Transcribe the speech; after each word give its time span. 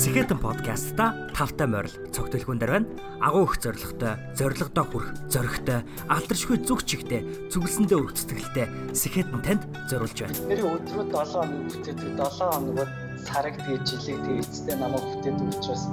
Сэхэтэн 0.00 0.40
подкастта 0.40 1.28
тавтай 1.36 1.68
морил 1.68 1.92
цогтөлхүүн 2.16 2.56
дээр 2.56 2.72
байна. 2.72 2.88
Агуу 3.20 3.44
их 3.44 3.60
зоригтой, 3.60 4.16
зоригдоо 4.32 4.84
хүрх, 4.88 5.12
зоригтой, 5.28 5.84
алдаршгүй 6.08 6.56
зүг 6.64 6.88
чигтэй, 6.88 7.20
зүгэлсэндээ 7.52 8.00
өргөх 8.00 8.16
сэтгэлтэй 8.16 8.96
Сэхэтэн 8.96 9.44
танд 9.44 9.68
зориулж 9.92 10.16
байна. 10.24 10.40
Тэр 10.48 10.64
өдрөө 10.72 11.04
7 11.04 11.36
хоног 11.36 11.60
бүтээдэг 11.68 12.16
7 12.16 12.48
хоногод 12.48 12.90
сараг 13.28 13.54
тэгээ 13.60 13.84
жилиг 13.84 14.18
тэгээ 14.24 14.40
эцэстээ 14.40 14.76
намайг 14.80 15.04
бүтээдэг 15.04 15.48
учраас 15.52 15.84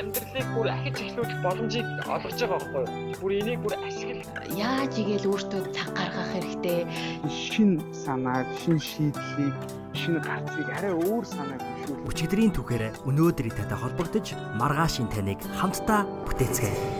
амьдралыг 0.00 0.46
бүр 0.54 0.68
ахиж 0.70 0.96
эхлүүлэх 1.00 1.40
боломжийг 1.44 1.86
олгож 2.04 2.38
байгаа 2.40 2.60
байхгүй 2.60 2.84
юу? 2.84 3.18
Бүр 3.20 3.32
энийг 3.40 3.60
бүр 3.64 3.74
ашигла. 3.80 4.44
Яаж 4.56 4.92
игээл 5.00 5.30
өөртөө 5.32 5.60
цаг 5.72 5.90
гаргах 5.96 6.30
хэрэгтэй. 6.32 6.80
шин 7.26 7.70
санааг, 7.92 8.46
шин 8.62 8.78
шийдлийг, 8.78 9.56
шин 9.96 10.20
гарцыг 10.20 10.68
арай 10.70 10.92
өөр 10.92 11.24
санааг 11.24 11.60
хөшүүл. 11.60 12.08
Өчигдрийн 12.10 12.52
түүхээр 12.52 12.84
өнөөдрийн 13.08 13.56
татай 13.56 13.78
холбогдож 13.80 14.26
маргаашийн 14.60 15.08
таныг 15.08 15.40
хамтдаа 15.56 16.04
бүтээцгээе. 16.28 16.95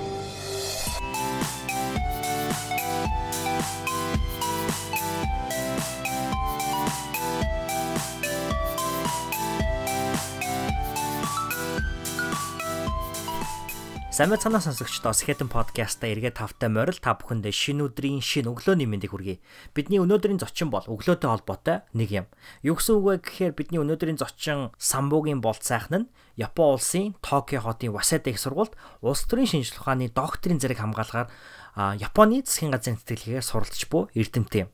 Сайн 14.17 14.33
мэцэнэ 14.33 14.65
сонсогчдоо 14.65 15.13
Skeleton 15.13 15.53
podcast-а 15.53 16.09
эргээд 16.09 16.41
тавтай 16.41 16.73
морил 16.73 16.97
та 16.97 17.13
бүхэндээ 17.21 17.53
шинэ 17.53 17.85
өдрийн 17.93 18.25
шинэ 18.25 18.49
өглөөний 18.49 18.89
мэндийг 18.89 19.13
хүргэе. 19.13 19.45
Бидний 19.77 20.01
өнөөдрийн 20.01 20.41
зочин 20.41 20.73
бол 20.73 20.89
өглөөтэй 20.89 21.29
холбоотой 21.29 21.85
нэг 21.93 22.25
юм. 22.25 22.27
Юу 22.65 22.81
гэсэн 22.81 22.97
үг 22.97 23.05
вэ 23.05 23.15
гэхээр 23.21 23.53
бидний 23.53 23.77
өнөөдрийн 23.77 24.17
зочин 24.17 24.73
Самбуугийн 24.81 25.45
болт 25.45 25.61
сайхан 25.61 26.09
нь 26.09 26.11
Япон 26.41 26.81
улсын 26.81 27.13
Токио 27.21 27.61
хотын 27.61 27.93
Waseda 27.93 28.33
их 28.33 28.41
сургуульд 28.41 28.73
улс 29.05 29.21
төрийн 29.29 29.53
шинжилгээ 29.53 29.85
ухааны 29.85 30.09
докторийн 30.09 30.65
зэрэг 30.65 30.81
хамгаалгаар 30.81 31.29
Японы 32.01 32.41
засгийн 32.41 32.73
газрын 32.73 32.97
тэтгэлгээр 32.97 33.45
суралцж 33.45 33.85
буй 33.93 34.09
эрдэмтэн 34.17 34.65
юм. 34.65 34.71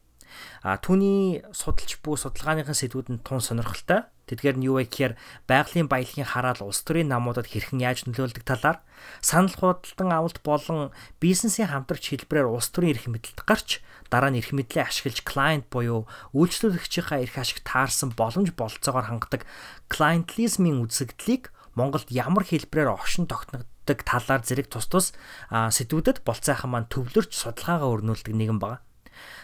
А 0.63 0.79
түүний 0.79 1.43
судалж 1.51 1.99
буй 1.99 2.15
судалгааныхын 2.15 2.79
сэдвүүд 2.79 3.09
нь 3.11 3.23
тун 3.27 3.43
сонирхолтой. 3.43 4.07
Тэдгээр 4.33 4.57
нь 4.57 4.65
юу 4.65 4.81
вэ 4.81 4.89
гэхээр 4.89 5.15
байгалийн 5.45 5.93
баялагын 5.93 6.25
хараал 6.25 6.65
улс 6.65 6.81
төрийн 6.89 7.13
намуудад 7.13 7.53
хэрхэн 7.53 7.85
яаж 7.85 8.09
нөлөөлдөг 8.09 8.49
талаар 8.49 8.81
санал 9.21 9.53
худалдан 9.53 10.09
авалт 10.09 10.41
болон 10.41 10.89
бизнесийн 11.21 11.69
хамтрагч 11.69 12.17
хэлбэрээр 12.17 12.49
улс 12.49 12.73
төрийн 12.73 12.97
эрх 12.97 13.13
мэдэлд 13.13 13.45
гарч 13.45 13.85
дараа 14.09 14.33
нь 14.33 14.41
эрх 14.41 14.57
мэдлээ 14.57 14.89
ашиглаж 14.89 15.21
клиент 15.21 15.69
буюу 15.69 16.09
үйлчлүүлэгчийнхаа 16.33 17.21
эрх 17.21 17.37
ашиг 17.37 17.61
таарсан 17.61 18.17
боломж 18.17 18.57
болцоогоор 18.57 19.13
хангадаг 19.13 19.45
клиентлизмын 19.93 20.81
үзэгдлийг 20.81 21.53
Монголд 21.77 22.09
ямар 22.13 22.45
хэлбэрээр 22.45 22.93
огшин 22.93 23.29
тогтногддог 23.29 23.99
талаар 24.05 24.45
зэрэг 24.45 24.69
тус 24.69 24.89
тус 24.89 25.07
сэдвүүдэд 25.49 26.25
болцоохон 26.25 26.73
маань 26.73 26.93
төвлөрч 26.93 27.33
судалгаагаа 27.33 27.89
өрнүүлдэг 28.01 28.37
нэгэн 28.37 28.61
байна. 28.61 28.85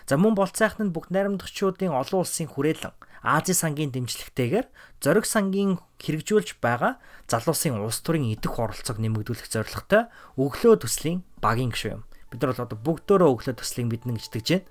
За 0.05 0.20
мөн 0.20 0.36
болцоохон 0.36 0.89
нь 0.89 0.94
бүх 0.94 1.09
найрамдагчдын 1.09 1.92
олон 1.92 2.20
улсын 2.25 2.48
хүрээлэн 2.53 2.92
Ази 3.22 3.55
сангийн 3.55 3.91
дэмжлэгтэйгээр 3.91 4.66
зориг 5.02 5.27
сангийн 5.27 5.83
хэрэгжүүлж 5.98 6.62
байгаа 6.62 7.02
залуусын 7.27 7.83
улс 7.83 8.02
төрийн 8.02 8.34
идэх 8.34 8.55
оролцоог 8.58 8.98
нэмэгдүүлэх 9.02 9.48
зорилготой 9.50 10.10
өглөө 10.38 10.75
төслийн 10.83 11.27
багийн 11.42 11.75
гишүүн 11.75 12.02
юм. 12.02 12.05
Бид 12.28 12.44
нар 12.44 12.52
бол 12.52 12.64
одоо 12.69 12.78
бүгдөө 12.78 13.25
өглөө 13.25 13.55
төслийг 13.56 13.88
мэднэ 13.88 14.20
гэж 14.20 14.27
тэгж 14.28 14.48
байна. 14.52 14.69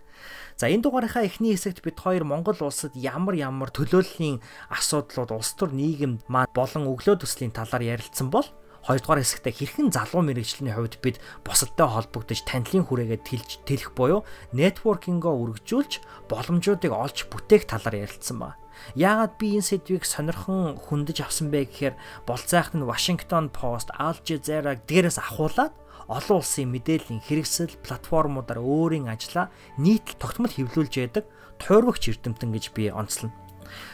За 0.58 0.70
энэ 0.70 0.86
дугаарынхаа 0.86 1.26
эхний 1.26 1.54
хэсэгт 1.58 1.82
бид 1.82 1.98
хоёр 1.98 2.22
Монгол 2.22 2.58
улсад 2.62 2.94
ямар 2.94 3.34
ямар 3.34 3.74
төлөөллийн 3.74 4.42
асуудлууд 4.70 5.34
улс 5.34 5.58
төр 5.58 5.74
нийгэм 5.74 6.22
маань 6.30 6.54
болон 6.54 6.86
өглөө 6.86 7.18
төслийн 7.22 7.54
талаар 7.54 7.98
ярилцсан 7.98 8.30
бол 8.30 8.46
Хоёрдугаар 8.88 9.20
хэсэгтээ 9.20 9.52
хэрхэн 9.52 9.92
залуу 9.92 10.24
мэрэгжлийн 10.24 10.72
хувьд 10.72 11.04
бид 11.04 11.20
бусадтай 11.44 11.92
холбогдож 11.92 12.40
танилын 12.48 12.88
хүрээгээ 12.88 13.20
тэлж 13.20 13.50
тэлэх 13.68 13.92
буюу 13.92 14.24
нэтворкингоо 14.56 15.36
үргэлжүүлж 15.36 16.00
боломжуудыг 16.32 16.96
олж 16.96 17.28
бүтээх 17.28 17.68
талаар 17.68 18.08
ярилцсан 18.08 18.40
ба. 18.40 18.56
Яагаад 18.96 19.36
би 19.36 19.60
энэ 19.60 19.68
сэдвийг 19.76 20.08
сонирхон 20.08 20.80
хөндөж 20.80 21.20
авсан 21.20 21.52
бэ 21.52 21.68
гэхээр 21.68 21.96
болцайх 22.24 22.72
нь 22.72 22.88
Washington 22.88 23.52
Post, 23.52 23.92
Al 24.00 24.16
Jazeera 24.24 24.80
дээрээс 24.80 25.20
ахуулаад 25.20 25.76
олон 26.08 26.40
улсын 26.40 26.72
мэдээллийн 26.72 27.20
хэрэгсэл 27.28 27.84
платформудаар 27.84 28.64
өөрийн 28.64 29.12
ажлаа 29.12 29.52
нийт 29.76 30.16
тогтмол 30.16 30.54
хэвлүүлж 30.54 30.94
яадаг 31.04 31.28
туйрвагч 31.60 32.16
эрдэмтэн 32.16 32.56
гэж 32.56 32.72
би 32.72 32.88
онцлно. 32.88 33.36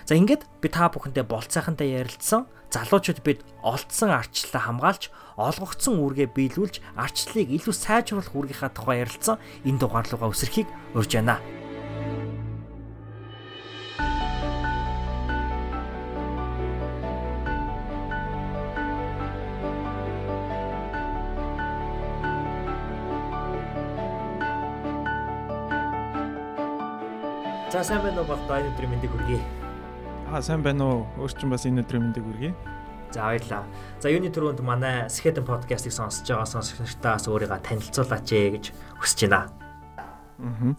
За 0.05 0.17
ингээд 0.17 0.47
би 0.61 0.67
та 0.67 0.89
бүхэндээ 0.89 1.25
болцайхантай 1.27 1.95
ярилцсан 1.95 2.47
залуучууд 2.73 3.21
бид 3.21 3.45
олдсон 3.61 4.09
арчлаа 4.09 4.65
хамгаалж 4.65 5.13
олгогдсон 5.37 6.01
үүргээ 6.01 6.33
биелүүлж 6.33 6.81
арчлалыг 6.97 7.49
илүү 7.53 7.73
сайжруулах 7.73 8.33
үүргийнхаа 8.33 8.73
тухай 8.73 9.05
ярилцсан 9.05 9.37
энэ 9.61 9.81
дугаарлууга 9.81 10.33
өсөрхийг 10.33 10.67
урьж 10.97 11.13
байна. 11.13 11.37
За 27.73 27.81
сайн 27.81 28.03
байна 28.05 28.21
уу 28.21 28.29
бол 28.29 28.41
дайны 28.45 28.69
өдрийн 28.69 28.91
мэндийг 28.93 29.09
хүргэе. 29.09 29.62
Аа 30.33 30.41
сайн 30.41 30.63
байна 30.65 30.81
уу? 30.89 31.01
Өөрчн 31.21 31.45
бас 31.53 31.61
энэ 31.69 31.85
өдрийн 31.85 32.09
мэндийг 32.09 32.25
хүргэе. 32.25 32.53
За 33.13 33.29
баярлаа. 33.29 33.69
За 34.01 34.09
юуны 34.09 34.33
түрүүнд 34.33 34.65
манай 34.65 35.05
Skeleton 35.05 35.45
podcast-ыг 35.45 35.93
сонсож 35.93 36.25
байгаа 36.25 36.49
сонсогчдоос 36.49 37.29
өөрийгөө 37.29 37.61
танилцуулаач 37.61 38.33
ээ 38.33 38.49
гэж 38.57 38.65
хүсэж 38.97 39.29
байна. 39.29 39.53
Аа. 40.41 40.73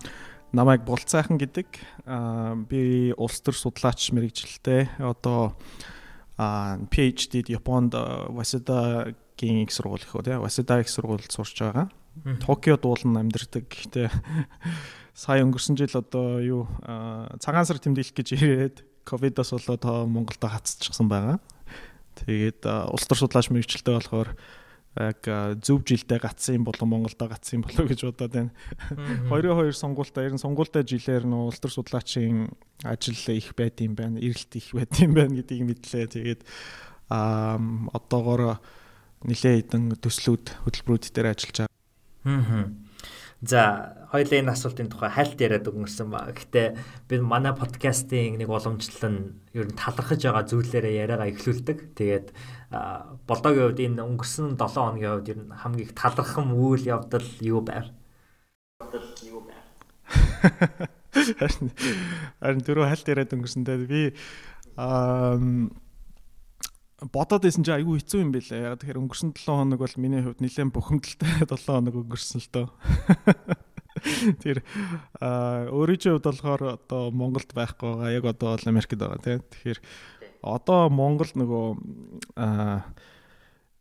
Намайг 0.50 0.82
Булцайхан 0.82 1.38
гэдэг. 1.38 1.70
Аа 2.02 2.58
би 2.66 3.14
улс 3.14 3.38
төр 3.46 3.54
судлаач 3.54 4.10
мэрэгжилтэй. 4.10 4.90
Одоо 4.98 5.54
аа 6.34 6.82
PhD-д 6.90 7.54
Японд 7.54 7.94
Waseda-гийн 8.34 9.62
их 9.62 9.70
сургууль 9.70 10.02
их 10.02 10.18
үү? 10.18 10.34
Waseda 10.42 10.82
их 10.82 10.90
сургуульд 10.90 11.30
сурч 11.30 11.62
байгаа. 11.62 11.94
Токиод 12.42 12.82
уулан 12.82 13.22
амьдардаг. 13.22 13.70
Гэхдээ 13.70 14.10
сая 15.14 15.46
өнгөрсөн 15.46 15.78
жил 15.78 15.94
одоо 15.94 16.42
юу 16.42 16.66
цагаан 17.38 17.62
сар 17.62 17.78
тэмдэглэх 17.78 18.18
гэж 18.18 18.34
ирээд 18.34 18.76
ковидос 19.04 19.52
болоод 19.54 19.84
Монголд 20.08 20.42
хацчихсан 20.42 21.08
байгаа. 21.08 21.38
Тэгээд 22.18 22.64
улс 22.64 23.06
төр 23.06 23.18
судлаач 23.24 23.50
мэрэгчлээ 23.50 23.96
болохоор 23.96 24.34
яг 24.94 25.26
зөв 25.58 25.82
жилдээ 25.82 26.22
гацсан 26.22 26.62
болон 26.62 26.88
Монголдо 26.88 27.26
гацсан 27.26 27.66
болов 27.66 27.90
гэж 27.90 28.06
бодоод 28.06 28.30
байна. 28.30 28.52
22 29.26 29.74
сонгуультаа 29.74 30.22
ер 30.22 30.34
нь 30.38 30.42
сонгуультай 30.42 30.86
жилээр 30.86 31.26
нь 31.26 31.34
улс 31.34 31.58
төр 31.58 31.74
судлаачийн 31.74 32.54
ажил 32.86 33.18
их 33.34 33.50
байд 33.58 33.82
юм 33.82 33.98
байна, 33.98 34.22
эрэлт 34.22 34.54
их 34.54 34.70
байд 34.70 34.94
юм 35.02 35.18
байна 35.18 35.34
гэдгийг 35.34 35.66
мэдлээ. 35.66 36.06
Тэгээд 36.14 36.42
а 37.10 37.58
одоогоор 37.90 38.62
нэлээд 39.26 39.74
хэдэн 39.74 39.98
төслүүд 39.98 40.62
хөтөлбөрүүд 40.62 41.10
дээр 41.10 41.34
ажиллаж 41.34 41.66
байгаа. 41.66 41.74
Аа. 42.22 42.70
За 43.44 43.60
хоёлаа 44.08 44.40
энэ 44.40 44.54
асуултын 44.56 44.88
тухай 44.88 45.10
хальт 45.12 45.36
яриад 45.36 45.68
өнгөрсөн 45.68 46.08
ба. 46.08 46.32
Гэхдээ 46.32 46.68
би 47.08 47.14
манай 47.20 47.52
подкастын 47.52 48.40
нэг 48.40 48.48
уламжлал 48.48 49.10
нь 49.10 49.36
ер 49.52 49.68
нь 49.68 49.76
талархаж 49.76 50.20
байгаа 50.24 50.44
зүйлээрээ 50.48 50.94
яриагаа 51.04 51.28
эхлүүлдэг. 51.28 51.78
Тэгээд 51.98 52.26
болдогийн 53.28 53.64
хувьд 53.68 53.84
энэ 53.84 54.00
өнгөрсөн 54.00 54.56
7 54.56 54.64
хоногийн 54.64 55.12
хувьд 55.12 55.32
ер 55.34 55.38
нь 55.44 55.52
хамгийн 55.52 55.92
талархам 55.92 56.56
үйл 56.56 56.84
явдал 56.88 57.28
юу 57.44 57.60
байв? 57.60 57.92
юу 59.28 59.40
байв? 59.48 59.64
Харин 62.40 62.62
дөрөв 62.64 62.88
хальт 62.88 63.06
яриад 63.12 63.34
өнгөрсөндөө 63.34 63.76
би 63.90 64.02
аа 64.78 65.36
бодоод 67.12 67.44
исэн 67.44 67.64
чи 67.66 67.72
айгүй 67.74 68.00
хэцүү 68.00 68.20
юм 68.22 68.32
байлаа. 68.32 68.74
Яг 68.74 68.80
тэгэхээр 68.80 69.00
өнгөрсөн 69.02 69.30
7 69.36 69.52
хоног 69.52 69.80
бол 69.80 69.96
миний 70.00 70.22
хувьд 70.24 70.40
нэлээд 70.40 70.72
бухимдалтай 70.72 71.44
7 71.50 71.68
хоног 71.68 71.94
өнгөрсөн 72.00 72.40
л 72.40 72.48
дөө. 72.54 72.66
Тэр 74.44 74.58
а 75.20 75.68
өөрийнхөө 75.70 76.18
хувьд 76.18 76.26
болохоор 76.28 76.62
одоо 76.78 77.02
Монголд 77.12 77.50
байхгүй 77.52 77.88
байгаа. 77.94 78.14
Яг 78.14 78.24
одоо 78.30 78.56
бол 78.56 78.70
Америкт 78.70 78.96
байгаа 78.96 79.20
тийм. 79.20 79.44
Тэгэхээр 79.52 79.80
одоо 80.44 80.80
Монгол 80.88 81.30
нөгөө 81.32 81.66
а 82.36 82.84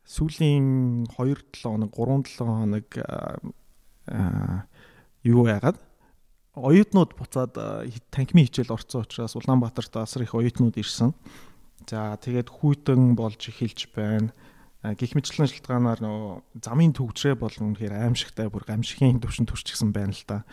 сүүлийн 0.03 1.07
2 1.07 1.55
7 1.55 1.63
хоног 1.63 1.91
3 1.95 2.27
7 2.27 2.47
хоног 2.47 2.87
а 4.07 4.67
юу 5.23 5.47
яагаад 5.47 5.79
оюутнууд 6.53 7.15
буцаад 7.17 7.55
танхимын 8.13 8.45
хичээл 8.45 8.75
орцсон 8.75 9.07
учраас 9.07 9.33
Улаанбаатарт 9.39 9.95
асар 9.97 10.21
их 10.21 10.35
оюутнууд 10.35 10.77
ирсэн. 10.77 11.15
За 11.87 12.15
тэгээд 12.15 12.49
хүйтэн 12.49 13.15
болж 13.19 13.41
эхэлж 13.49 13.91
байна. 13.95 14.31
Гэх 14.83 15.15
мэтлэн 15.15 15.47
шалтгаанаар 15.47 15.99
нөгөө 16.03 16.59
замын 16.59 16.91
төгжрээ 16.91 17.39
болон 17.39 17.71
үнэхээр 17.71 18.03
аимшигтай 18.03 18.51
бүр 18.51 18.67
гамшигын 18.67 19.23
төвшин 19.23 19.47
төрчихсөн 19.47 19.95
байна 19.95 20.11
л 20.11 20.23
да. 20.27 20.43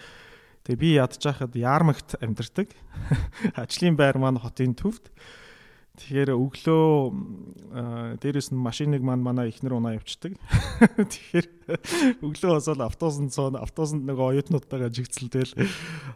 Тэгээ 0.62 0.78
би 0.78 0.88
ядж 0.98 1.18
хахад 1.18 1.54
Ярмагт 1.58 2.14
амьдардаг. 2.22 2.70
Ажлын 3.58 3.98
байр 3.98 4.22
маань 4.22 4.38
хотын 4.38 4.78
төвд. 4.78 5.10
Тэгэхээр 6.00 6.32
өглөө 6.32 6.88
аа, 7.76 8.16
дээрэс 8.16 8.50
нь 8.50 8.58
машиныг 8.58 9.04
маань 9.04 9.20
манай 9.20 9.52
ихнэр 9.52 9.76
унаа 9.76 10.00
явчихдаг. 10.00 10.32
Тэгэхээр 10.96 11.46
өглөө 12.24 12.50
босоод 12.56 12.80
автобусанд 12.80 13.36
цоон 13.36 13.60
автобусанд 13.60 14.08
нөгөө 14.08 14.40
оюутнуудтайгаа 14.40 14.88
жигцэлдэл 14.88 15.52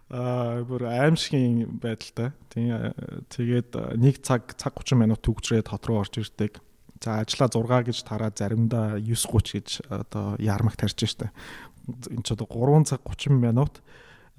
аа 0.09 0.65
бүр 0.65 0.89
аимшигын 0.89 1.77
байдалтай. 1.85 2.33
Тэгээ 2.57 3.29
тэгээд 3.29 3.71
нэг 4.01 4.25
цаг 4.25 4.57
цаг 4.57 4.73
30 4.81 4.97
минут 5.05 5.21
төгжрээд 5.21 5.69
хот 5.69 5.85
руу 5.85 6.01
орж 6.01 6.17
ирдэг. 6.17 6.65
За 7.05 7.21
ажлаа 7.21 7.53
6 7.53 7.85
гэж 7.85 7.99
тараад 8.09 8.41
заримдаа 8.41 8.97
9:30 8.97 9.53
гэж 9.53 9.69
одоо 9.93 10.41
ярмаг 10.41 10.81
тарьж 10.81 10.97
штэ. 10.97 11.29
Энд 12.09 12.25
ч 12.25 12.33
одоо 12.33 12.49
3 12.49 12.89
цаг 12.89 13.05
30 13.05 13.37
минут 13.37 13.85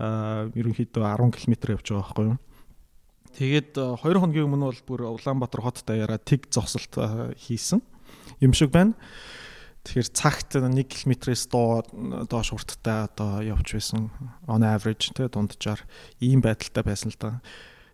аа 0.01 0.49
ерөнхийдөө 0.57 1.05
10 1.05 1.37
км 1.37 1.77
явж 1.77 1.85
байгаа 1.93 2.01
байхгүй 2.01 2.25
юу? 2.33 2.37
Тэгээд 3.35 3.75
2 3.75 3.99
хоногийн 3.99 4.47
өмнө 4.47 4.71
бол 4.71 4.83
бүр 4.87 5.01
Улаанбаатар 5.11 5.59
хот 5.59 5.83
даяараа 5.83 6.19
тэг 6.23 6.47
зогсолт 6.47 6.95
аа, 6.95 7.35
хийсэн 7.35 7.83
юм 8.39 8.55
шиг 8.55 8.71
байна. 8.71 8.95
Тэгэхээр 9.83 10.09
цагт 10.15 10.55
1 10.55 10.71
км-с 10.87 11.51
доо 11.51 11.83
доош 12.31 12.55
хурдтай 12.55 13.05
одоо 13.05 13.43
явж 13.43 13.75
байсан 13.75 14.07
on 14.47 14.63
average 14.63 15.11
тэ 15.13 15.27
дунджаар 15.27 15.83
ийм 16.23 16.39
байдалтай 16.39 16.83
байсан 16.87 17.11
л 17.11 17.19
да. 17.19 17.43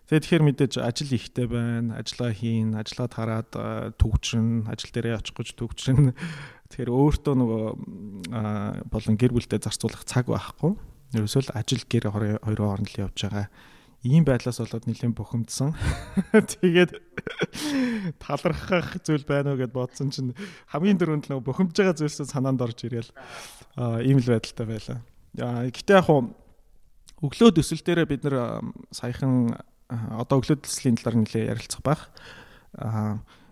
Тэгээд 0.07 0.23
тэгэхээр 0.29 0.45
мэдээж 0.45 0.73
ажил 0.77 1.11
ихтэй 1.15 1.47
байна. 1.49 1.97
Ажлаа 1.97 2.31
хийн, 2.31 2.77
ажлаа 2.77 3.07
тараад 3.09 3.51
аа, 3.57 3.91
төгжрөн, 3.97 4.69
ажил 4.69 4.91
дээрээ 4.93 5.19
очих 5.19 5.35
гэж 5.35 5.55
төгжрөн. 5.57 6.15
Тэгэхээр 6.69 6.91
өөртөө 6.91 7.35
нөгөө 7.35 7.65
болон 8.91 9.15
гэр 9.17 9.31
бүлтэй 9.35 9.59
зарцуулах 9.59 10.05
цаг 10.07 10.27
байхгүй. 10.29 10.75
Ерөөсөө 11.15 11.49
л 11.49 11.55
ажил 11.55 11.83
гэр 11.87 12.11
хоёрын 12.11 12.39
хооронд 12.43 12.91
л 12.91 13.01
явж 13.07 13.19
байгаа. 13.23 13.47
Ийм 14.01 14.25
байдлаас 14.25 14.57
болоод 14.57 14.89
нэлийн 14.89 15.13
бухимдсан. 15.13 15.77
Тэгээд 16.33 16.97
талархах 18.17 18.97
зүйл 19.05 19.21
байна 19.29 19.53
уу 19.53 19.61
гэд 19.61 19.69
бодсон 19.77 20.09
чинь 20.09 20.33
хамгийн 20.73 20.97
дөрөнд 20.97 21.29
л 21.29 21.37
нөгөө 21.37 21.45
бухимдж 21.45 21.77
байгаа 21.77 22.01
зүйлсээ 22.01 22.25
санаанд 22.25 22.65
орж 22.65 22.81
ирээл 22.81 23.13
ийм 24.01 24.17
л 24.17 24.25
байдалтай 24.25 24.65
байлаа. 24.65 24.99
Аа 25.37 25.69
гэтээ 25.69 26.01
яг 26.01 26.09
хуу 26.09 26.33
өглөө 27.21 27.61
төсөл 27.61 27.85
дээрээ 27.85 28.09
бид 28.09 28.25
аа, 28.33 28.65
саяхан 28.89 29.53
одоо 29.91 30.41
өглөө 30.41 30.65
төслийн 30.65 30.97
талаар 30.97 31.21
нэлээ 31.21 31.53
ярилцах 31.53 31.85
байх. 31.85 32.09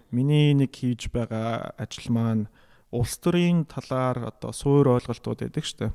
Миний 0.10 0.58
нэг 0.58 0.74
хийж 0.74 1.14
байгаа 1.14 1.78
ажил 1.78 2.10
маань 2.10 2.50
улс 2.90 3.22
төрийн 3.22 3.70
талаар 3.70 4.34
одоо 4.34 4.50
суур 4.50 4.98
ойлголтууд 4.98 5.46
байдаг 5.46 5.62
шүү 5.62 5.78
дээ. 5.78 5.92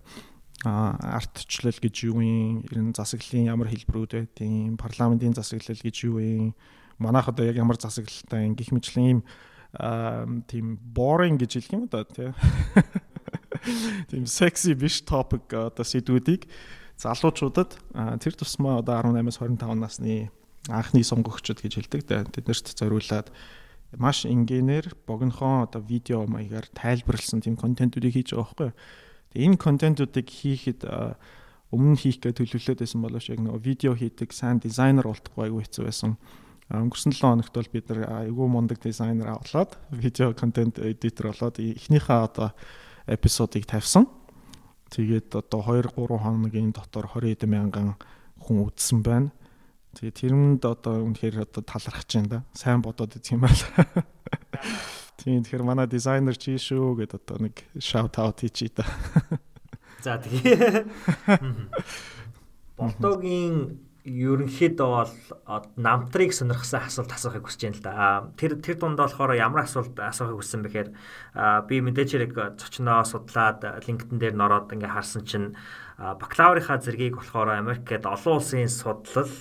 Артчлал 0.65 1.77
гэж 1.77 1.95
юу 2.09 2.21
юм? 2.25 2.65
Ер 2.73 2.81
нь 2.81 2.97
засаглалын 2.97 3.53
ямар 3.53 3.69
хэлбэрүүд 3.69 4.13
байдیں۔ 4.17 4.81
Парламентын 4.81 5.37
засаглал 5.37 5.77
гэж 5.77 5.97
юу 6.09 6.19
юм? 6.19 6.55
Манайх 6.99 7.29
одоо 7.29 7.45
яг 7.45 7.57
ямар 7.57 7.77
засаглалтай 7.77 8.49
гих 8.57 8.73
мэтлэн 8.73 9.05
ийм 9.05 9.21
тийм 10.47 10.79
boring 10.79 11.37
гэж 11.37 11.59
хэлэх 11.59 11.73
юм 11.75 11.85
да 11.91 12.05
тий. 12.05 12.33
Тийм 14.11 14.27
секси 14.27 14.75
биш 14.75 15.03
топик 15.03 15.51
одоо 15.51 15.85
сэдвүүдийг 15.85 16.47
залуучуудад 16.97 17.75
тэр 18.23 18.35
тусмаа 18.39 18.79
одоо 18.79 19.03
18-аас 19.03 19.41
25 19.43 19.75
насны 19.75 20.31
анхны 20.69 21.03
сонгогчд 21.03 21.61
гэж 21.61 21.73
хэлдэг. 21.75 22.07
Тэднэрт 22.07 22.67
зориулаад 22.79 23.29
маш 23.99 24.25
энгийнээр 24.27 24.95
богинохон 25.07 25.67
одоо 25.67 25.83
видео 25.83 26.27
маягаар 26.27 26.67
тайлбарлсан 26.71 27.43
тийм 27.43 27.57
контентуудыг 27.57 28.15
хийж 28.15 28.33
байгаа 28.33 28.47
байхгүй 28.47 28.67
юу. 28.71 28.79
Энэ 29.35 29.59
контентуудыг 29.59 30.31
хийхэд 30.31 30.87
өмнө 31.75 31.99
хийх 31.99 32.23
гэж 32.23 32.39
төлөвлөлөөд 32.39 32.81
байсан 32.81 33.03
боловч 33.03 33.27
яг 33.35 33.41
нөгөө 33.43 33.61
видео 33.67 33.93
хийдэг 33.99 34.31
сайн 34.31 34.63
дизайнер 34.63 35.11
болтохгүй 35.11 35.51
айгүй 35.51 35.67
хэцүү 35.67 35.85
байсан. 35.91 36.15
Өнгөрсөн 36.71 37.13
7 37.13 37.21
хоногт 37.21 37.55
бол 37.55 37.71
бид 37.75 37.91
нар 37.91 38.01
айгүй 38.25 38.47
мундаг 38.49 38.79
дизайнер 38.81 39.35
авлаад 39.35 39.75
видео 39.91 40.33
контент 40.33 40.79
эдитор 40.79 41.35
болоод 41.35 41.59
эхнийхээ 41.59 42.21
одоо 42.25 42.55
эпизодыг 43.11 43.67
тавьсан. 43.67 44.07
Тэгээд 44.89 45.35
одоо 45.35 45.61
2 45.61 45.93
3 45.93 46.23
хоногийн 46.23 46.73
дотор 46.73 47.11
20 47.11 47.35
эд 47.35 47.43
мянган 47.51 47.99
хүн 48.39 48.65
үзсэн 48.71 49.03
байна. 49.03 49.35
Тэгээ 49.99 50.31
тэрэнд 50.31 50.63
одоо 50.65 51.05
үнэхээр 51.05 51.43
одоо 51.43 51.63
талархаж 51.67 52.09
байна 52.15 52.29
да. 52.29 52.41
Сайн 52.55 52.81
бодоод 52.81 53.19
үзэх 53.19 53.37
юм 53.37 53.45
байна. 53.45 54.07
Тийм 55.19 55.43
тэгэхээр 55.47 55.63
манай 55.63 55.87
дизайнер 55.87 56.35
чи 56.35 56.59
шүү 56.59 56.99
гэдээ 56.99 57.21
одоо 57.23 57.39
нэг 57.47 57.63
shout 57.79 58.19
out 58.19 58.43
хийчий 58.43 58.71
да. 58.75 58.85
За 60.03 60.19
тэгээ. 60.19 60.85
Болдогийн 62.79 63.79
ерөнхийдөө 64.05 64.91
бол 65.49 65.65
намтрыг 65.81 66.37
сонирхсан 66.37 66.85
асуулт 66.85 67.15
асуухыг 67.17 67.49
хүсэж 67.49 67.61
байна 67.65 67.79
л 67.79 67.85
да. 67.87 67.95
Тэр 68.37 68.61
тэр 68.61 68.77
дунд 68.77 69.01
болохоор 69.01 69.33
ямар 69.33 69.65
асуулт 69.65 69.97
асуухыг 69.97 70.45
хүссэн 70.45 70.61
бэхээр 70.61 70.89
би 71.65 71.77
мэдээж 71.81 72.11
хэрэг 72.13 72.33
зочноо 72.61 73.01
судлаад 73.09 73.65
LinkedIn 73.89 74.21
дээр 74.21 74.37
нороод 74.37 74.69
ингээ 74.77 74.93
харсан 74.93 75.25
чинь 75.25 75.57
аа, 75.97 76.21
бакалаврынхаа 76.21 76.85
зэргийг 76.85 77.17
болохоор 77.17 77.57
Америкт 77.57 78.05
олон 78.05 78.45
улсын 78.45 78.69
судлал 78.69 79.33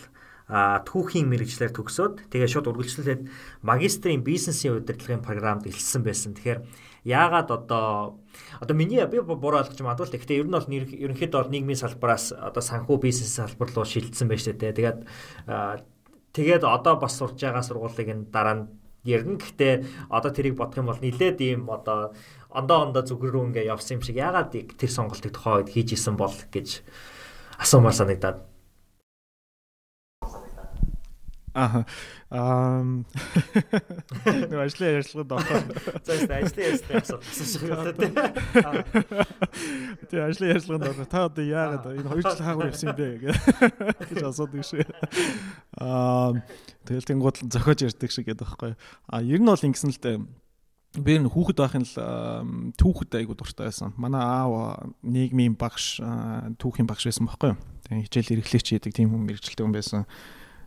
түүхийн 0.52 1.28
мэрэгчлэр 1.32 1.72
төгсөөд 1.72 2.28
тэгээ 2.28 2.50
шууд 2.52 2.68
үргэлжлүүлээд 2.68 3.22
магистрийн 3.64 4.22
бизнесийн 4.28 4.76
удирдлагын 4.76 5.24
програмд 5.24 5.64
элсэн 5.64 6.04
байсан. 6.04 6.36
Тэгэхээр 6.36 6.60
яагаад 7.08 7.52
одоо 7.52 8.20
одоо 8.60 8.76
миний 8.76 9.00
би 9.08 9.20
буруу 9.24 9.64
ойлгож 9.64 9.80
магадгүй 9.80 10.08
л 10.08 10.16
гэхдээ 10.20 10.40
ер 10.44 10.48
нь 10.48 10.56
бол 10.56 10.68
ерөнхийдөө 10.68 11.40
бол 11.48 11.54
нийгмийн 11.54 11.80
салбараас 11.80 12.36
одоо 12.36 12.60
санхүү 12.60 12.98
бизнес 13.00 13.40
салбар 13.40 13.72
руу 13.72 13.88
шилжсэн 13.88 14.28
байж 14.28 14.44
тээ. 14.44 14.76
Тэгээд 14.76 15.00
тэгээд 16.36 16.64
одоо 16.68 17.00
бас 17.00 17.16
сурж 17.16 17.40
байгаа 17.40 17.64
сургуулийг 17.64 18.12
энэ 18.12 18.28
дараа 18.28 18.56
нь 18.56 18.68
ярина. 19.04 19.40
Гэхдээ 19.40 20.08
одоо 20.12 20.32
тэрийг 20.32 20.56
бодох 20.60 20.80
юм 20.80 20.92
бол 20.92 21.00
нилээд 21.00 21.40
ийм 21.40 21.72
одоо 21.72 22.12
ондоо 22.52 22.88
ондоо 22.88 23.04
зүгэр 23.04 23.32
рүү 23.32 23.44
ингээ 23.52 23.72
явсан 23.72 24.00
юм 24.00 24.04
шиг 24.04 24.20
яагаад 24.20 24.52
тэр 24.52 24.92
сонголтыг 24.92 25.36
тухайн 25.36 25.64
үед 25.64 25.72
хийж 25.72 25.96
исэн 25.96 26.16
бол 26.16 26.36
гэж 26.52 26.84
асуумаар 27.60 27.96
санагдаад. 27.96 28.53
Аа. 31.54 31.86
Ам. 32.34 33.06
Нэг 34.26 34.58
ажлын 34.58 34.98
ярилцлагад 34.98 35.32
ороход 35.38 36.02
За 36.02 36.16
яста 36.18 36.38
ажлын 36.42 36.66
ястай 36.66 36.98
асуулт 36.98 37.28
асууж 37.30 37.62
байгаа 37.70 37.94
тийм. 37.94 38.14
Тэгээ 40.10 40.26
ажлын 40.34 40.50
ярилцлаганд 40.50 40.88
ороход 40.90 41.10
та 41.14 41.26
одоо 41.30 41.46
яагаад 41.46 41.86
энэ 41.94 42.10
хоёр 42.10 42.26
жил 42.26 42.42
хаагүй 42.42 42.66
явсан 42.74 42.90
юм 42.90 42.98
бэ 42.98 43.08
гэж 43.22 44.24
асуудаг 44.26 44.66
шиг. 44.66 44.90
Аа 45.78 46.34
тэгэл 46.90 47.10
тэнгууд 47.14 47.38
зохиож 47.46 47.86
ярьдаг 47.86 48.10
шиг 48.10 48.26
гэдэг 48.34 48.50
байхгүй. 48.50 48.74
А 49.14 49.22
ер 49.22 49.38
нь 49.38 49.46
бол 49.46 49.68
ингэсэн 49.70 49.94
л 49.94 50.02
дээ. 50.02 50.18
Би 51.06 51.22
энэ 51.22 51.30
хүүхэд 51.30 51.62
байхын 51.62 51.86
л 51.86 52.74
түүхэд 52.82 53.14
айгуу 53.14 53.38
дуртай 53.38 53.70
байсан. 53.70 53.94
Манай 53.94 54.26
аав 54.26 54.90
нийгмийн 55.06 55.54
багш 55.54 56.02
түүхийн 56.58 56.90
багш 56.90 57.06
байсан 57.14 57.30
байхгүй 57.30 57.54
юу. 57.54 57.62
Тэгээ 57.86 58.06
хичээл 58.10 58.34
эрхлэгч 58.42 58.68
хийдэг 58.74 58.94
тийм 58.98 59.14
хүн 59.14 59.22
мэрэгчлээ 59.30 59.66
хүн 59.66 59.78
байсан 59.78 60.10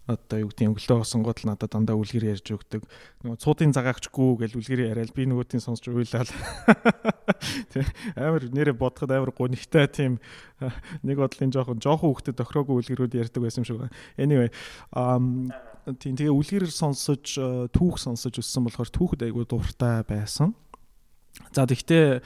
одоо 0.06 0.38
юу 0.46 0.50
гэдэг 0.54 0.70
өглөө 0.70 1.02
осонгууд 1.02 1.42
л 1.42 1.48
надад 1.50 1.74
дандаа 1.74 1.98
үлгэр 1.98 2.30
ярьж 2.30 2.46
өгдөг. 2.54 2.86
Нөгөө 3.26 3.38
цуудын 3.42 3.74
загаагчгүй 3.74 4.46
гэж 4.46 4.54
үлгэр 4.54 4.80
яриад 4.94 5.10
би 5.10 5.26
нөгөөтийн 5.26 5.58
сонсч 5.58 5.90
уйлал. 5.90 6.30
Тэ 7.74 7.82
амар 8.14 8.46
нэрэ 8.46 8.70
бодоход 8.78 9.10
амар 9.10 9.34
гонигтай 9.34 9.90
тийм 9.90 10.22
нэг 11.02 11.18
бодлын 11.18 11.50
жоохон 11.50 11.82
жоохон 11.82 12.14
хөвгөдөд 12.14 12.38
тохироогүй 12.38 12.86
үлгэрүүд 12.86 13.18
ярьдаг 13.18 13.42
байсан 13.42 13.66
юм 13.66 13.66
шиг 13.66 13.78
байна. 13.82 13.94
Anyway, 14.14 14.48
um 14.94 15.50
тийм 15.98 16.14
тэгээ 16.14 16.34
үлгэрээр 16.34 16.70
сонсож 16.70 17.38
а, 17.38 17.66
түүх 17.70 17.98
сонсож 17.98 18.38
өссөн 18.42 18.66
болохоор 18.66 18.90
түүхэд 18.90 19.26
айгүй 19.26 19.46
дуртай 19.46 20.02
байсан. 20.06 20.54
За 21.50 21.66
тэгтээ 21.66 22.06
а, 22.18 22.22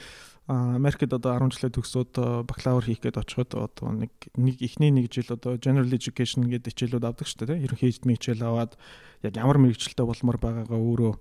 Америкт 0.51 1.07
одоо 1.07 1.39
10 1.39 1.55
жилээ 1.55 1.71
төгсөөд 1.79 2.43
бакалавр 2.43 2.83
хийх 2.83 2.99
гээд 2.99 3.23
очиход 3.23 3.55
одоо 3.55 3.95
нэг 3.95 4.11
нэг 4.35 4.59
ихний 4.59 4.91
нэг 4.91 5.07
жил 5.07 5.31
одоо 5.31 5.55
general 5.55 5.87
education 5.87 6.43
гэдэг 6.51 6.75
хичээлүүд 6.75 7.07
авдаг 7.07 7.23
шүү 7.23 7.47
дээ. 7.47 7.63
Ерөнхий 7.71 7.87
эзэдмийн 7.87 8.19
хичээл 8.19 8.43
аваад 8.43 8.75
яг 9.23 9.33
ямар 9.39 9.63
мэрэгчлэлтэй 9.63 10.03
болмоор 10.03 10.39
байгаагаа 10.43 10.75
өөрөө 10.75 11.13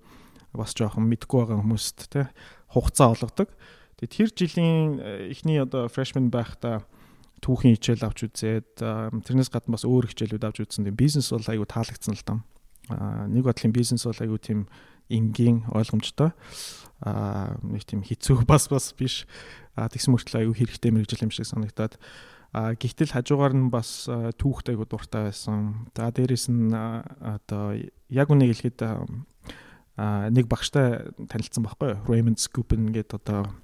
бас 0.58 0.74
жоохон 0.74 1.06
мэдгүй 1.06 1.46
байгаа 1.46 1.62
хүмүүст 1.62 2.10
те 2.10 2.26
хугацаа 2.74 3.14
олгодог. 3.14 3.54
Тэгээд 4.02 4.14
тэр 4.18 4.30
жилийн 4.34 4.98
эхний 5.30 5.62
одоо 5.62 5.86
freshman 5.86 6.34
байхдаа 6.34 6.82
түүхийн 7.38 7.78
хичээл 7.78 8.10
авч 8.10 8.26
үзээд 8.26 8.82
тэрнээс 8.82 9.50
гадна 9.54 9.78
бас 9.78 9.86
өөр 9.86 10.10
хичээлүүд 10.10 10.42
авч 10.42 10.58
үзсэн. 10.66 10.90
Бизнес 10.90 11.30
бол 11.30 11.46
айгүй 11.46 11.70
таалагдсан 11.70 12.18
л 12.18 12.26
дам. 12.26 12.38
Нэг 13.30 13.46
бодлын 13.46 13.70
бизнес 13.70 14.02
бол 14.02 14.18
айгүй 14.18 14.42
тийм 14.42 14.60
энгийн 15.06 15.70
ойлгомжтой 15.70 16.34
аа 17.00 17.56
нэг 17.64 17.84
тийм 17.84 18.04
хэцүү 18.04 18.44
бас 18.50 18.68
бас 18.68 18.92
биш 18.96 19.24
тэгсэн 19.76 20.12
мөртлөө 20.14 20.44
аюу 20.44 20.54
хэрэгтэй 20.56 20.90
мэрэгжил 20.92 21.24
юм 21.24 21.32
шиг 21.32 21.48
санагдаад 21.48 21.96
а 22.52 22.74
гихтэл 22.74 23.14
хажуугаар 23.14 23.54
нь 23.54 23.70
бас 23.70 24.10
а, 24.10 24.34
түүхт 24.34 24.74
аягүй 24.74 24.86
дуртай 24.90 25.30
байсан. 25.30 25.86
За 25.94 26.10
дээрэс 26.10 26.50
нь 26.50 26.74
одоо 26.74 27.78
яг 28.10 28.26
үнийг 28.26 28.58
хэлэхэд 28.58 29.06
нэг 30.34 30.50
багштай 30.50 31.14
танилцсан 31.30 31.62
байхгүй 31.62 31.94
юу? 31.94 32.02
Raymond 32.10 32.42
Scoopin 32.42 32.90
гэдэг 32.90 33.22
одоо 33.22 33.54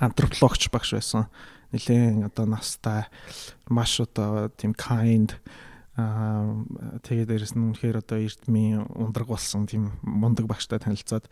антропологч 0.00 0.72
багш 0.72 0.96
байсан. 0.96 1.28
Нилээн 1.76 2.24
одоо 2.24 2.48
настай 2.48 3.04
маш 3.68 4.00
одоо 4.00 4.48
тийм 4.56 4.72
kind 4.72 5.36
Аа 6.00 6.64
тэгээд 7.04 7.28
дээрэс 7.28 7.54
нь 7.58 7.66
үнэхээр 7.66 8.00
одоо 8.00 8.18
эрдмийн 8.22 8.86
ундраг 8.94 9.28
болсон 9.28 9.66
тийм 9.66 9.98
мундаг 10.00 10.46
багштай 10.46 10.78
танилцаад 10.78 11.26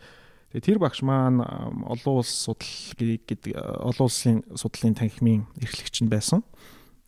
тэгээд 0.49 0.65
тэр 0.65 0.79
багш 0.81 1.01
маань 1.05 1.41
олон 1.41 2.21
улс 2.21 2.33
судал 2.33 2.65
гэдэг 2.97 3.53
олон 3.53 4.05
улсын 4.09 4.41
судлалын 4.57 4.97
танхимын 4.97 5.45
эрхлэгч 5.61 6.01
нь 6.01 6.09
байсан. 6.09 6.41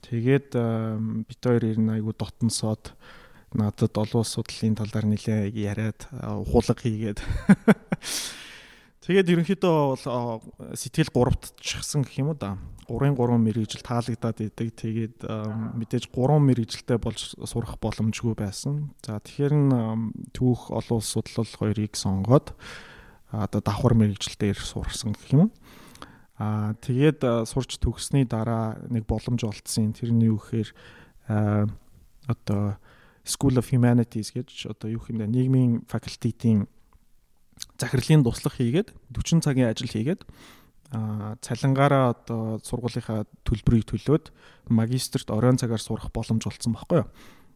Тэгээд 0.05 0.53
бит 1.25 1.41
хоёр 1.41 1.63
ер 1.65 1.79
нь 1.81 1.93
айгу 1.93 2.13
дотносоод 2.13 2.93
надад 3.53 3.97
олон 3.97 4.21
улс 4.21 4.37
судлалын 4.37 4.77
талаар 4.77 5.05
нэлээ 5.09 5.49
яриад 5.57 6.09
ухуулга 6.13 6.77
хийгээд 6.77 7.19
Тэгээд 9.01 9.33
ерөнхийдөө 9.33 9.75
бол 9.97 10.45
сэтгэл 10.77 11.09
гуравтчихсан 11.09 12.05
гэх 12.05 12.21
юм 12.21 12.31
уу 12.31 12.37
да. 12.37 12.61
3-ын 12.85 13.17
3 13.17 13.41
мэрэгжил 13.41 13.81
таалагдаад 13.81 14.45
идэг. 14.45 14.77
Тэгээд 14.77 15.25
мэдээж 15.25 16.13
3 16.13 16.37
мэрэгжилтэй 16.37 17.01
болж 17.01 17.33
сурах 17.49 17.81
боломжгүй 17.81 18.37
байсан. 18.37 18.93
За 19.01 19.17
тэгэхээр 19.17 19.57
н 19.57 20.13
түүх 20.37 20.69
олон 20.69 21.01
улс 21.01 21.09
судлал 21.17 21.49
хоёрыг 21.49 21.97
сонгоод 21.97 22.53
одоо 23.31 23.61
давхар 23.63 23.95
мэрэгжилээр 23.95 24.59
сурсан 24.59 25.15
гэх 25.15 25.31
юм. 25.31 25.51
Аа 26.35 26.75
тэгээд 26.83 27.47
сурч 27.47 27.79
төгссөний 27.79 28.27
дараа 28.27 28.77
нэг 28.91 29.07
боломж 29.07 29.43
олдсон. 29.47 29.95
Тэрний 29.95 30.27
юу 30.27 30.39
гэхээр 30.39 30.69
одоо 32.27 32.77
School 33.23 33.55
of 33.61 33.69
Humanities 33.71 34.33
гэж 34.33 34.73
одоо 34.73 34.89
юу 34.91 35.03
юм 35.07 35.21
бэ? 35.21 35.29
Нийгмийн 35.29 35.71
факультетийн 35.87 36.67
захирлын 37.77 38.25
туслах 38.25 38.57
хийгээд 38.57 38.89
40 39.13 39.45
цагийн 39.45 39.69
ажил 39.69 39.89
хийгээд 39.89 40.25
а 40.91 41.37
цалингаараа 41.39 42.11
одоо 42.11 42.59
сургуулийнхаа 42.65 43.23
төлбөрийг 43.47 43.87
төлөөд 43.87 44.25
магистрт 44.67 45.31
оройн 45.31 45.55
цагаар 45.55 45.79
сурах 45.79 46.11
боломж 46.11 46.43
олцсон 46.43 46.75
байхгүй 46.75 47.05
юу. 47.05 47.07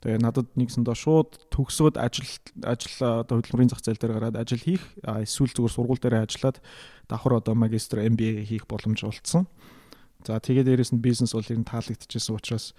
Тэгээ 0.05 0.21
надад 0.21 0.53
нэгсэндээ 0.53 0.93
шууд 0.93 1.49
төгсөөд 1.49 1.97
ажил 1.97 2.29
ажил 2.61 3.25
одоо 3.25 3.41
хөдөлмөрийн 3.41 3.73
зах 3.73 3.81
зээл 3.81 3.97
дээр 3.97 4.13
гараад 4.21 4.37
ажил 4.37 4.61
хийх 4.61 4.85
эсвэл 5.01 5.49
зүгээр 5.49 5.73
сургууль 5.73 5.97
дээр 5.97 6.29
ажиллаад 6.29 6.61
давхар 7.09 7.41
одоо 7.41 7.57
магистр 7.57 8.05
MBA 8.05 8.45
хийх 8.45 8.69
боломж 8.69 9.01
олцсон. 9.01 9.49
За 10.21 10.37
тэгээд 10.37 10.69
дээрэс 10.69 10.93
нь 10.93 11.01
бизнес 11.01 11.33
бол 11.33 11.49
ер 11.49 11.57
нь 11.57 11.65
таалагдчихсан 11.65 12.37
учраас 12.37 12.77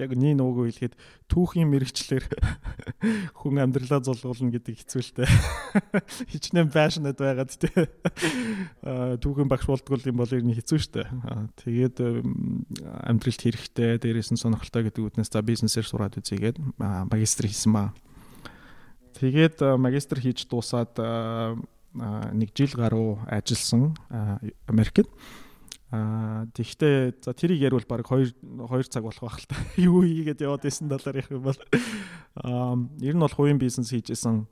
яг 0.00 0.10
нэг 0.16 0.36
нуугүй 0.40 0.72
хэлэхэд 0.72 0.94
түүхийн 1.28 1.68
мэрэгчлэр 1.68 2.24
хүн 3.38 3.60
амьдралаа 3.60 4.00
зулгуулна 4.00 4.54
гэдэг 4.56 4.74
хэцүү 4.80 5.02
л 5.04 5.12
дээ. 5.20 5.30
Хичнээн 6.32 6.72
passionate 6.72 7.20
байгаад 7.20 7.52
те. 7.52 7.68
Түүхэн 9.20 9.48
багш 9.50 9.68
болдгол 9.68 10.08
юм 10.08 10.18
бол 10.20 10.32
ер 10.32 10.44
нь 10.44 10.56
хэцүү 10.56 10.78
дээ. 10.88 11.08
Тэгээд 11.60 11.96
амьдралд 13.04 13.40
хэрэгтэй, 13.44 14.00
дээрээс 14.00 14.32
нь 14.32 14.40
сонирхолтой 14.40 14.88
гэдэг 14.88 15.04
үднээс 15.04 15.28
за 15.28 15.44
бизнесээр 15.44 15.86
сураад 15.86 16.16
үзьгээд 16.16 16.56
магистр 16.80 17.46
хийсэн 17.46 17.72
маа. 17.72 17.92
Тэгээд 19.20 19.60
магистр 19.76 20.20
хийж 20.20 20.48
дуусаад 20.48 20.96
нэг 22.32 22.50
жил 22.52 22.72
гаруй 22.76 23.20
ажилласан 23.28 23.96
Америкт. 24.68 25.08
Аа 25.96 26.44
тэгвэл 26.52 27.16
за 27.24 27.32
тэрийг 27.32 27.64
ярил 27.64 27.88
баг 27.88 28.04
2 28.04 28.36
2 28.44 28.92
цаг 28.92 29.08
болох 29.08 29.24
байх 29.24 29.40
л 29.40 29.48
та. 29.48 29.56
Юу 29.80 30.04
хийгээд 30.04 30.44
яваад 30.44 30.68
байсан 30.68 30.92
талаар 30.92 31.16
ярих 31.16 31.32
юм 31.32 31.48
бол 31.48 31.60
аа 32.36 32.76
ер 33.00 33.14
нь 33.16 33.24
бол 33.24 33.32
хувийн 33.32 33.56
бизнес 33.56 33.88
хийжсэн 33.88 34.44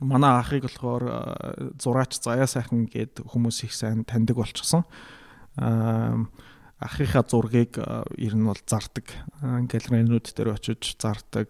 манай 0.00 0.40
ахыг 0.40 0.64
болохоор 0.64 1.04
зураач 1.76 2.16
заяа 2.16 2.48
сайхан 2.48 2.88
гээд 2.88 3.28
хүмүүс 3.28 3.68
их 3.68 3.72
сайн 3.76 4.08
таньдаг 4.08 4.40
болчихсон. 4.40 4.88
Аа 5.60 6.24
ахыхаа 6.80 7.24
зургийг 7.24 7.80
ер 8.16 8.34
нь 8.36 8.44
бол 8.44 8.60
зардаг. 8.64 9.08
Галерейнууд 9.40 10.28
дээр 10.32 10.56
очиж 10.56 10.96
зардаг, 11.00 11.48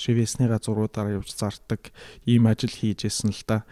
шивэсныга 0.00 0.56
зургуудаар 0.60 1.20
явж 1.20 1.36
зардаг 1.36 1.92
ийм 2.24 2.48
ажил 2.48 2.72
хийжсэн 2.72 3.32
л 3.32 3.42
да. 3.44 3.64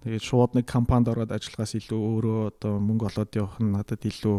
Тэгээд 0.00 0.24
шууд 0.24 0.56
нэг 0.56 0.64
компанид 0.64 1.12
ороод 1.12 1.32
ажиллахаас 1.32 1.76
илүү 1.76 2.00
өөрөө 2.00 2.38
одоо 2.56 2.72
мөнгө 2.80 3.08
олоод 3.12 3.36
явах 3.36 3.60
нь 3.60 3.72
надад 3.72 4.00
илүү 4.00 4.38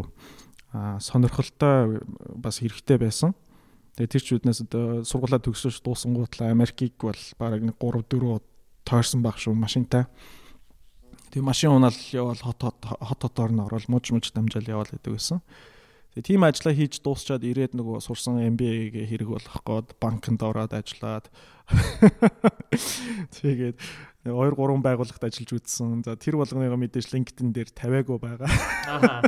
сонирхолтой 0.98 2.02
бас 2.34 2.58
хэрэгтэй 2.58 2.98
байсан. 2.98 3.30
Тэгээд 3.94 4.12
тэр 4.16 4.24
чүүднээс 4.26 4.60
одоо 4.66 5.04
сургуулаа 5.06 5.38
төгсөж 5.38 5.84
дуусангуутлаа 5.86 6.50
Америкийг 6.50 6.98
бол 6.98 7.22
бараг 7.38 7.62
нэг 7.62 7.76
3 7.78 8.02
4 8.10 8.42
тойрсон 8.82 9.22
баг 9.22 9.38
шүү 9.38 9.54
машинтай. 9.54 10.08
Тэгээ 11.30 11.44
машин 11.46 11.76
унаал 11.76 11.96
явал 12.10 12.40
хот 12.40 12.60
хот 12.60 12.80
хот 12.82 13.20
хотоор 13.22 13.52
нь 13.52 13.62
орол 13.62 13.86
муж 13.88 14.10
муж 14.10 14.32
дамжаал 14.32 14.66
явал 14.66 14.90
гэдэг 14.90 15.12
байсан. 15.12 15.44
Тэгээ 16.12 16.28
тийм 16.28 16.44
ажиллаа 16.44 16.74
хийж 16.76 17.00
дуусчаад 17.00 17.40
ирээд 17.40 17.72
нөгөө 17.72 18.04
сурсан 18.04 18.36
MBA-гээ 18.52 19.08
хэрэг 19.08 19.28
болох 19.32 19.60
гээд 19.64 19.88
банкнд 19.96 20.40
ороод 20.44 20.76
ажиллаад 20.76 21.32
тэгээд 23.40 23.80
2 24.22 24.30
3 24.54 24.82
байгууллагт 24.86 25.18
ажиллаж 25.18 25.50
үзсэн. 25.50 26.06
За 26.06 26.14
тэр 26.14 26.38
болгоныгоо 26.38 26.78
мэдээж 26.78 27.10
LinkedIn 27.10 27.50
дээр 27.50 27.74
тавиагүй 27.74 28.18
байгаа. 28.22 28.46
Аа. 28.86 29.22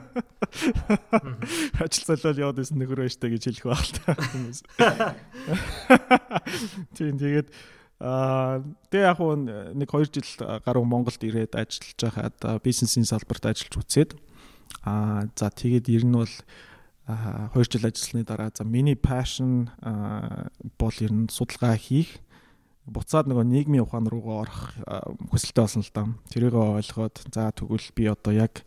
Ажил 1.83 2.07
солиол 2.07 2.39
яваад 2.39 2.63
байсан 2.63 2.79
нөхөр 2.79 3.03
байж 3.03 3.19
та 3.19 3.27
гэж 3.27 3.43
хэлэх 3.51 3.67
байх 3.67 3.83
л 3.83 3.95
та 3.99 4.15
хүмүүс. 4.15 4.61
Тийм 6.95 7.19
тэгээд 7.19 7.51
аа 7.99 8.63
тэгээ 8.95 9.11
яг 9.11 9.19
нэг 9.75 9.91
2 9.91 10.15
жил 10.15 10.63
гаруй 10.63 10.87
Монголд 10.87 11.19
ирээд 11.27 11.59
ажиллаж 11.59 11.99
байхад 11.99 12.39
бизнесийн 12.63 13.03
салбарт 13.03 13.51
ажиллаж 13.51 13.75
үзээд 13.75 14.11
аа 14.87 15.27
за 15.35 15.51
тэгээд 15.51 15.91
ер 15.91 16.07
нь 16.07 16.15
бол 16.15 16.35
а 17.11 17.51
2 17.51 17.67
жил 17.67 17.87
ажилласны 17.91 18.23
дараа 18.23 18.55
за 18.55 18.63
миний 18.63 18.95
passion 18.95 19.71
бол 20.79 20.97
ер 21.03 21.13
нь 21.13 21.27
судалгаа 21.31 21.75
хийх 21.75 22.23
буцаад 22.87 23.29
нөгөө 23.31 23.47
нийгмийн 23.49 23.85
ухаан 23.85 24.09
руугаа 24.09 24.45
орох 24.45 24.61
хүсэлтэй 25.33 25.65
болсон 25.65 25.83
л 25.85 25.93
да. 25.95 26.05
Тэрийг 26.29 26.55
ойлгоод 26.55 27.17
за 27.33 27.53
тэгвэл 27.53 27.89
би 27.97 28.05
одоо 28.09 28.33
яг 28.33 28.65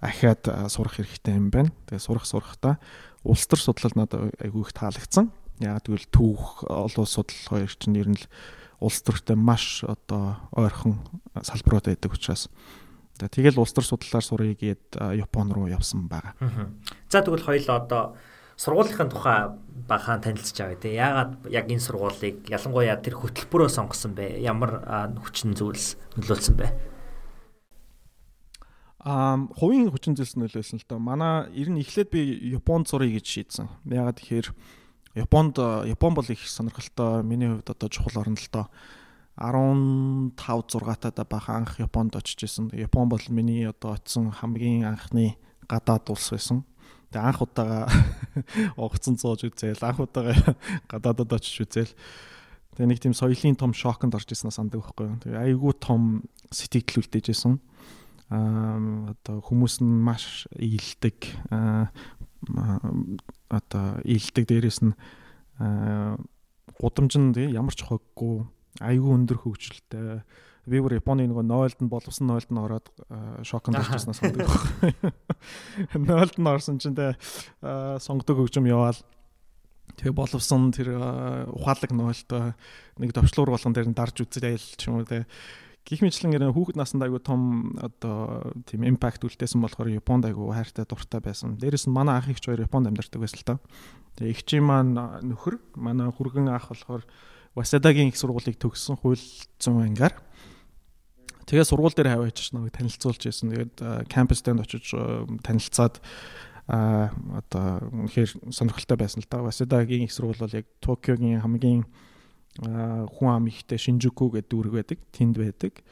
ахаад 0.00 0.44
сурах 0.68 1.00
хэрэгтэй 1.00 1.36
юм 1.36 1.48
байна. 1.48 1.72
Тэгээ 1.88 2.04
сурах 2.04 2.28
сурахтаа 2.28 2.76
улс 3.24 3.48
төр 3.48 3.60
судлал 3.60 3.96
надад 3.96 4.32
айгүй 4.40 4.62
их 4.68 4.76
таалагдсан. 4.76 5.32
Яг 5.64 5.88
тэгвэл 5.88 6.06
түүх 6.12 6.68
олон 6.68 7.08
судлал 7.08 7.64
хоёр 7.64 7.72
чинь 7.72 7.96
ер 7.96 8.08
нь 8.12 8.20
л 8.20 8.28
улс 8.80 9.00
төртэй 9.00 9.40
маш 9.40 9.82
одоо 9.88 10.36
ойрхон 10.52 11.00
салбарууд 11.32 11.88
байдаг 11.88 12.12
учраас 12.12 12.52
За 13.16 13.32
тэгэл 13.32 13.56
улс 13.56 13.72
төр 13.72 13.84
судлалаар 13.88 14.24
сурыг 14.24 14.60
гээд 14.60 15.00
Япон 15.16 15.48
руу 15.48 15.72
явсан 15.72 16.04
байгаа. 16.04 16.36
За 17.08 17.24
тэгвэл 17.24 17.48
хоёул 17.48 17.68
одоо 17.72 18.02
сургуулийн 18.56 19.12
тухай 19.12 19.52
бахан 19.88 20.20
танилцж 20.20 20.56
авъя 20.60 20.76
те. 20.80 20.96
Яагаад 20.96 21.44
яг 21.52 21.68
энэ 21.68 21.84
сургуулийг 21.84 22.48
ялангуяа 22.48 22.96
тэр 22.96 23.20
хөтөлбөрөө 23.20 23.68
сонгосон 23.68 24.16
бэ? 24.16 24.40
Ямар 24.40 24.80
хүчин 25.20 25.52
зүйлс 25.52 26.00
нөлөөлсөн 26.16 26.56
бэ? 26.56 26.66
Аа, 29.04 29.38
хувийн 29.60 29.92
хүчин 29.92 30.16
зүйлс 30.16 30.40
нөлөөлсөн 30.40 30.80
л 30.80 30.88
доо. 30.88 30.98
Манай 30.98 31.52
ер 31.52 31.68
нь 31.68 31.78
эхлээд 31.84 32.10
би 32.10 32.24
Японд 32.56 32.88
сурыг 32.88 33.12
гэж 33.12 33.26
шийдсэн. 33.28 33.68
Яагаад 33.86 34.24
тэгэхээр 34.24 34.48
Японд 35.20 35.60
Япон 35.86 36.16
бол 36.16 36.26
их 36.26 36.40
сонирхолтой. 36.40 37.22
Миний 37.22 37.52
хувьд 37.52 37.70
одоо 37.70 37.88
чухал 37.92 38.24
орн 38.24 38.40
л 38.40 38.48
доо. 38.50 38.72
15 39.36 40.32
6 40.32 41.12
таа 41.12 41.24
бахан 41.28 41.68
анх 41.68 41.78
Японд 41.78 42.16
очиж 42.16 42.48
исэн. 42.48 42.72
Япон 42.72 43.12
бол 43.12 43.20
миний 43.28 43.68
одоо 43.68 44.00
очисон 44.00 44.32
хамгийн 44.32 44.88
анхны 44.88 45.36
гадаад 45.68 46.08
улс 46.08 46.32
байсан. 46.32 46.64
Тэгээ 47.12 47.26
анх 47.26 47.40
удаага 47.42 47.86
угцсан 48.80 49.16
зууж 49.20 49.46
үзээл 49.46 49.82
анх 49.82 50.00
удаага 50.02 50.56
гадаадад 50.90 51.36
очиж 51.36 51.66
үзээл 51.66 51.92
тэгээ 52.76 52.88
нэг 52.90 53.00
тийм 53.00 53.14
соёлын 53.14 53.56
том 53.56 53.72
шоконд 53.72 54.14
орж 54.16 54.30
исэн 54.30 54.50
сандаг 54.50 54.82
байхгүй. 54.82 55.22
Тэгээ 55.24 55.54
айгүй 55.56 55.72
том 55.80 56.26
сэтгэл 56.50 57.00
үлдээжсэн. 57.04 57.56
Аа 58.28 59.14
одоо 59.14 59.38
хүмүүс 59.38 59.80
нь 59.86 60.02
маш 60.02 60.50
ийдэг 60.58 61.30
аа 61.54 61.94
одоо 63.48 64.02
ийдэг 64.02 64.44
дээрэс 64.50 64.82
нь 64.82 64.94
гудамж 66.78 67.12
нь 67.16 67.32
ямар 67.54 67.74
ч 67.74 67.86
хоггүй 67.86 68.44
айгүй 68.82 69.12
өндөр 69.14 69.38
хөгжилтэй 69.40 70.26
би 70.66 70.82
бүр 70.82 70.98
Японы 70.98 71.26
нөгөө 71.30 71.46
нойлд 71.46 71.78
нь 71.80 71.90
боловсон 71.90 72.26
нойлд 72.30 72.50
нь 72.50 72.58
ороод 72.58 72.90
орчихснаас 73.78 74.18
сонгодог 74.18 74.50
байхгүй. 74.50 74.90
Нойлд 76.02 76.36
нь 76.36 76.50
орсон 76.50 76.82
чинь 76.82 76.98
тэ 76.98 77.14
сонгодог 78.02 78.42
хөгжим 78.42 78.66
яваал 78.66 78.98
Тэгээ 79.96 80.12
боловсон 80.12 80.74
тэр 80.74 80.98
ухаалаг 81.54 81.92
нойлд 81.94 82.30
нэг 82.98 83.10
төвчлуур 83.14 83.54
болгон 83.54 83.72
дээр 83.72 83.88
нь 83.88 83.96
дарж 83.96 84.26
үзэл 84.26 84.50
айл 84.50 84.66
ч 84.76 84.90
юм 84.90 85.00
уу 85.00 85.06
тэ 85.06 85.24
гих 85.86 86.02
мэтлэн 86.02 86.34
гэрээ 86.34 86.50
хүүхэд 86.50 86.76
наснд 86.76 87.06
айгу 87.06 87.22
том 87.22 87.72
одоо 87.78 88.50
тийм 88.66 88.82
импакт 88.82 89.22
үлдээсэн 89.22 89.62
болохоор 89.62 89.94
Японд 89.94 90.26
айгу 90.26 90.50
хайртай 90.50 90.82
дуртай 90.82 91.22
байсан. 91.22 91.54
Дээрээс 91.56 91.86
нь 91.86 91.94
манай 91.94 92.18
ах 92.18 92.26
их 92.26 92.42
ч 92.42 92.50
хоёр 92.50 92.66
Японд 92.66 92.90
амьдардаг 92.90 93.22
байсан 93.22 93.38
л 93.38 93.46
та. 93.46 93.54
Тэгээ 94.18 94.34
ихчийн 94.34 94.66
маань 94.66 94.98
нөхөр 94.98 95.62
манай 95.78 96.10
хүргэн 96.10 96.50
ах 96.50 96.74
болохоор 96.74 97.06
Васадагийн 97.54 98.10
их 98.10 98.18
сургуулийг 98.18 98.58
төгссөн 98.58 98.98
хууль 98.98 99.22
зүйн 99.62 99.94
ангаар 99.94 100.25
Тэгээ 101.46 101.62
сургууль 101.62 101.94
дээр 101.94 102.18
хаваач 102.18 102.50
нэг 102.50 102.74
танилцуулж 102.74 103.22
байсан. 103.22 103.54
Тэгээд 103.54 103.74
кампус 104.10 104.42
дэнд 104.42 104.66
очиж 104.66 104.90
танилцаад 105.46 106.02
а 106.66 107.14
одоо 107.38 107.86
үнэхээр 107.94 108.50
сонирхолтой 108.50 108.98
байсан 108.98 109.22
л 109.22 109.30
да. 109.30 109.46
Васидагийн 109.46 110.10
их 110.10 110.12
сургууль 110.12 110.42
бол 110.42 110.58
яг 110.58 110.66
Токиогийн 110.82 111.38
хамгийн 111.38 111.86
хүн 112.58 113.30
ам 113.30 113.46
ихтэй 113.46 113.78
Шинжуку 113.78 114.34
гэдэг 114.34 114.50
дүүрэг 114.50 114.74
байдаг. 114.74 114.98
Тэнд 115.14 115.38
байдаг. 115.38 115.86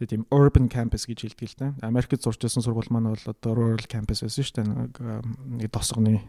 Тэгээ 0.00 0.10
тийм 0.10 0.24
urban 0.32 0.72
campus 0.72 1.04
гэж 1.04 1.28
хэлдэг 1.28 1.48
л 1.52 1.58
да. 1.60 1.68
Америкт 1.84 2.24
сурч 2.24 2.40
байсан 2.40 2.64
сургууль 2.64 2.88
маань 2.88 3.12
бол 3.12 3.28
одоо 3.28 3.52
rural 3.52 3.84
campus 3.84 4.24
байсан 4.24 4.40
шүү 4.40 4.56
дээ. 4.56 4.66
Нэг 5.60 5.68
тосгоны 5.68 6.24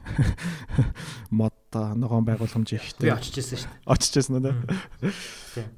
мод 1.32 1.55
ногоон 1.75 2.25
байгууламж 2.25 2.70
ихтэй. 2.75 3.10
Би 3.10 3.13
очиж 3.13 3.39
ирсэн 3.44 3.60
шүү 3.60 3.72
дээ. 3.72 3.89
Очиж 3.91 4.13
ирсэн 4.15 4.36
үү? 4.39 4.55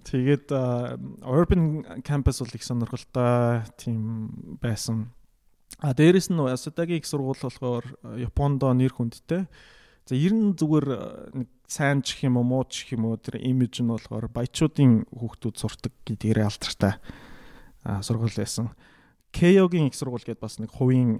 Тэгээд 0.05 0.47
urban 1.25 1.63
campus 2.05 2.39
бол 2.41 2.53
их 2.53 2.63
сонирхолтой 2.63 3.65
тийм 3.75 4.31
байсан. 4.61 5.11
А 5.81 5.93
дээрэс 5.93 6.29
нь 6.29 6.39
Асадагийн 6.39 7.01
их 7.01 7.09
сургууль 7.09 7.41
болохоор 7.41 7.85
Японд 8.17 8.61
нэр 8.63 8.93
хүндтэй. 8.93 9.45
За 10.07 10.15
ер 10.15 10.33
нь 10.33 10.55
зүгээр 10.55 10.87
нэг 11.35 11.49
сайн 11.67 11.99
ч 11.99 12.23
юм 12.23 12.39
уу 12.39 12.47
муу 12.47 12.63
ч 12.65 12.95
юм 12.95 13.11
уу 13.11 13.19
тэр 13.19 13.43
имиж 13.43 13.83
нь 13.83 13.91
болохоор 13.91 14.31
баячуудын 14.31 15.03
хүүхдүүд 15.11 15.55
сурдаг 15.59 15.93
гэдгээр 16.07 16.47
алдартай 16.47 16.95
сургууль 17.83 18.31
байсан. 18.31 18.71
Keio-гийн 19.31 19.91
их 19.91 19.95
сургууль 19.95 20.23
гэдээ 20.23 20.41
бас 20.41 20.57
нэг 20.57 20.71
хувийн 20.71 21.19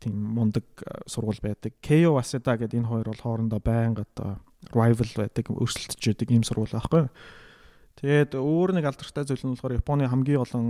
тийм 0.00 0.14
мундаг 0.14 0.64
сургууль 1.06 1.42
байдаг. 1.42 1.74
Keio 1.82 2.16
Waseda 2.16 2.56
гэдэг 2.56 2.80
энэ 2.80 2.90
хоёр 2.90 3.06
бол 3.12 3.22
хоорондоо 3.22 3.60
байнга 3.60 4.06
одоо 4.06 4.40
rival 4.70 5.10
байдаг, 5.18 5.50
өрсөлдөж 5.50 6.00
байдаг 6.00 6.28
ийм 6.30 6.46
сургууль 6.46 6.72
байхгүй. 6.72 7.10
Тэгээд 8.00 8.38
өөр 8.38 8.78
нэг 8.78 8.88
алдартай 8.88 9.26
зүйл 9.26 9.44
нь 9.44 9.54
болохоор 9.58 9.76
Японы 9.76 10.08
хамгийн 10.08 10.40
олон 10.40 10.66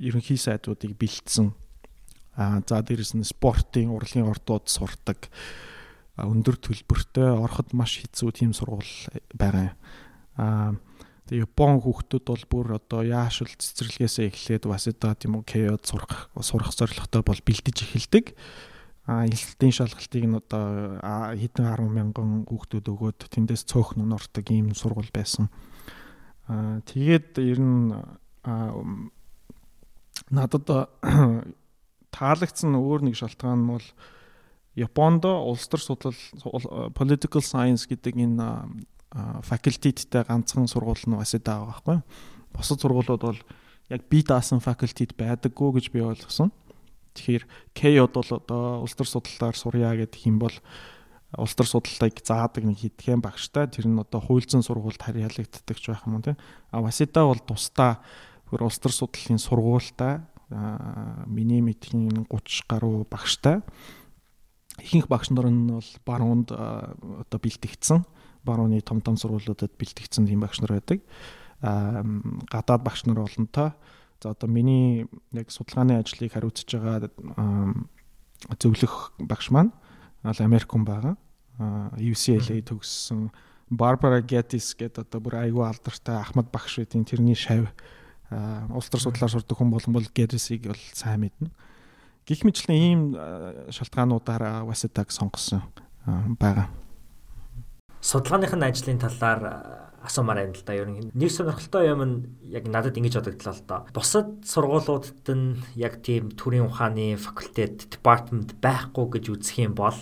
ерөнхий 0.00 0.40
сайдуудыг 0.40 0.96
бэлдсэн. 0.96 1.52
Аа 2.38 2.62
за 2.64 2.80
дээрэс 2.80 3.12
нь 3.18 3.26
спортын 3.26 3.92
урлагийн 3.92 4.30
ордууд 4.30 4.70
сурдаг 4.70 5.28
өндөр 6.16 6.56
төлбөртэй 6.56 7.28
ороход 7.28 7.76
маш 7.76 8.00
хэцүү 8.00 8.30
тийм 8.32 8.56
сургууль 8.56 8.88
байгаа. 9.36 9.76
Аа 10.40 10.76
Тэгээ 11.26 11.42
Япон 11.42 11.82
хүүхдүүд 11.82 12.22
бол 12.22 12.44
бүр 12.46 12.66
одоо 12.78 13.02
яашил 13.02 13.50
цэцэрлэгээсээ 13.50 14.30
эхлээд 14.30 14.70
Васида 14.70 15.18
тийм 15.18 15.42
үү 15.42 15.44
Кеод 15.44 15.82
сурах 15.82 16.30
сурах 16.38 16.70
зорилготой 16.70 17.26
бол 17.26 17.40
бэлдэж 17.42 17.76
эхэлдэг. 17.82 18.38
А 19.10 19.26
элсэлтийн 19.26 19.74
шалгалтыг 19.74 20.22
нь 20.22 20.38
одоо 20.38 21.02
хэдэн 21.34 21.66
10 21.66 21.90
мянган 21.90 22.46
хүүхдүүд 22.46 22.86
өгөөд 22.86 23.20
тэндээс 23.26 23.66
цөөхн 23.66 24.06
нордог 24.06 24.46
ийм 24.54 24.70
сургууль 24.78 25.10
байсан. 25.10 25.50
А 26.46 26.78
тэгээд 26.86 27.42
ер 27.42 27.58
нь 27.58 27.90
надад 30.30 30.66
таалагдсан 32.14 32.70
өөр 32.78 33.10
нэг 33.10 33.18
шалтгаан 33.18 33.66
нь 33.66 33.70
бол 33.74 33.86
Японд 34.78 35.26
улс 35.26 35.66
төр 35.66 35.82
судлал 35.82 36.18
political 36.94 37.42
science 37.42 37.90
гэдэг 37.90 38.14
энэ 38.14 38.86
факультеттэй 39.42 40.24
ганцхан 40.24 40.68
сургууль 40.68 41.00
нь 41.06 41.16
бас 41.16 41.32
байгаа 41.32 41.72
байхгүй. 41.72 41.98
Бусад 42.52 42.80
сургуулиуд 42.80 43.22
бол 43.22 43.40
яг 43.88 44.02
би 44.10 44.22
даасан 44.22 44.60
факультет 44.60 45.16
байдаггүй 45.16 45.80
гэж 45.80 45.86
би 45.92 46.00
ойлгосон. 46.04 46.52
Тэгэхээр 47.16 47.44
K-од 47.72 48.12
бол 48.12 48.30
одоо 48.36 48.62
улс 48.84 48.92
төр 48.92 49.08
судлалаар 49.08 49.56
сурья 49.56 49.96
гэдэг 49.96 50.20
юм 50.28 50.38
бол 50.38 50.52
улс 51.36 51.54
төр 51.56 51.66
судлалыг 51.66 52.20
заадаг 52.20 52.64
нэг 52.64 52.76
хэдхэн 52.76 53.24
багштай 53.24 53.66
тэр 53.72 53.88
нь 53.88 53.96
одоо 53.96 54.20
хуульцсан 54.20 54.60
сургуульд 54.60 55.00
харьяалагддаг 55.00 55.76
ч 55.80 55.88
байх 55.88 56.04
юм 56.04 56.20
уу 56.20 56.24
тийм. 56.24 56.36
А 56.70 56.84
Васида 56.84 57.24
бол 57.24 57.40
тусдаа 57.40 58.04
бүр 58.52 58.68
улс 58.68 58.78
төр 58.78 58.92
судлалын 58.92 59.40
сургуультай 59.40 60.20
миний 61.26 61.64
мэдхийн 61.64 62.28
30 62.28 62.68
гаруй 62.68 63.02
багштай 63.08 63.64
ихэнх 64.78 65.08
багш 65.08 65.32
нар 65.32 65.50
нь 65.50 65.72
бол 65.72 65.90
баруунд 66.06 66.52
одоо 66.52 67.38
бэлтгэгдсэн 67.40 68.04
барууны 68.46 68.80
том 68.80 69.02
том 69.02 69.18
сургуулиудад 69.18 69.74
бэлтгэгдсэн 69.74 70.30
тийм 70.30 70.40
багш 70.40 70.62
нар 70.62 70.78
байдаг. 70.78 71.02
Аа 71.60 72.06
гадаад 72.50 72.82
багш 72.86 73.04
нар 73.04 73.26
олонтой. 73.26 73.74
За 74.22 74.30
одоо 74.30 74.48
миний 74.48 75.06
яг 75.32 75.50
судалгааны 75.50 75.98
ажлыг 75.98 76.32
хариуцж 76.32 76.64
байгаа 76.70 77.10
зөвлөх 78.60 79.12
багш 79.18 79.50
маань 79.50 79.72
ал 80.22 80.38
Америк 80.38 80.70
хүн 80.70 80.84
байгаа. 80.86 81.16
UCLA 81.98 82.62
төгссөн 82.62 83.30
Barbara 83.70 84.20
Geddes 84.22 84.76
гэдэг 84.78 85.08
одоо 85.08 85.20
бүр 85.20 85.40
айгүй 85.42 85.64
алдартай 85.66 86.20
Ахмад 86.20 86.52
багш 86.52 86.78
байдгийн 86.78 87.04
тэрний 87.04 87.34
шав 87.34 87.66
улс 88.70 88.88
төр 88.90 89.00
судлаар 89.00 89.32
сурдаг 89.32 89.56
хүн 89.58 89.72
болон 89.72 89.92
бол 89.96 90.06
Geddes-ийг 90.14 90.68
бол 90.70 90.82
сайн 90.94 91.26
мэднэ. 91.26 91.50
Гэх 92.26 92.44
мэтлэн 92.44 92.76
ийм 92.76 93.00
шалтгаануудаараа 93.72 94.66
Wasatag 94.68 95.10
сонгосон 95.10 95.62
байгаа 96.38 96.70
судалгааных 98.06 98.54
нь 98.54 98.62
ажлын 98.62 99.02
талаар 99.02 99.42
асуумаар 100.06 100.46
байна 100.46 100.54
л 100.54 100.62
да. 100.62 100.78
Ер 100.78 100.86
нь 100.86 101.10
нэг 101.10 101.30
сонирхолтой 101.34 101.90
юм 101.90 102.02
нь 102.06 102.16
яг 102.46 102.70
надад 102.70 102.94
ингэж 102.94 103.18
бодогдлоо 103.18 103.54
л 103.58 103.66
доо. 103.66 103.80
Бусад 103.90 104.46
сургуулиудад 104.46 105.26
нь 105.34 105.58
яг 105.74 105.98
тийм 106.06 106.30
төрийн 106.30 106.70
ухааны 106.70 107.18
факультет, 107.18 107.90
департамент 107.90 108.54
байхгүй 108.62 109.18
гэж 109.18 109.24
үзэх 109.34 109.58
юм 109.66 109.74
бол 109.74 109.98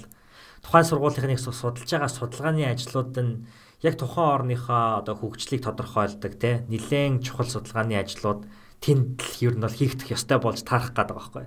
тухайн 0.61 0.85
сургуулийнхныг 0.85 1.41
судалж 1.41 1.89
байгаа 1.89 2.13
судалгааны 2.13 2.69
ажлууд 2.69 3.17
нь 3.25 3.49
яг 3.81 3.97
тухайн 3.97 4.53
орныхоо 4.53 5.01
одоо 5.01 5.17
хөгжлийг 5.17 5.65
тодорхойлдог 5.65 6.37
те 6.37 6.69
нэлээд 6.69 7.25
чухал 7.25 7.49
судалгааны 7.49 7.97
ажлууд 7.97 8.45
тэнд 8.85 9.17
л 9.17 9.37
ер 9.49 9.57
нь 9.57 9.65
бол 9.65 9.73
хийгдэх 9.81 10.13
ёстой 10.13 10.39
болж 10.45 10.61
таарах 10.61 10.93
гэдэг 10.93 11.17
байгаа 11.17 11.17
байхгүй. 11.17 11.47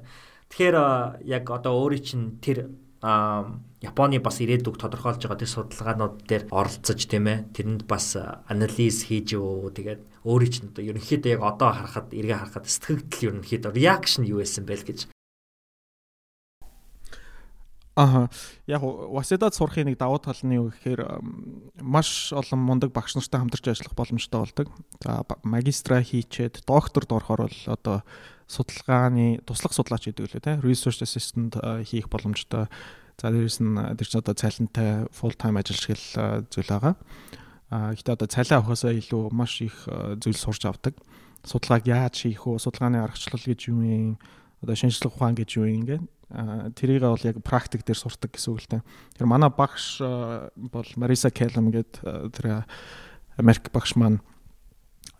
Тэгэхээр 0.49 0.77
яг 1.21 1.45
одоо 1.53 1.73
өөрийн 1.77 2.01
чинь 2.01 2.25
тэр 2.41 2.73
Японы 2.97 4.17
бас 4.17 4.41
ирээдүг 4.41 4.81
тодорхойлж 4.81 5.21
байгаа 5.21 5.37
тэр 5.37 5.53
судалгаанууд 5.53 6.15
дээр 6.25 6.43
оролцож 6.49 6.97
тийм 7.05 7.29
ээ. 7.29 7.53
Тэрэнд 7.53 7.85
бас 7.85 8.17
анализ 8.49 9.05
хийж 9.05 9.37
өө 9.37 9.69
тэгээд 9.77 10.01
өөрийн 10.25 10.53
чинь 10.53 10.69
одоо 10.73 10.83
ерөнхийдөө 10.83 11.31
яг 11.37 11.43
одоо 11.45 11.69
харахад 11.77 12.09
эргээ 12.09 12.41
харахад 12.41 12.65
сэтгэгдэл 12.65 13.37
ерөнхийдөө 13.37 13.71
реакшн 13.77 14.25
юу 14.25 14.41
байсан 14.41 14.65
бэ 14.65 14.81
гэж. 14.81 14.99
Аха. 17.97 18.29
Яг 18.69 18.81
Васидад 18.85 19.57
сурахын 19.57 19.89
нэг 19.89 19.97
давуу 19.97 20.21
тал 20.21 20.37
нь 20.45 20.53
юу 20.53 20.69
гэхээр 20.69 21.17
маш 21.81 22.29
олон 22.29 22.61
мундаг 22.61 22.93
багш 22.93 23.17
нартай 23.17 23.41
хамтарч 23.41 23.73
ажиллах 23.73 23.97
боломжтой 23.97 24.41
болдог. 24.45 24.69
За 25.01 25.25
магистра 25.41 26.05
хийчээд 26.05 26.61
докторд 26.69 27.09
орохоор 27.09 27.49
бол 27.49 27.59
одоо 27.65 28.05
судалгааны 28.47 29.43
туслах 29.43 29.75
судлаач 29.75 30.07
гэдэг 30.07 30.23
үлээ 30.23 30.43
те 30.43 30.53
research 30.63 31.03
assistant 31.03 31.59
хийх 31.83 32.07
боломжтой. 32.07 32.71
За 33.19 33.31
дээрэс 33.31 33.59
нь 33.59 33.75
тэр 33.99 34.07
чинь 34.07 34.21
одоо 34.23 34.35
цалинтай 34.35 34.91
full 35.11 35.35
time 35.35 35.59
ажиллаж 35.59 35.83
хэл 35.83 36.47
зүйл 36.47 36.71
байгаа. 36.71 36.95
А 37.67 37.91
гэхдээ 37.91 38.15
одоо 38.15 38.27
цалин 38.31 38.57
авахаасаа 38.63 38.95
илүү 38.95 39.23
маш 39.35 39.59
их 39.59 39.75
зүйл 40.23 40.39
сурч 40.39 40.63
авдаг. 40.63 40.95
Судалгааг 41.43 41.83
яаж 41.87 42.15
хийх 42.23 42.47
вэ? 42.47 42.55
Судалгааны 42.55 43.03
аргачлал 43.03 43.43
гэж 43.43 43.67
юу 43.67 43.83
юм? 43.83 44.15
Одоо 44.63 44.75
шинжлэх 44.79 45.11
ухаан 45.11 45.35
гэж 45.35 45.59
юу 45.59 45.67
юм 45.67 45.83
ингээд 45.83 46.05
тэрийг 46.75 47.03
бол 47.03 47.19
яг 47.23 47.39
практик 47.43 47.83
дээр 47.83 47.99
сурдаг 47.99 48.31
гэсэн 48.35 48.51
үг 48.51 48.59
л 48.63 48.71
дээ. 48.79 48.81
Тэр 49.15 49.27
манай 49.27 49.51
багш 49.51 49.99
бол 49.99 50.87
Мариса 50.95 51.31
Келлем 51.31 51.71
гэдэг 51.71 52.31
тэр 52.35 52.67
Америк 53.39 53.71
багш 53.71 53.95
маань 53.95 54.19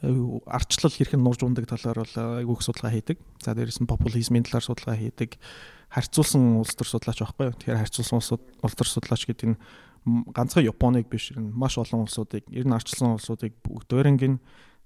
арчлал 0.01 0.93
хэрхэн 0.93 1.21
нурж 1.23 1.41
ундаг 1.41 1.65
талаар 1.65 2.05
бол 2.05 2.15
айгүй 2.38 2.53
их 2.53 2.63
судалгаа 2.65 2.93
хийдэг. 2.93 3.17
За 3.41 3.57
дээрэс 3.57 3.81
нь 3.81 3.89
популизмын 3.89 4.45
талаар 4.45 4.65
судалгаа 4.65 4.97
хийдэг. 4.97 5.41
Харьцуулсан 5.89 6.62
улс 6.62 6.77
төр 6.77 6.86
судлаач 6.86 7.17
байхгүй 7.17 7.45
юу? 7.49 7.57
Тэгэхээр 7.57 7.81
харьцуулсан 7.81 8.21
улс 8.62 8.75
төр 8.77 8.89
судлаач 8.89 9.25
гэдэг 9.25 9.47
нь 9.49 9.57
ганцхан 10.05 10.63
Японыг 10.63 11.10
биш 11.10 11.31
ер 11.33 11.41
нь 11.41 11.51
маш 11.51 11.77
олон 11.81 12.05
улсуудыг 12.05 12.45
ер 12.53 12.65
нь 12.67 12.75
арчилсан 12.75 13.17
улсуудыг 13.17 13.57
бүгдээрэнг 13.65 14.23
нь 14.23 14.38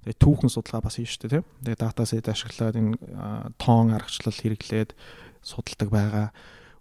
тэгээ 0.07 0.17
түүхэн 0.17 0.49
судалгаа 0.49 0.87
бас 0.87 0.97
хийж 0.97 1.19
штэ 1.19 1.29
тийм. 1.29 1.45
Тэгээ 1.61 1.77
датасет 1.77 2.25
ашиглаад 2.31 2.79
энэ 2.79 2.95
тоон 3.61 3.93
аргачлал 3.93 4.33
хэрэглээд 4.33 4.95
судалдаг 5.45 5.89
байгаа. 5.91 6.27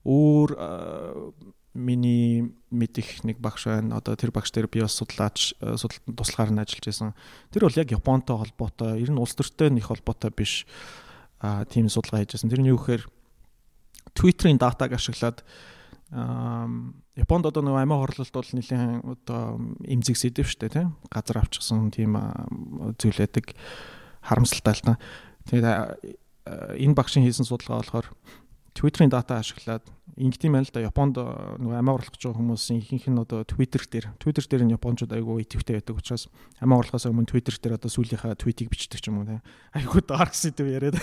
Өөр 0.07 0.51
миний 1.75 2.51
мэдих 2.71 3.23
нэг 3.23 3.39
багш 3.39 3.67
байна. 3.71 3.99
Одоо 4.03 4.17
тэр 4.19 4.35
багш 4.35 4.51
дээр 4.51 4.67
би 4.67 4.83
бас 4.83 4.99
судлаач 4.99 5.55
э, 5.61 5.77
судалтанд 5.79 6.19
туслахаар 6.19 6.51
нь 6.51 6.63
ажиллаж 6.63 6.87
байсан. 6.87 7.15
Тэр 7.55 7.67
бол 7.67 7.79
яг 7.79 7.91
Японтой 7.91 8.37
холбоотой, 8.37 8.99
ер 8.99 9.11
нь 9.11 9.21
улс 9.21 9.35
төртэй 9.39 9.71
нэг 9.71 9.87
холбоотой 9.87 10.35
биш 10.35 10.67
а 11.39 11.65
тийм 11.65 11.87
судалгаа 11.87 12.27
хийж 12.27 12.35
байсан. 12.35 12.51
Тэр 12.51 12.63
нь 12.63 12.71
юу 12.75 12.79
гэхээр 12.79 13.07
Twitter-ийн 14.15 14.59
датаг 14.59 14.93
ашиглаад 14.93 15.47
Японд 16.11 17.47
одоо 17.47 17.63
нэг 17.63 17.79
амиа 17.79 18.03
хорлолт 18.03 18.35
бол 18.35 18.51
нэлийн 18.51 19.07
одоо 19.07 19.63
эмзэг 19.87 20.19
сэдэв 20.19 20.51
штэ 20.51 20.75
тийм 20.75 20.99
газар 21.07 21.39
авчихсан 21.39 21.95
тийм 21.95 22.19
зүйл 22.99 23.23
байдаг 23.23 23.55
харамсалтай 24.19 24.75
л 24.75 24.83
та. 24.83 24.95
Тэгээд 25.47 26.19
энэ 26.83 26.99
багшийн 26.99 27.23
хийсэн 27.23 27.47
судалгаа 27.47 27.79
болохоор 27.79 28.07
Twitter-ийн 28.81 29.13
дата 29.13 29.37
ашиглаад 29.37 29.85
ингэдэм 30.17 30.57
байл 30.57 30.65
л 30.65 30.73
да. 30.73 30.81
Японд 30.89 31.21
нөгөө 31.21 31.77
амиа 31.77 31.95
орлох 32.01 32.17
гэж 32.17 32.25
байгаа 32.25 32.41
хүмүүсийн 32.41 32.81
ихэнх 32.81 33.13
нь 33.13 33.21
одоо 33.21 33.45
Twitter 33.45 33.85
дээр 33.85 34.17
Twitter 34.17 34.45
дээр 34.49 34.65
нь 34.65 34.73
Япончууд 34.73 35.13
айгүй 35.13 35.45
идэвхтэй 35.45 35.77
байдаг 35.77 36.01
учраас 36.01 36.33
амиа 36.65 36.81
орлохоос 36.81 37.05
өмнө 37.13 37.29
Twitter 37.29 37.61
дээр 37.61 37.77
одоо 37.77 37.93
сүүлийнхаа 37.93 38.41
твитийг 38.41 38.73
бичдэг 38.73 39.05
ч 39.05 39.13
юм 39.13 39.21
уу 39.21 39.29
те 39.29 39.45
айгүй 39.77 40.01
dark 40.01 40.33
сэдв 40.33 40.65
яриад. 40.65 40.97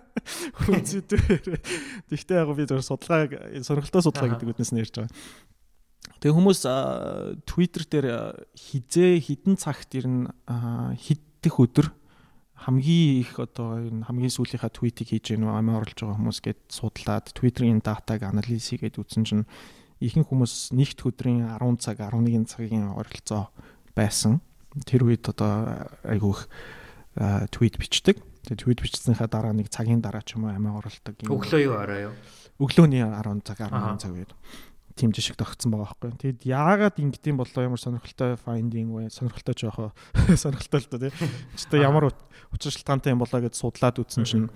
Хүн 0.68 0.84
сэдв 0.84 1.16
яриад. 1.16 1.64
Тэгтээ 2.12 2.44
яг 2.44 2.52
би 2.52 2.68
зөв 2.68 2.84
судалгааг 2.84 3.32
сонирхолтой 3.64 4.04
судалгаа 4.04 4.36
гэдэг 4.36 4.52
үднээс 4.52 4.72
нь 4.76 4.80
ярьж 4.84 4.92
байгаа. 4.92 5.16
Тэгээ 6.20 6.36
хүмүүс 6.36 6.60
Twitter 7.48 7.82
дээр 7.88 8.08
хизээ 8.52 9.16
хідэн 9.24 9.56
цагт 9.56 9.96
ирнэ 9.96 10.28
хиддэх 11.00 11.56
өдөр 11.56 11.88
хамгийн 12.54 13.20
их 13.20 13.38
одоо 13.42 13.82
энэ 13.82 14.06
хамгийн 14.06 14.30
сүүлийнхаа 14.30 14.70
твитийг 14.70 15.10
хийж 15.10 15.34
гэнэ 15.34 15.50
амиа 15.50 15.82
оруулж 15.82 15.98
байгаа 15.98 16.18
хүмүүс 16.18 16.40
гээд 16.40 16.60
судлаад 16.70 17.26
Twitter-ийн 17.34 17.82
датаг 17.82 18.22
анализ 18.22 18.70
хийгээд 18.70 19.02
үзсэн 19.02 19.26
чинь 19.26 19.44
ихэнх 19.98 20.30
хүмүүс 20.30 20.70
нэгд 20.72 21.02
өдрийн 21.02 21.58
10 21.58 21.82
цаг 21.82 21.98
11 21.98 22.46
цагийн 22.46 22.94
ойролцоо 22.94 23.50
байсан. 23.98 24.38
Тэр 24.86 25.06
үед 25.10 25.26
одоо 25.26 25.90
айгүйх 26.06 26.46
твит 27.50 27.74
бичдэг. 27.78 28.22
Тэгээ 28.46 28.60
твит 28.60 28.80
бичсэнийхаа 28.82 29.28
дараа 29.30 29.54
нэг 29.54 29.70
цагийн 29.70 30.02
дараа 30.02 30.22
ч 30.22 30.38
юм 30.38 30.46
уу 30.46 30.54
амиа 30.54 30.78
оруулдаг. 30.78 31.14
Өглөө 31.26 31.60
юу 31.62 31.74
орой 31.78 32.00
юу? 32.10 32.14
Өглөөний 32.58 33.02
10 33.02 33.42
цаг 33.46 33.58
11 33.66 33.98
цаг 33.98 34.12
үед 34.14 34.30
тийм 34.94 35.10
жишг 35.10 35.34
тогтсон 35.34 35.74
байгаа 35.74 35.90
байхгүй. 35.90 36.10
Тэгэд 36.22 36.40
яагаад 36.46 36.96
ингэдэм 37.02 37.36
болоо 37.38 37.66
ямар 37.66 37.80
сонирхолтой 37.82 38.38
finding 38.38 38.94
вэ? 38.94 39.10
Сонирхолтой 39.10 39.54
жоохоо 39.58 39.90
сонирхолтой 40.42 40.80
л 40.80 40.90
доо 40.90 41.00
тий. 41.02 41.12
Ч 41.58 41.66
одоо 41.66 41.80
ямар 41.82 42.04
учир 42.54 42.70
шалтгаантай 42.70 43.10
юм 43.10 43.22
болоо 43.22 43.42
гэж 43.42 43.58
судлаад 43.58 43.98
үзсэн 43.98 44.22
чинь 44.22 44.48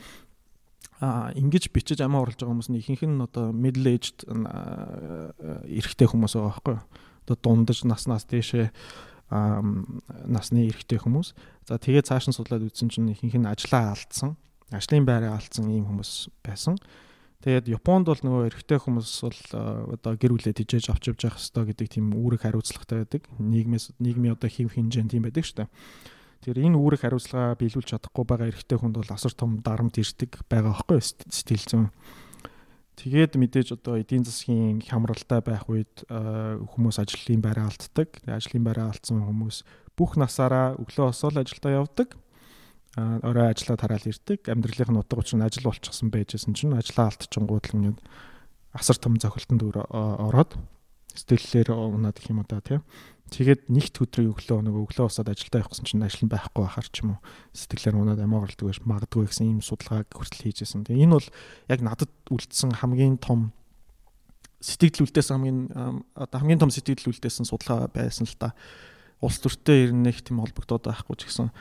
а 1.02 1.30
ингэж 1.34 1.70
бичиж 1.74 1.98
амиа 2.02 2.22
оруулж 2.22 2.38
байгаа 2.38 2.54
хүмүүс 2.54 2.70
нь 2.70 2.78
ихэнх 2.78 3.02
нь 3.06 3.22
одоо 3.22 3.50
middle 3.50 3.86
aged 3.86 4.26
эрэгтэй 4.26 6.06
хүмүүс 6.06 6.34
байгаа 6.38 6.50
байхгүй. 6.54 6.76
Одоо 7.26 7.36
дундаж 7.38 7.82
наснаас 7.82 8.26
дээшээ 8.30 8.70
насны 9.30 10.70
эрэгтэй 10.70 10.98
хүмүүс. 11.02 11.34
За 11.66 11.78
тэгээ 11.78 12.06
цааш 12.06 12.30
нь 12.30 12.36
судлаад 12.36 12.66
үзсэн 12.66 12.90
чинь 12.90 13.10
ихэнх 13.10 13.38
нь 13.38 13.50
ажлаа 13.50 13.94
алдсан, 13.94 14.38
ажлын 14.74 15.06
байраа 15.06 15.38
алдсан 15.38 15.70
ийм 15.70 15.86
хүмүүс 15.86 16.30
байсан. 16.42 16.78
Тэгээд 17.38 17.70
Японд 17.70 18.10
бол 18.10 18.18
нөгөө 18.18 18.50
эрэгтэй 18.50 18.78
хүмүүс 18.82 19.10
бол 19.22 19.40
одоо 19.94 20.12
гэр 20.18 20.34
бүлээ 20.34 20.58
тижээж 20.58 20.90
авч 20.90 21.14
явж 21.14 21.20
явах 21.22 21.38
хэрэгтэй 21.38 21.64
гэдэг 21.70 21.88
тийм 21.94 22.06
үүрэг 22.10 22.42
хариуцлагатай 22.42 23.06
байдаг. 23.06 23.22
Нийгмээс 23.38 23.94
нийгмийн 24.02 24.34
одоо 24.34 24.50
хэв 24.50 24.74
хинжээнд 24.74 25.14
тийм 25.14 25.22
байдаг 25.22 25.46
шүү 25.46 25.62
дээ. 25.62 25.70
Тэгэхээр 26.42 26.66
энэ 26.66 26.78
үүрэг 26.82 27.00
хариуцлага 27.06 27.54
биелүүлж 27.62 27.88
чадахгүй 27.94 28.24
байгаа 28.26 28.50
эрэгтэй 28.50 28.78
хүнд 28.82 28.98
бол 28.98 29.14
асар 29.14 29.34
том 29.38 29.62
дарамт 29.62 30.02
ирдэг 30.02 30.42
байгаа 30.50 30.82
байхгүй 30.82 30.98
сэтгэл 30.98 31.66
зүйн. 31.70 31.86
Тэгээд 32.98 33.38
мэдээж 33.38 33.68
одоо 33.78 34.02
эдийн 34.02 34.26
засгийн 34.26 34.82
хямралтай 34.82 35.38
байх 35.38 35.70
үед 35.70 36.10
хүмүүс 36.10 36.98
ажлын 36.98 37.38
байраа 37.38 37.70
алддаг. 37.70 38.18
Ажлын 38.26 38.66
байраа 38.66 38.90
алдсан 38.90 39.22
хүмүүс 39.22 39.62
бүх 39.94 40.18
насаараа 40.18 40.74
өглөө 40.74 41.14
осол 41.14 41.38
ажилдаа 41.38 41.86
явдаг 41.86 42.18
орой 42.96 43.52
ажиллаа 43.52 43.76
тараал 43.76 44.06
ирдэг. 44.06 44.48
Амьдралынх 44.48 44.90
нь 44.92 45.00
утга 45.00 45.20
учир 45.20 45.36
нь 45.36 45.44
ажил 45.44 45.68
болчихсон 45.68 46.08
байжсэн 46.08 46.54
чинь 46.54 46.72
ажлаа 46.72 47.12
алдчихгууд 47.12 47.66
л 47.68 47.76
ингээд 47.76 47.98
асар 48.72 48.96
том 48.96 49.18
зохилтонд 49.20 49.62
ороод 49.64 50.56
сэтгэллээр 51.14 51.74
унаад 51.74 52.16
гэх 52.16 52.30
юм 52.30 52.44
да 52.48 52.62
тийм. 52.62 52.82
Тэгээд 53.28 53.68
нэгт 53.68 54.00
өдрийн 54.00 54.32
өглөө 54.32 54.64
нөгөө 54.64 54.82
өглөө 54.88 55.06
усаад 55.12 55.28
ажилдаа 55.28 55.60
явах 55.60 55.76
гэсэн 55.76 55.84
чинь 55.84 56.00
ажил 56.00 56.24
нь 56.24 56.32
байхгүй 56.32 56.64
байхаар 56.64 56.88
ч 56.88 57.04
юм 57.04 57.12
уу 57.12 57.20
сэтгэлээр 57.52 58.00
унаад 58.00 58.20
амиа 58.24 58.40
гардаг 58.40 58.64
байж 58.64 58.80
магадгүй 58.88 59.28
гэсэн 59.28 59.46
ийм 59.52 59.60
судалгааг 59.60 60.08
хүртэл 60.16 60.44
хийжсэн. 60.48 60.88
Тэгээ 60.88 61.04
энэ 61.04 61.16
бол 61.20 61.28
яг 61.68 61.80
надад 61.84 62.12
үлдсэн 62.32 62.72
хамгийн 62.72 63.20
том 63.20 63.52
сэтгэл 64.64 65.04
үлдээсэн 65.04 65.34
хамгийн 65.36 65.60
одоо 66.16 66.38
хамгийн 66.40 66.62
том 66.64 66.72
сэтгэл 66.72 67.12
үлдээсэн 67.12 67.44
судалгаа 67.44 67.92
байсан 67.92 68.24
л 68.24 68.36
та. 68.40 68.56
Улс 69.20 69.36
төртэй 69.44 69.92
ирнэх 69.92 70.24
тийм 70.24 70.40
холбогдоод 70.40 70.88
байхгүй 70.88 71.16
ч 71.20 71.28
гэсэн 71.28 71.52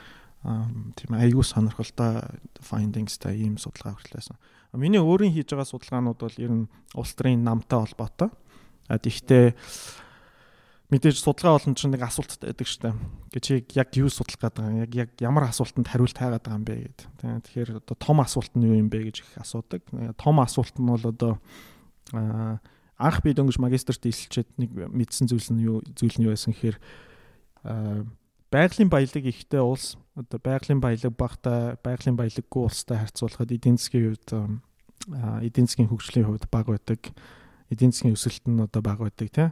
тийм 0.44 1.12
айгүй 1.18 1.44
сонирхолтой 1.44 2.24
findings 2.62 3.18
та 3.18 3.34
ийм 3.34 3.58
судалгаа 3.58 3.98
хүртлээсэн. 3.98 4.38
Миний 4.78 5.02
өөрийн 5.02 5.34
хийж 5.34 5.52
байгаа 5.52 5.68
судалгаанууд 5.68 6.20
бол 6.22 6.38
ер 6.38 6.52
нь 6.54 6.70
улс 6.94 7.14
төрийн 7.18 7.44
намтай 7.44 7.82
холбоотой. 7.82 8.30
А 8.88 9.00
тэгвэл 9.02 9.58
мэдээж 10.88 11.20
судалгаа 11.20 11.60
болон 11.60 11.76
чинь 11.76 11.92
нэг 11.92 12.04
асуулт 12.08 12.40
байдаг 12.40 12.68
штэ. 12.68 12.96
Гэвч 13.36 13.76
яг 13.76 13.90
юу 14.00 14.08
судлах 14.08 14.40
гээд 14.40 14.56
байгаа 14.56 14.72
юм? 14.72 14.84
Яг 14.88 14.92
яг 14.96 15.10
ямар 15.20 15.52
асуултанд 15.52 15.92
хариулт 15.92 16.16
хайгаад 16.16 16.48
байгаа 16.48 16.60
юм 16.62 16.64
бэ 16.64 16.76
гэд. 16.88 17.00
Тэгэхээр 17.20 17.70
одоо 17.84 17.96
том 18.00 18.24
асуулт 18.24 18.54
нь 18.56 18.64
юу 18.64 18.80
юм 18.80 18.88
бэ 18.88 19.12
гэж 19.12 19.20
их 19.20 19.32
асуудаг. 19.36 19.84
Том 20.16 20.40
асуулт 20.40 20.80
нь 20.80 20.88
бол 20.88 21.04
одоо 21.04 21.34
анх 22.14 23.20
би 23.22 23.36
дөнгөж 23.36 23.60
магистрт 23.60 24.08
илчээд 24.08 24.48
нэг 24.56 24.72
мэдсэн 24.72 25.28
зүйл 25.28 25.50
нь 25.52 25.64
юу 25.68 25.84
зүйл 25.92 26.16
нь 26.18 26.26
юу 26.26 26.32
байсан 26.32 26.56
гэхээр 26.56 26.78
байгалийн 28.52 28.90
баялаг 28.90 29.24
ихтэй 29.26 29.60
улс 29.60 29.98
одоо 30.16 30.40
байгалийн 30.40 30.80
баялаг 30.80 31.14
багтай 31.18 31.76
байгалийн 31.84 32.16
баялаггүй 32.16 32.64
улстай 32.64 32.98
харьцуулахад 32.98 33.52
эдийн 33.52 33.78
засгийн 33.78 34.16
хувьд 34.16 34.30
эдийн 35.44 35.68
засгийн 35.68 35.92
хөгжлийн 35.92 36.28
хувьд 36.28 36.48
бага 36.52 36.76
байдаг 36.76 37.02
эдийн 37.70 37.92
засгийн 37.92 38.16
өсөлт 38.16 38.44
нь 38.48 38.64
одоо 38.64 38.82
бага 38.82 39.08
байдаг 39.08 39.30
тийм 39.30 39.52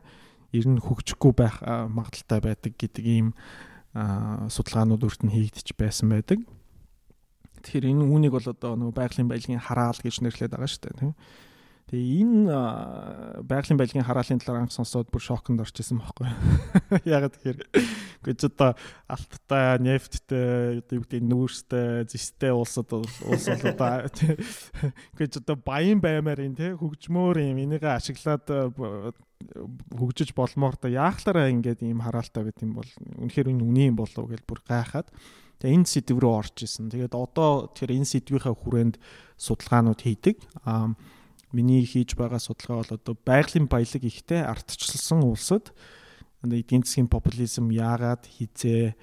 ер 0.55 0.67
нь 0.71 0.79
хөгжихгүй 0.79 1.34
байх 1.36 1.60
магадaltaй 1.63 2.39
байдаг 2.39 2.73
гэдэг 2.79 3.05
ийм 3.05 3.27
судалгаанууд 3.95 5.03
өрт 5.03 5.21
нь 5.23 5.31
хийгдэж 5.31 5.75
байсан 5.75 6.12
байдаг. 6.12 6.43
Тэгэхээр 7.63 7.91
энэ 7.91 8.03
үүнийг 8.08 8.34
бол 8.36 8.47
одоо 8.47 8.75
нөгөө 8.75 8.95
байгалийн 8.95 9.27
баялагын 9.31 9.63
хараал 9.63 9.99
гэж 9.99 10.23
нэрлэдэг 10.23 10.51
байгаа 10.55 10.69
шүү 10.71 10.84
дээ 10.84 10.99
тийм. 10.99 11.13
Тэгээ 11.85 12.25
энэ 12.25 12.49
байгалийн 13.45 13.77
байлгийн 13.77 14.07
хараалын 14.09 14.41
талаар 14.41 14.65
анх 14.65 14.73
сонсоод 14.73 15.13
бүр 15.13 15.21
шоконд 15.21 15.61
орчихсон 15.61 16.01
байхгүй. 16.01 16.25
Ягаад 17.05 17.37
тэгэхээр 17.37 17.59
гэж 18.25 18.39
одоо 18.49 18.73
алттай, 19.05 19.77
нефттэй, 19.85 20.81
одоо 20.81 20.97
юу 20.97 21.05
гэдэг 21.05 21.21
нүүрстэй, 21.29 22.09
зистэй 22.09 22.49
улсад 22.57 22.89
улс 22.89 23.21
бол 23.21 23.69
одоо 23.69 24.09
гэж 25.13 25.31
одоо 25.45 25.55
баян 25.61 26.01
баймаар 26.01 26.41
юм 26.41 26.57
те 26.57 26.73
хөгжмөр 26.73 27.53
юм 27.53 27.61
энийг 27.61 27.85
ашиглаад 27.85 28.49
хөгжиж 29.93 30.33
болмоор 30.33 30.81
та 30.81 30.89
яахлаараа 30.89 31.53
ингээд 31.53 31.85
ийм 31.85 32.01
хараалтай 32.01 32.49
байт 32.49 32.65
юм 32.65 32.81
бол 32.81 32.89
үнэхээр 33.21 33.53
энэ 33.53 33.61
үний 33.61 33.93
юм 33.93 34.01
болов 34.01 34.25
гэж 34.25 34.41
бүр 34.41 34.65
гайхаад 34.65 35.13
тэгээ 35.61 35.75
энэ 35.77 35.85
сэдв 35.85 36.17
рүү 36.17 36.33
орж 36.33 36.65
исэн. 36.65 36.89
Тэгээд 36.89 37.13
одоо 37.13 37.69
тэгэхээр 37.77 37.93
энэ 37.93 38.09
сэдвийнхаа 38.09 38.57
хүрээнд 38.57 38.97
судалгаанууд 39.37 40.01
хийдэг. 40.01 40.41
Аа 40.65 40.97
миний 41.55 41.87
хийж 41.87 42.19
байгаа 42.19 42.43
судалгаа 42.43 42.83
бол 42.83 42.97
одоо 42.99 43.15
байгалийн 43.15 43.71
баялаг 43.71 44.03
ихтэй 44.03 44.43
ардчилсан 44.43 45.23
улсад 45.23 45.71
эдийн 46.43 46.83
засгийн 46.83 47.07
популизм 47.07 47.71
яагаад 47.71 48.27
хизээ 48.27 48.93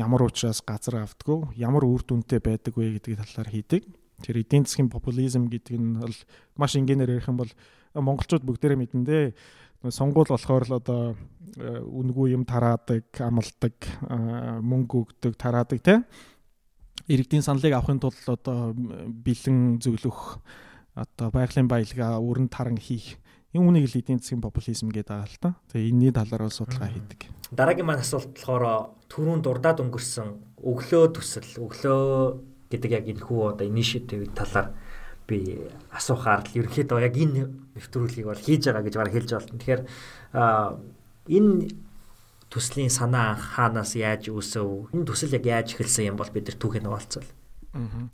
ямар 0.00 0.24
учраас 0.24 0.64
газар 0.64 1.04
автгүй 1.04 1.52
ямар 1.60 1.84
үр 1.84 2.02
дүнтэй 2.02 2.40
байдаг 2.40 2.74
вэ 2.74 2.98
гэдэг 2.98 3.20
талаар 3.20 3.50
хийдэг. 3.52 3.82
Тэр 4.24 4.36
эдийн 4.40 4.64
засгийн 4.64 4.90
популизм 4.90 5.46
гэдэг 5.52 5.76
нь 5.76 6.00
бол 6.00 6.16
маш 6.56 6.74
энгийнээр 6.74 7.20
ярих 7.20 7.28
юм 7.28 7.38
бол 7.38 7.52
монголчууд 7.94 8.42
бүгдээрээ 8.46 8.78
мэдэн 8.80 9.04
дээ. 9.04 9.26
Сонгуул 9.88 10.28
болохоор 10.28 10.64
л 10.68 10.76
одоо 10.76 11.16
э, 11.56 11.80
үнгүй 11.80 12.36
юм 12.36 12.44
тараадаг, 12.44 13.08
амалдаг, 13.16 13.76
мөнгө 14.60 14.96
өгдөг, 15.08 15.32
тараадаг 15.40 15.80
те. 15.80 16.04
Иргэдийн 17.08 17.40
саналыг 17.40 17.72
авахын 17.72 17.96
тулд 17.96 18.20
одоо 18.28 18.76
бэлэн 18.76 19.80
зөвлөх 19.80 20.44
одоо 20.94 21.28
байгалийн 21.30 21.68
баялгаа 21.68 22.18
өрн 22.18 22.48
таран 22.48 22.78
хийх 22.78 23.20
юм 23.52 23.66
үнийг 23.70 23.90
л 23.90 23.98
эдийн 23.98 24.22
засгийн 24.22 24.42
популизм 24.42 24.94
гэдэг 24.94 25.10
байгаа 25.10 25.26
л 25.26 25.42
та. 25.42 25.50
Тэгээ 25.74 25.90
энэний 25.90 26.12
талаар 26.14 26.50
судалгаа 26.50 26.90
хийдэг. 26.94 27.20
Дараагийн 27.50 27.86
маань 27.86 28.02
асуулт 28.02 28.30
болохоор 28.30 28.94
түрүүн 29.10 29.42
дурдаад 29.42 29.82
өнгөрсөн 29.82 30.28
өглөө 30.62 31.04
төсөл, 31.10 31.50
өглөө 31.58 32.70
гэдэг 32.70 32.90
яг 32.94 33.04
энэ 33.10 33.24
хүү 33.26 33.40
одоо 33.58 33.66
initiative 33.66 34.30
талаар 34.38 34.70
би 35.26 35.66
асуухаар 35.90 36.46
л 36.46 36.58
ерөнхийдөө 36.62 36.98
яг 37.02 37.14
энэ 37.18 37.50
нэвтрүүлгийг 37.74 38.26
бол 38.30 38.38
хийж 38.38 38.70
байгаа 38.70 38.86
гэж 38.86 38.94
бараг 38.94 39.14
хэлж 39.14 39.30
байна. 39.34 39.50
Тэгэхээр 39.58 39.82
энэ 41.26 41.54
төслийн 42.50 42.90
санаа 42.90 43.34
хаанаас 43.34 43.98
яаж 43.98 44.30
үүсв? 44.30 44.94
Энэ 44.94 45.06
төсөл 45.10 45.34
яг 45.34 45.44
яаж 45.46 45.74
эхэлсэн 45.74 46.14
юм 46.14 46.16
бол 46.18 46.30
бид 46.30 46.46
нар 46.46 46.58
түүхийг 46.58 46.86
нугалцвал. 46.86 47.30
Аа. 47.74 48.10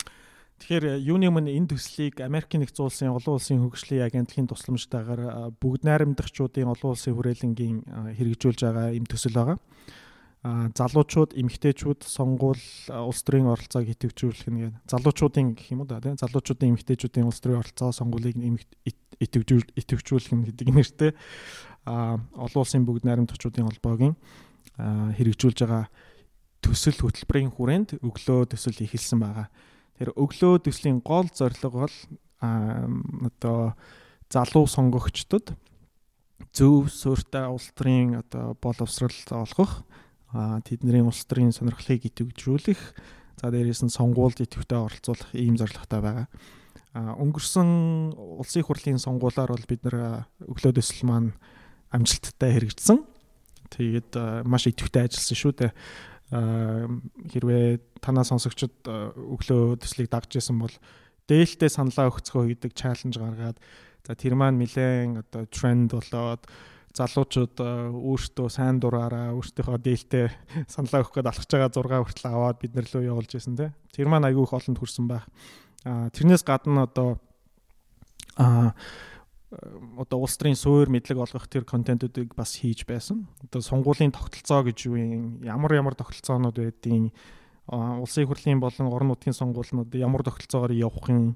Тэгэхээр 0.56 1.04
юуны 1.04 1.28
өмнө 1.28 1.52
энэ 1.52 1.76
төслийг 1.76 2.24
Америкийн 2.24 2.64
нэгдсэн 2.64 2.88
улсын 2.88 3.12
олон 3.12 3.36
улсын 3.36 3.60
хөгжлийн 3.60 4.08
агентлагийн 4.08 4.48
тусламжтайгаар 4.48 5.52
бүгд 5.60 5.84
найрамдагчдын 5.84 6.72
олон 6.72 6.96
улсын 6.96 7.12
хүрээлэнгийн 7.12 7.76
хэрэгжүүлж 8.16 8.60
байгаа 8.64 8.96
ийм 8.96 9.04
төсөл 9.04 9.36
байгаа. 9.36 9.60
Залуучууд, 10.46 11.34
эмэгтэйчүүд 11.34 12.06
сонгуул 12.06 12.62
улс 12.88 13.20
төрийн 13.26 13.50
оролцоог 13.50 13.90
идэвхжүүлэх 13.90 14.46
гэдэг. 14.46 14.78
Залуучуудын 14.86 15.58
гэх 15.58 15.74
юм 15.74 15.82
уу 15.82 15.90
да 15.90 15.98
тийм 15.98 16.16
залуучуудын 16.16 16.70
эмэгтэйчүүдийн 16.72 17.26
улс 17.26 17.42
төрийн 17.42 17.60
оролцоо 17.60 17.90
сонгуулийг 17.90 18.38
идэвхжүүлэх 19.18 20.30
гэдэг 20.46 20.68
нэртэй 20.70 21.12
олон 21.86 22.62
улсын 22.62 22.86
бүгд 22.86 23.04
найрамдагчдын 23.10 23.66
холбоогийн 23.66 24.14
хэрэгжүүлж 24.78 25.58
байгаа 25.66 25.90
төсөл 26.62 26.98
хөтөлбөрийн 27.02 27.50
хүрээнд 27.50 28.02
өглөө 28.06 28.54
төсөл 28.54 28.82
эхэлсэн 28.86 29.18
байгаа. 29.18 29.50
Тэр 29.96 30.12
өглөө 30.12 30.60
төслийн 30.64 31.00
гол 31.00 31.28
зорилго 31.32 31.86
бол 31.86 31.96
одоо 32.40 33.74
залуу 34.28 34.66
сонгогчдод 34.68 35.54
зөв 36.52 36.90
суурьтай 36.92 37.48
улс 37.48 37.72
төрийн 37.72 38.20
одоо 38.20 38.56
боловсрал 38.60 39.16
олгох 39.30 39.84
тэдний 40.68 41.00
улс 41.00 41.24
төрийн 41.24 41.52
сонирхлыг 41.52 42.04
идэвхжүүлэх 42.08 42.80
за 43.40 43.50
дээрээс 43.52 43.84
нь 43.84 43.92
сонгуульд 43.92 44.44
идэвхтэй 44.44 44.78
оролцуулах 44.78 45.30
ийм 45.32 45.56
зорилготой 45.56 46.00
байгаа. 46.00 46.28
Өнгөрсөн 46.96 48.16
улсын 48.16 48.64
хурлын 48.64 49.00
сонгуулиар 49.00 49.52
бол 49.52 49.68
бид 49.68 49.84
нэр 49.84 50.24
өглөө 50.48 50.72
төсөл 50.80 51.04
маань 51.04 51.30
амжилттай 51.92 52.56
хэрэгжсэн. 52.56 53.04
Тэгээд 53.68 54.12
маш 54.48 54.64
идэвхтэй 54.68 55.04
ажилласан 55.04 55.36
шүү 55.36 55.52
дээ. 55.60 55.72
Хэрвээ 56.32 57.84
танаа 58.06 58.22
сонсогчид 58.22 58.86
өглөө 58.86 59.82
төслийг 59.82 60.08
дагж 60.14 60.38
исэн 60.38 60.62
бол 60.62 60.74
дээлтэй 61.26 61.70
саналаа 61.70 62.14
өгцгөө 62.14 62.54
гэдэг 62.54 62.72
чаленж 62.78 63.18
гаргаад 63.18 63.58
за 64.06 64.14
тэр 64.14 64.38
маань 64.38 64.62
нэлээд 64.62 65.26
одоо 65.26 65.42
тренд 65.50 65.90
болоод 65.90 66.46
залуучууд 66.96 67.60
өөртөө 67.60 68.48
сайн 68.48 68.78
дураараа 68.80 69.34
өөртөөхөө 69.36 69.78
дээлтэй 69.82 70.30
саналаа 70.72 71.02
өгөх 71.02 71.20
гээд 71.20 71.28
алхаж 71.28 71.50
байгаа 71.50 71.70
6 71.74 72.06
хүртэл 72.06 72.30
аваад 72.30 72.58
бид 72.62 72.72
нар 72.72 72.86
лөө 72.88 73.04
явуулж 73.04 73.30
байсан 73.36 73.58
те. 73.58 73.74
Тэр 73.92 74.08
маань 74.08 74.24
айгүй 74.30 74.48
их 74.48 74.54
олонд 74.56 74.78
хүрсэн 74.80 75.04
байх. 75.10 75.28
А 75.84 76.08
тэрнээс 76.08 76.46
гадна 76.46 76.88
одоо 76.88 77.20
а 78.40 78.72
одоо 80.00 80.24
улс 80.24 80.40
төрийн 80.40 80.56
суур 80.56 80.88
мэдлэг 80.88 81.20
олгох 81.20 81.46
тэр 81.52 81.68
контентуудыг 81.68 82.32
бас 82.32 82.56
хийж 82.56 82.88
байсан. 82.88 83.28
Одоо 83.44 83.60
сонгуулийн 83.60 84.10
тогтолцоо 84.14 84.64
гэж 84.64 84.78
юу 84.88 84.96
юм 84.96 85.44
ямар 85.44 85.76
ямар 85.76 85.94
тогтолцоонууд 85.94 86.56
байдгийг 86.56 87.12
улсын 87.66 88.26
хурлын 88.26 88.60
болон 88.62 88.86
орон 88.92 89.08
нутгийн 89.10 89.34
сонгуулиуд 89.34 89.94
ямар 89.98 90.22
тогтолцоогоор 90.22 90.72
явах 90.72 91.10
юм 91.10 91.34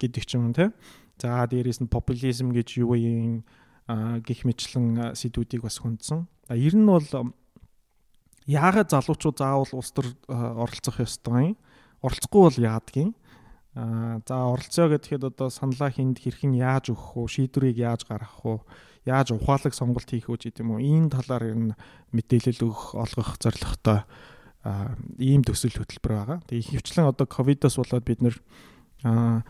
гэдэг 0.00 0.24
ч 0.24 0.40
юм 0.40 0.52
те. 0.56 0.72
За 1.20 1.44
дээрээс 1.44 1.84
нь 1.84 1.92
популизм 1.92 2.52
гэж 2.52 2.80
юу 2.80 2.96
юм 2.96 3.44
гих 4.24 4.44
мэтлэн 4.48 5.12
сэдвүүдийг 5.12 5.62
бас 5.64 5.80
хүндсэн. 5.80 6.24
Ер 6.56 6.74
нь 6.76 6.88
бол 6.88 7.04
яагаад 8.48 8.88
залуучууд 8.88 9.36
заавал 9.36 9.72
улс 9.76 9.92
төр 9.92 10.08
оролцох 10.28 11.00
ёстой 11.04 11.52
юм? 11.52 11.56
Оролцохгүй 12.00 12.40
бол 12.40 12.58
яадгийн? 12.58 13.12
Аа 13.76 14.24
за 14.24 14.48
оролцоо 14.48 14.88
гэхэд 14.88 15.28
одоо 15.28 15.52
саналаа 15.52 15.92
хүнд 15.92 16.24
хэрхэн 16.24 16.56
яаж 16.56 16.96
өгөх 16.96 17.20
вэ? 17.20 17.28
Шийдвэрийг 17.28 17.76
яаж 17.84 18.08
гаргах 18.08 18.40
вэ? 18.40 18.64
Яаж 19.04 19.36
ухаалаг 19.36 19.76
сонголт 19.76 20.08
хийх 20.08 20.32
вэ 20.32 20.40
гэдэг 20.40 20.64
юм 20.64 20.76
уу? 20.76 20.80
Энэ 20.80 21.12
талаар 21.12 21.44
ер 21.52 21.58
нь 21.60 21.72
мэдээлэл 22.16 22.64
өгөх, 22.64 22.96
олгох 22.96 23.36
зорилготой 23.36 24.08
ийм 25.18 25.42
төсөл 25.46 25.74
хөтөлбөр 25.74 26.12
байгаа. 26.12 26.38
Тэгээ 26.50 26.80
ихэвчлэн 26.80 27.06
одоо 27.10 27.26
ковидос 27.26 27.78
болоод 27.78 28.04
бид 28.04 28.20
нэр 28.22 28.36
аа 29.04 29.44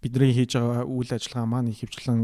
бидний 0.00 0.32
хийж 0.32 0.56
байгаа 0.56 0.84
үйл 0.88 1.10
ажиллагаа 1.12 1.46
маань 1.48 1.72
ихэвчлэн 1.72 2.20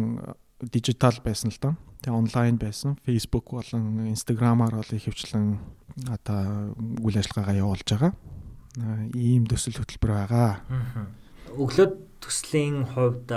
дижитал 0.72 1.16
байсан 1.20 1.52
л 1.52 1.60
да. 1.60 1.76
Тэгээ 2.00 2.16
онлайн 2.16 2.56
байсан. 2.56 2.96
Facebook 3.04 3.52
болон 3.52 4.08
Instagram-аар 4.08 4.80
бол 4.80 4.92
ихэвчлэн 4.96 5.60
одоо 6.08 6.72
үйл 7.04 7.16
ажиллагаагаа 7.20 7.60
явуулж 7.60 7.84
байгаа. 7.84 8.12
Ийм 9.12 9.44
төсөл 9.44 9.76
хөтөлбөр 9.80 10.12
байгаа. 10.12 10.64
Өглөө 11.56 11.88
төслийн 12.26 12.82
хувьд 12.90 13.30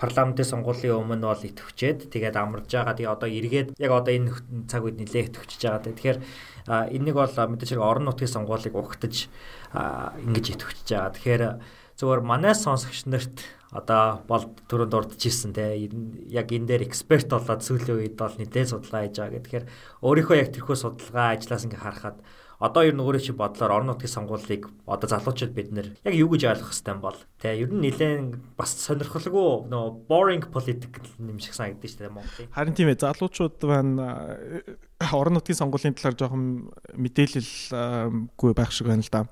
парламентын 0.00 0.48
сонгуулийн 0.48 0.96
өмнө 0.96 1.28
бол 1.28 1.44
итгэвчээд 1.44 2.08
тэгээд 2.08 2.40
амарж 2.40 2.72
байгаа. 2.72 2.96
Тэгээ 2.96 3.12
одоо 3.12 3.28
эргээд 3.28 3.68
яг 3.76 3.92
одоо 3.92 4.12
энэ 4.16 4.32
цаг 4.72 4.88
үед 4.88 4.96
нэлээд 4.96 5.36
итгэвчж 5.36 5.60
байгаа. 5.60 5.84
Тэгэхээр 5.84 6.18
энэнийг 6.96 7.16
бол 7.20 7.28
мэдээж 7.28 7.70
хэрэг 7.76 7.84
орон 7.84 8.08
нутгийн 8.08 8.32
сонгуулийг 8.32 8.72
угтаж 8.72 9.28
ингэж 10.24 10.46
итгэвчж 10.56 10.88
байгаа. 10.88 11.12
Тэгэхээр 11.12 11.42
зөвөр 12.00 12.20
манай 12.24 12.56
сонсогч 12.56 13.04
нарт 13.04 13.44
одоо 13.72 14.24
бол 14.28 14.48
түрүүнд 14.68 14.92
дурдчихсэн 14.92 15.52
те 15.52 15.76
яг 16.32 16.48
энэ 16.48 16.68
дээр 16.72 16.88
эксперт 16.88 17.28
болоод 17.28 17.60
сүүлийн 17.60 18.00
үед 18.00 18.16
бол 18.16 18.32
нэлээд 18.32 18.72
судалгаа 18.72 19.04
хийж 19.04 19.16
байгаа. 19.20 19.44
Тэгэхээр 19.44 19.66
өөрийнхөө 20.00 20.36
яг 20.40 20.48
тэрхүү 20.56 20.76
судалгаа 20.76 21.36
ажлаас 21.36 21.64
ингээ 21.68 21.84
харахад 21.84 22.16
одоо 22.62 22.86
ер 22.86 22.94
нь 22.94 23.02
өөрөө 23.02 23.22
чи 23.26 23.34
бодлоор 23.34 23.74
орон 23.74 23.90
нутгийн 23.90 24.14
сонгуулийг 24.14 24.70
одоо 24.86 25.08
залуучууд 25.10 25.50
бид 25.50 25.74
нэр 25.74 25.98
яг 26.06 26.14
юу 26.14 26.30
гэж 26.30 26.46
ойлгох 26.46 26.70
хэвтэй 26.70 26.94
бол 27.02 27.18
тэ 27.42 27.58
ер 27.58 27.74
нь 27.74 27.82
нэлээд 27.82 28.38
бас 28.54 28.78
сонирхолгүй 28.86 29.66
нөө 29.66 30.06
boring 30.06 30.46
political 30.46 31.02
юм 31.18 31.42
шиг 31.42 31.58
санагдаж 31.58 31.90
штэ 31.90 32.06
Монголын. 32.06 32.54
Харин 32.54 32.78
тийм 32.78 32.94
ээ 32.94 33.02
залуучууд 33.02 33.58
байна 33.66 34.38
орон 35.10 35.34
нутгийн 35.42 35.58
сонгуулийн 35.58 35.98
талаар 35.98 36.14
жоохон 36.14 36.70
мэдээлэлгүй 36.94 38.52
байх 38.54 38.70
шиг 38.70 38.86
байна 38.86 39.02
л 39.02 39.10
да. 39.10 39.26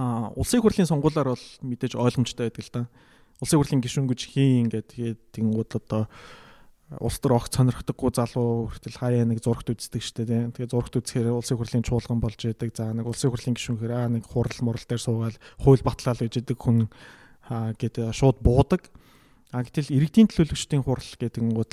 А 0.00 0.32
улсын 0.32 0.64
хурлын 0.64 0.88
сонгуулиар 0.88 1.36
бол 1.36 1.46
мэдээж 1.60 2.00
ойлгомжтой 2.00 2.48
байдаг 2.48 2.64
л 2.64 2.72
да. 2.72 2.82
Улсын 3.44 3.60
хурлын 3.60 3.84
гишүүн 3.84 4.08
гэж 4.08 4.20
хийн 4.32 4.72
ингээд 4.72 4.88
тэгээд 4.88 5.20
тэнгууд 5.36 5.70
одоо 5.84 6.08
улс 6.86 7.18
төр 7.18 7.34
огт 7.34 7.50
сонирхдаггүй 7.50 8.14
залуу 8.14 8.70
хүртэл 8.70 8.98
хаяа 9.02 9.26
нэг 9.26 9.42
зурагт 9.42 9.74
үздэг 9.74 10.02
штэ 10.06 10.22
тийм. 10.22 10.54
Тэгээ 10.54 10.70
зурагт 10.70 10.94
үзэхээр 10.94 11.34
улсын 11.34 11.58
хурлын 11.58 11.82
чуулган 11.82 12.22
болж 12.22 12.38
яадаг. 12.46 12.70
За 12.78 12.94
нэг 12.94 13.10
улсын 13.10 13.34
хурлын 13.34 13.58
гишүүнхээр 13.58 13.90
аа 13.90 14.06
нэг 14.06 14.22
хурал 14.30 14.60
мурал 14.62 14.86
дээр 14.86 15.02
суугаад 15.02 15.36
хууль 15.58 15.82
батлал 15.82 16.22
гэж 16.22 16.46
яадаг 16.46 16.58
хүн 16.62 16.86
гэдэг 17.50 18.14
шууд 18.14 18.38
буудаг. 18.38 18.86
А 19.50 19.66
гэтэл 19.66 19.98
иргэдийн 19.98 20.30
төлөөлөгчдийн 20.30 20.86
хурал 20.86 21.10
гэдэг 21.18 21.42
нь 21.42 21.58
л 21.58 21.66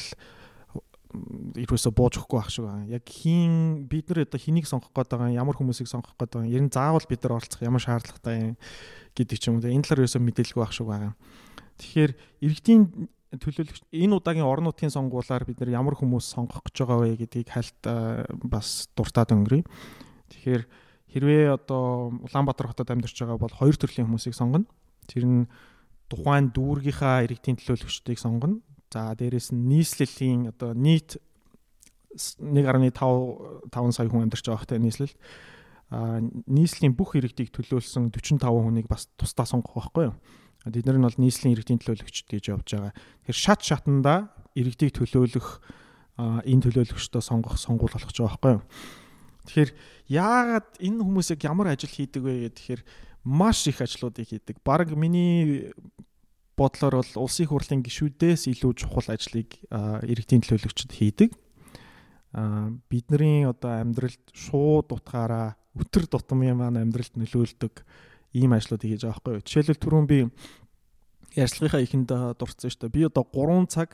ерөөсө 1.13 1.93
бууж 1.93 2.17
өгөхгүй 2.17 2.38
байх 2.41 2.49
шиг 2.49 2.65
байна. 2.65 2.89
Яг 2.89 3.06
хийн 3.06 3.86
бид 3.86 4.10
нар 4.10 4.26
одоо 4.26 4.41
хэнийг 4.41 4.65
сонгох 4.65 4.89
гээд 4.97 5.13
байгаа 5.13 5.30
ямар 5.30 5.54
хүмүүсийг 5.54 5.86
сонгох 5.86 6.17
гээд 6.17 6.34
байгаа 6.34 6.49
ер 6.49 6.63
нь 6.65 6.73
заавал 6.73 7.06
бид 7.06 7.21
нар 7.21 7.38
оролцох 7.38 7.62
ямар 7.62 7.82
шаардлагатай 7.86 8.36
юм 8.41 8.58
гэдэг 9.13 9.38
ч 9.38 9.43
юм 9.45 9.62
уу. 9.62 9.69
Энэ 9.69 9.86
талаар 9.86 10.10
ерөөсө 10.10 10.17
мэдээлгүй 10.26 10.62
байх 10.62 10.73
шиг 10.73 10.89
байна. 10.89 11.13
Тэгэхээр 11.78 12.12
иргэдийн 12.41 12.82
төлөөлөгч 13.39 13.89
энэ 13.89 14.15
удаагийн 14.17 14.46
орон 14.46 14.69
нутгийн 14.69 14.93
сонгуулиар 14.93 15.46
бид 15.46 15.60
нар 15.62 15.74
ямар 15.74 15.98
хүмүүс 15.98 16.26
сонгох 16.38 16.62
гэж 16.65 16.76
байгаа 16.86 17.00
вэ 17.02 17.17
гэдгийг 17.26 17.50
хальт 17.50 17.82
бас 18.46 18.89
дуртаад 18.93 19.34
өнгөрье. 19.34 19.65
Тэгэхээр 20.30 20.63
хэрвээ 21.13 21.46
одоо 21.54 22.13
Улаанбаатар 22.22 22.69
хотод 22.69 22.89
амьдарч 22.89 23.17
байгаа 23.17 23.38
бол 23.41 23.54
хоёр 23.54 23.78
төрлийн 23.78 24.10
хүмүүсийг 24.10 24.38
сонгоно. 24.38 24.69
Тэр 25.10 25.26
нь 25.26 25.41
тухайн 26.10 26.54
дүүргийнхаа 26.54 27.26
иргэдийн 27.26 27.58
төлөөлөгчдийг 27.58 28.22
сонгоно. 28.22 28.62
За 28.93 29.13
дээрэс 29.17 29.54
нь 29.54 29.65
нийслэлийн 29.65 30.54
одоо 30.54 30.78
нийт 30.78 31.17
1.5 32.13 32.93
5 33.74 33.98
сая 33.98 34.10
хүн 34.10 34.30
амьдарч 34.30 34.46
байгаа 34.46 34.62
хөтэй 34.62 34.78
нийслэл 34.78 35.13
нийслэлийн 36.50 36.93
бүх 36.98 37.17
иргэдийг 37.17 37.54
төлөөлсөн 37.54 38.10
45 38.13 38.41
хүнийг 38.41 38.88
бас 38.89 39.10
тусдаа 39.17 39.46
сонгох 39.46 39.78
байхгүй 39.78 40.10
юу? 40.10 40.15
Бид 40.63 40.86
нар 40.88 40.95
нь 40.95 41.08
бол 41.08 41.19
нийслэлийн 41.19 41.60
иргэдийн 41.60 41.80
төлөөлөгчд 41.84 42.28
гэж 42.32 42.43
явж 42.56 42.67
байгаа. 42.71 42.93
Тэгэхээр 43.28 43.39
шат 43.43 43.62
шатанда 43.67 44.32
иргэдийг 44.56 44.95
төлөөлөх 44.95 45.47
энэ 46.19 46.63
төлөөлөгчдөө 46.63 47.19
сонгох 47.19 47.60
сонгуул 47.60 47.91
болох 47.91 48.13
ч 48.15 48.23
байгаа 48.23 48.39
байхгүй 48.39 48.54
юу? 48.56 48.63
Тэгэхээр 49.43 49.71
яагаад 50.08 50.69
энэ 50.80 51.04
хүмүүсийг 51.04 51.41
ямар 51.43 51.76
ажил 51.76 51.91
хийдэг 51.91 52.21
вэ 52.23 52.34
гэхээр 52.56 52.82
маш 53.28 53.67
их 53.67 53.84
ажлуудыг 53.84 54.23
хийдэг. 54.23 54.63
Бараг 54.63 54.95
миний 54.95 55.76
бодлоор 56.56 57.04
бол 57.04 57.28
улсын 57.28 57.49
хурлын 57.49 57.84
гишүүдээс 57.84 58.47
илүү 58.47 58.71
чухал 58.78 59.10
ажлыг 59.12 59.60
иргэдийн 59.67 60.47
төлөөлөгчд 60.47 60.91
хийдэг. 60.95 61.32
Бидний 62.88 63.43
одоо 63.43 63.84
амьдралд 63.84 64.21
шууд 64.32 64.95
утгаараа 64.95 65.60
өтөр 65.76 66.06
тутмын 66.08 66.56
маань 66.56 66.82
амьдралд 66.82 67.17
нөлөөлдөг 67.17 67.84
ийм 68.34 68.52
ажлуудыг 68.58 68.89
хийж 68.89 69.06
байгаа 69.06 69.22
байхгүй 69.22 69.34
юу. 69.38 69.46
Жишээлбэл 69.46 69.84
түрүүн 69.84 70.08
би 70.10 70.19
ярьцлагынхаа 71.38 71.82
ихэнд 71.86 72.10
дурдсан 72.38 72.69
шүү 72.69 72.82
дээ. 72.89 72.93
Би 72.93 73.02
одоо 73.06 73.26
3 73.30 73.69
цаг 73.69 73.89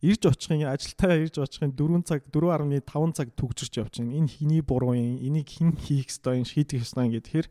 ирж 0.00 0.22
очихын 0.32 0.64
ажилтаа 0.68 1.12
ирж 1.20 1.36
очихын 1.38 1.76
4 1.76 2.02
цаг 2.08 2.20
4.5 2.32 3.16
цаг 3.16 3.28
төгжирч 3.36 3.74
явж 3.78 3.94
байна. 4.00 4.16
Энэ 4.16 4.32
хиний 4.32 4.62
буруу 4.64 4.96
юм. 4.96 5.20
Энийг 5.20 5.48
хэн 5.52 5.76
хийх 5.76 6.08
ёстой 6.08 6.40
юм 6.40 6.48
шийдэх 6.48 6.82
ёстой 6.82 7.12
гэхээр 7.12 7.46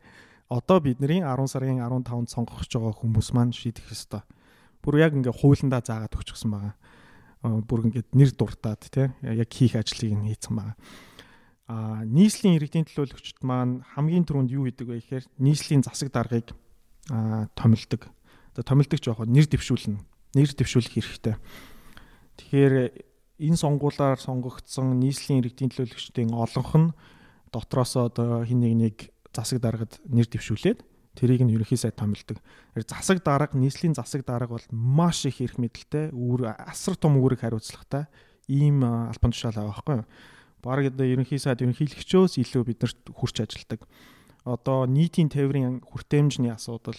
одоо 0.50 0.78
бидний 0.82 1.22
10 1.22 1.46
сарын 1.46 1.78
15-нд 1.78 2.28
сонгох 2.28 2.66
гэж 2.66 2.74
байгаа 2.76 2.94
хүмүүс 2.98 3.28
маань 3.32 3.54
шийдэх 3.54 3.86
ёстой. 3.88 4.26
Бүр 4.82 4.98
яг 4.98 5.14
ингээ 5.14 5.32
хуулиндаа 5.32 5.80
заагаад 5.80 6.12
өгчихсөн 6.18 6.50
байгаа. 6.50 6.74
Бүр 7.42 7.86
ингээд 7.86 8.10
нэр 8.12 8.30
дуртаад 8.34 8.82
тий 8.90 9.08
яг 9.22 9.50
хийх 9.50 9.78
ажлыг 9.78 10.12
нь 10.12 10.28
хийцэн 10.28 10.54
байгаа 10.58 10.76
а 11.72 12.04
нийслэлийн 12.04 12.60
иргэдийн 12.60 12.84
төлөөлөгчд 12.84 13.40
маань 13.40 13.80
хамгийн 13.96 14.28
түрүүнд 14.28 14.52
юу 14.52 14.68
хийдэг 14.68 14.92
вэ 14.92 15.00
гэхээр 15.00 15.24
нийслэлийн 15.40 15.80
засаг 15.80 16.12
даргыг 16.12 16.52
томилдог. 17.56 18.12
Одоо 18.52 18.64
томилдог 18.68 19.00
яг 19.00 19.24
нэр 19.24 19.48
дэвшүүлнэ. 19.48 19.96
Нэр 20.36 20.52
дэвшүүлэх 20.52 20.92
хэрэгтэй. 20.92 21.34
Тэгэхээр 22.36 22.74
энэ 23.40 23.56
сонгуулаар 23.56 24.20
сонгогдсон 24.20 25.00
нийслэлийн 25.00 25.40
иргэдийн 25.40 25.72
төлөөлөгчдийн 25.72 26.36
олонх 26.36 26.72
нь 26.76 26.92
дотроос 27.48 27.96
одоо 27.96 28.44
хин 28.44 28.60
нэг 28.60 28.76
нэг 28.76 28.96
засаг 29.32 29.64
даргад 29.64 29.96
нэр 30.04 30.28
дэвшүүлээд 30.28 30.84
тэрийг 31.16 31.40
нь 31.44 31.52
ерөнхий 31.56 31.80
сайд 31.80 31.96
томилдог. 31.96 32.40
Засаг 32.76 33.24
дарга, 33.24 33.56
нийслэлийн 33.56 33.96
засаг 33.96 34.24
дарга 34.24 34.56
бол 34.56 34.68
маш 34.72 35.24
их 35.24 35.40
эрх 35.40 35.56
мэдэлтэй, 35.56 36.12
үүр 36.12 36.52
асар 36.56 36.96
том 36.96 37.16
үүрэг 37.20 37.44
хариуцлагатай 37.44 38.08
ийм 38.48 38.84
албан 38.84 39.32
тушаал 39.32 39.56
байгаа 39.56 39.72
байхгүй 39.72 39.96
юу? 40.00 40.06
Баг 40.62 40.88
одоо 40.88 41.06
ерөнхий 41.06 41.42
сайд 41.42 41.62
ерөнхийлөгчөөс 41.66 42.38
илүү 42.38 42.62
биднэрт 42.70 43.10
хүрч 43.10 43.36
ажилдаг. 43.42 43.82
Одоо 44.46 44.86
нийтийн 44.86 45.30
тээврийн 45.30 45.82
хүртээмжний 45.82 46.54
асуудал 46.54 46.98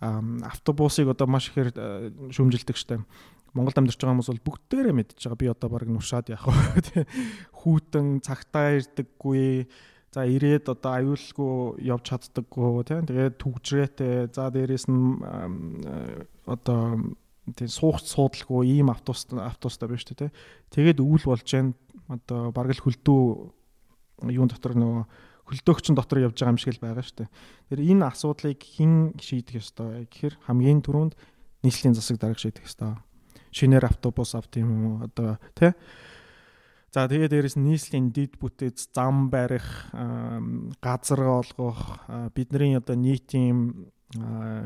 автобусыг 0.00 1.08
одоо 1.12 1.26
маш 1.26 1.50
ихээр 1.50 1.70
э, 1.76 2.10
шүмжилдэг 2.32 2.76
штэ. 2.76 3.04
Монголд 3.52 3.76
амьдарч 3.76 3.98
байгаа 4.00 4.14
хүмүүс 4.16 4.30
бол 4.32 4.46
бүгдээрээ 4.48 4.94
мэдчихэж 4.96 5.24
байгаа. 5.28 5.42
Би 5.42 5.52
одоо 5.52 5.68
баг 5.68 5.84
нушаад 5.84 6.30
яах 6.32 6.46
вэ? 6.48 6.80
Тэ 6.88 7.04
хүүтэн 7.52 8.24
цагтаа 8.24 8.80
ирдэггүй. 8.80 9.68
За 10.10 10.24
ирээд 10.26 10.72
одоо 10.72 10.90
аюулгүй 10.96 11.86
явж 11.86 12.04
чаддаггүй 12.10 12.82
тийм 12.82 13.06
тэгээд 13.06 13.38
түгжрээтэй 13.38 14.14
за 14.34 14.50
дээрэс 14.50 14.90
нь 14.90 15.22
одоо 16.50 17.14
тийм 17.54 17.70
суух 17.70 18.02
суудалгүй 18.02 18.74
ийм 18.74 18.90
автобус 18.90 19.30
автобустай 19.30 19.86
байна 19.86 20.02
шүү 20.02 20.18
дээ 20.18 20.34
тэгээд 20.74 20.98
өвөл 20.98 21.30
болж 21.30 21.46
जैन 21.46 21.78
одоо 22.10 22.50
бараг 22.50 22.74
л 22.74 22.84
хөлдөө 22.84 24.30
юун 24.34 24.50
дотор 24.50 24.74
нөгөө 24.74 25.04
хөлдөөгчн 25.46 25.94
дотор 25.94 26.26
явж 26.26 26.36
байгаа 26.36 26.52
юм 26.54 26.60
шиг 26.60 26.74
л 26.74 26.82
байгаа 26.82 27.06
шүү 27.06 27.18
дээ 27.24 27.30
тэр 27.70 27.80
энэ 27.86 28.04
асуудлыг 28.10 28.58
хэн 28.58 29.14
шийдэх 29.22 29.62
ёстой 29.62 30.10
гэхээр 30.10 30.34
хамгийн 30.50 30.82
түрүүнд 30.82 31.14
нийслэлийн 31.62 31.94
засаг 31.94 32.18
дарга 32.18 32.38
шийдэх 32.38 32.66
ёстой. 32.66 32.96
Шинээр 33.50 33.84
автобус 33.84 34.34
авт 34.34 34.56
юм 34.56 34.70
уу? 34.70 34.96
Одоо 35.04 35.38
тийм 35.54 35.74
За 36.90 37.06
тэгээ 37.06 37.30
дээрэс 37.30 37.54
нийслэлийн 37.54 38.10
дид 38.10 38.34
бүтээц 38.42 38.90
зам 38.90 39.30
барих, 39.30 39.94
газар 40.82 41.22
олгох, 41.22 42.02
бидний 42.34 42.74
одоо 42.74 42.98
нийтийн 42.98 43.86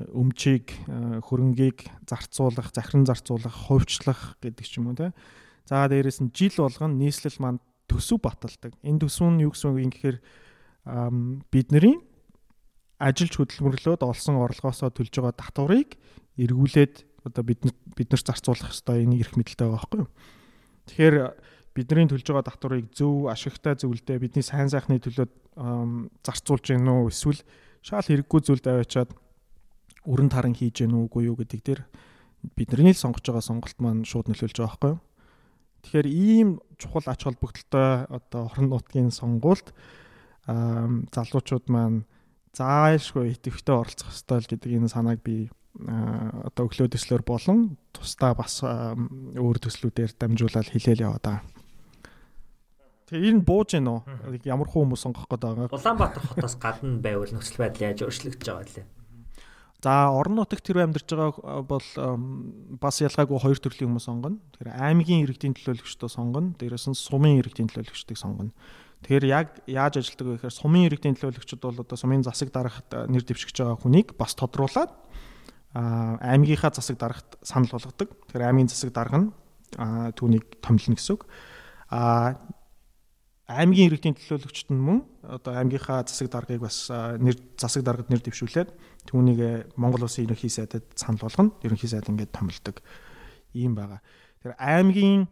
өмчийг 0.09 0.73
хөрөнгийг 0.89 1.85
зарцуулах, 2.09 2.73
захиран 2.73 3.05
зарцуулах, 3.05 3.69
хувьчлах 3.69 4.41
гэдэг 4.41 4.65
ч 4.65 4.81
юм 4.81 4.89
уу 4.89 4.97
те. 4.97 5.13
За 5.65 5.89
дээрэс 5.89 6.21
нь 6.21 6.33
жил 6.37 6.61
болгоно 6.61 6.95
нийслэл 6.97 7.41
маань 7.41 7.61
төсөв 7.89 8.21
баталдаг. 8.21 8.77
Энэ 8.85 9.01
төсөв 9.05 9.33
нь 9.33 9.45
юу 9.45 9.53
гэсэн 9.53 9.73
үг 9.73 9.79
юм 9.81 9.93
гэхээр 9.93 10.19
бидний 11.49 11.97
ажилч 13.01 13.41
хөдөлмөрлөөд 13.41 14.05
олсон 14.05 14.41
орлогоосоо 14.45 14.93
төлж 14.93 15.13
байгаа 15.17 15.35
татварыг 15.35 15.97
эргүүлээд 16.37 16.95
одоо 17.25 17.43
бид 17.45 17.65
бид 17.97 18.09
нар 18.13 18.23
зарцуулах 18.23 18.73
ёстой 18.73 19.09
энэ 19.09 19.25
эрх 19.25 19.37
мэдэлтэй 19.41 19.65
байгаа 19.65 19.81
байхгүй 19.81 20.01
юу. 20.05 20.11
Тэгэхээр 20.89 21.17
бидний 21.73 22.09
төлж 22.13 22.27
байгаа 22.29 22.45
татварыг 22.45 22.93
зөв 22.93 23.33
ашигтай 23.33 23.75
зөвлөдөө 23.81 24.21
бидний 24.21 24.45
сайн 24.45 24.69
сайхны 24.69 25.01
төлөө 25.01 25.27
зарцуулж 26.21 26.65
гин 26.69 26.85
үү 26.85 27.09
эсвэл 27.09 27.41
шал 27.81 28.05
хэрэггүй 28.05 28.41
зүйлд 28.45 28.67
аваачаад 28.69 29.11
өрн 30.05 30.29
таран 30.29 30.53
хийж 30.53 30.85
гин 30.85 30.93
үгүй 30.93 31.33
юу 31.33 31.37
гэдэг 31.41 31.61
дээр 31.65 31.81
бидний 32.55 32.93
л 32.93 33.01
сонгож 33.01 33.25
байгаа 33.25 33.41
сонголт 33.41 33.79
маань 33.81 34.05
шууд 34.05 34.29
нөлөөлж 34.29 34.61
байгаа 34.61 34.69
байхгүй 34.69 34.91
юу. 34.93 35.01
Тэгэхээр 35.85 36.09
ийм 36.09 36.49
чухал 36.81 37.05
ач 37.07 37.29
холбогдолтой 37.29 38.09
одоо 38.09 38.49
орон 38.49 38.73
нутгийн 38.73 39.13
сонгуульд 39.13 39.77
залуучууд 40.49 41.69
маань 41.69 42.09
заашгүй 42.57 43.37
идэвхтэй 43.37 43.75
оролцох 43.77 44.09
ёстой 44.09 44.41
л 44.41 44.49
гэдэг 44.49 44.71
энэ 44.81 44.89
санааг 44.89 45.21
би 45.21 45.53
одоо 45.77 46.71
өглөө 46.71 46.89
төслөөр 46.89 47.23
болон 47.27 47.77
тусдаа 47.93 48.33
бас 48.33 48.63
өөр 48.63 49.59
төслүүдээр 49.59 50.17
дамжуулаад 50.17 50.71
хэлээл 50.71 51.05
яваа 51.05 51.21
даа. 51.21 51.39
Тэгээ 53.11 53.31
энэ 53.35 53.45
бууж 53.45 53.75
гин 53.75 53.91
үү? 53.91 54.01
Ямар 54.47 54.71
хуу 54.71 54.87
хүмүүс 54.87 55.03
сонгох 55.03 55.27
гээд 55.29 55.43
байгаа. 55.45 55.69
Улаанбаатар 55.69 56.23
хотоос 56.25 56.57
гадна 56.57 57.03
байвал 57.03 57.29
нөхцөл 57.29 57.61
байдал 57.61 57.91
яаж 57.91 58.07
өөрчлөгдөж 58.07 58.49
байгаа 58.49 58.65
вэ? 58.71 58.87
За 59.85 60.09
орон 60.09 60.41
нутагт 60.41 60.65
тэр 60.65 60.81
амьдарч 60.89 61.13
байгаа 61.13 61.61
бол 61.61 61.85
бас 62.81 62.97
ялгаагүй 63.05 63.37
хоёр 63.37 63.61
төрлийн 63.61 63.93
хүмүүс 63.93 64.09
сонгоно. 64.09 64.41
Тэгэхээр 64.57 64.81
аймгийн 64.81 65.29
иргэдийн 65.29 65.53
төлөөлөгчдөө 65.61 66.09
сонгоно. 66.09 66.57
Дээрээс 66.57 66.89
нь 66.89 66.97
сумын 66.97 67.37
иргэдийн 67.45 67.69
төлөөлөгчдийг 67.69 68.17
сонгоно. 68.17 68.57
Тэгэхээр 69.05 69.25
яг 69.29 69.61
яаж 69.69 70.01
ажилтдаг 70.01 70.25
вэ 70.25 70.35
гэхээр 70.41 70.57
сумын 70.57 70.89
иргэдийн 70.89 71.21
төлөөлөгчд 71.21 71.61
бол 71.61 71.85
одоо 71.85 71.97
сумын 72.01 72.25
засаг 72.25 72.49
дарахт 72.49 72.89
нэр 72.89 73.29
дэвшигч 73.29 73.61
байгаа 73.61 73.77
хүнийг 73.77 74.17
бас 74.17 74.33
тодруулаад 74.33 74.89
аймгийнхаа 75.77 76.73
засаг 76.73 76.97
дарахт 76.97 77.37
санал 77.45 77.77
болгодог. 77.77 78.09
Тэгэхээр 78.33 78.49
аймгийн 78.49 78.73
засаг 78.73 78.89
дарга 78.97 79.21
нь 79.21 79.29
түүнийг 80.17 80.65
томилно 80.65 80.97
гэсэн 80.97 81.13
үг. 81.13 81.29
А 81.93 82.41
аймгийн 83.45 83.93
иргэдийн 83.93 84.17
төлөөлөгчд 84.17 84.73
нь 84.73 84.81
мөн 84.81 85.05
одоо 85.21 85.53
аймгийнхаа 85.61 86.09
засаг 86.09 86.33
даргыг 86.33 86.65
бас 86.65 86.89
нэр 86.89 87.37
засаг 87.61 87.85
даргад 87.85 88.09
нэр 88.09 88.25
дэвшүүлээд 88.25 88.73
түүнийг 89.05 89.77
Монгол 89.77 90.09
Улсын 90.09 90.25
ерөнхий 90.25 90.49
сайдад 90.49 90.89
санал 90.97 91.29
болгоно. 91.29 91.53
Ерөнхий 91.61 91.89
сайд 91.89 92.09
ингээд 92.09 92.33
томилдог 92.33 92.81
ийм 93.53 93.77
байгаа. 93.77 94.01
Тэр 94.41 94.57
аймгийн 94.57 95.29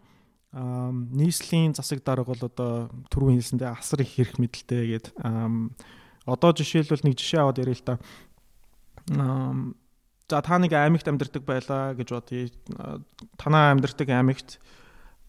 нийслэлийн 0.53 1.73
засаг 1.73 2.05
дарга 2.05 2.29
бол 2.29 2.45
одоо 2.45 2.93
түрүүн 3.09 3.41
хэлсэндээ 3.41 3.73
асар 3.73 4.05
их 4.05 4.13
хэрэг 4.13 4.37
мэдлэлтэй 4.37 4.85
гээд 4.93 5.07
одоо 6.29 6.51
жишээлбэл 6.53 7.09
нэг 7.09 7.17
жишээ 7.17 7.41
аваад 7.41 7.65
ярил 7.65 7.81
л 7.81 7.89
да. 7.89 7.97
За 10.29 10.41
та 10.45 10.61
нэг 10.61 10.77
аймагт 10.77 11.09
амьдардаг 11.09 11.49
байлаа 11.49 11.97
гэж 11.97 12.09
бодъё. 12.13 12.53
Танаа 13.41 13.73
амьдардаг 13.73 14.09
аймагт 14.13 14.61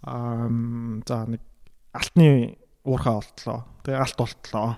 за 0.04 1.16
нэг 1.32 1.42
алтны 1.96 2.60
уурхаа 2.84 3.20
олтлоо. 3.20 3.60
Тэгээ 3.84 4.00
алт 4.00 4.20
олтлоо. 4.20 4.78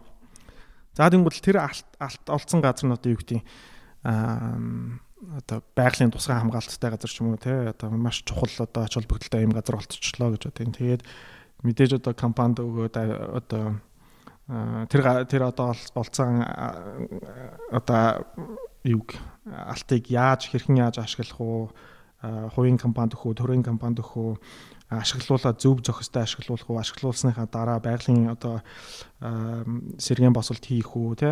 За 0.95 1.09
тэнгуүл 1.09 1.41
тэр 1.41 1.59
алт 1.61 1.89
алт 1.99 2.25
олцсон 2.29 2.61
газар 2.61 2.87
нь 2.89 2.95
одоо 2.95 3.09
юу 3.11 3.19
гэдэг 3.19 3.41
аа 4.05 5.01
одоо 5.41 5.63
байгалийн 5.75 6.11
тусгай 6.13 6.37
хамгаалттай 6.37 6.89
газар 6.91 7.09
ч 7.09 7.19
юм 7.19 7.33
уу 7.33 7.41
те 7.41 7.73
одоо 7.73 7.89
маш 7.89 8.21
чухал 8.23 8.51
одоо 8.61 8.83
ач 8.85 8.93
холбогдолтой 8.93 9.41
юм 9.41 9.51
газар 9.51 9.81
олцчихлоо 9.81 10.37
гэж 10.37 10.43
бодъё. 10.51 10.69
Тэгээд 10.71 11.01
мэдээж 11.65 11.91
одоо 11.97 12.13
компанид 12.13 12.61
өгөөд 12.61 12.95
одоо 12.95 13.81
тэр 14.91 15.25
тэр 15.25 15.41
одоо 15.49 15.73
олцсон 15.73 16.45
одоо 17.73 18.25
юг 18.85 19.17
алтыг 19.49 20.13
яаж 20.13 20.45
хэрхэн 20.53 20.77
яаж 20.85 21.01
ашиглах 21.01 21.41
уу 21.41 21.69
хувийн 22.53 22.77
компанид 22.77 23.17
үү, 23.17 23.33
төрийн 23.33 23.65
компанид 23.65 24.05
үү 24.05 24.37
ашиглуулаад 25.01 25.57
зөв 25.59 25.81
зохистой 25.81 26.23
ашиглуулах 26.23 26.69
уу 26.69 26.79
ашиглуулсныхаа 26.79 27.47
дараа 27.47 27.79
байгалийн 27.79 28.31
одоо 28.31 28.63
сэргээн 29.19 30.35
босолт 30.35 30.63
хийх 30.63 30.95
үү 30.95 31.15
те 31.15 31.31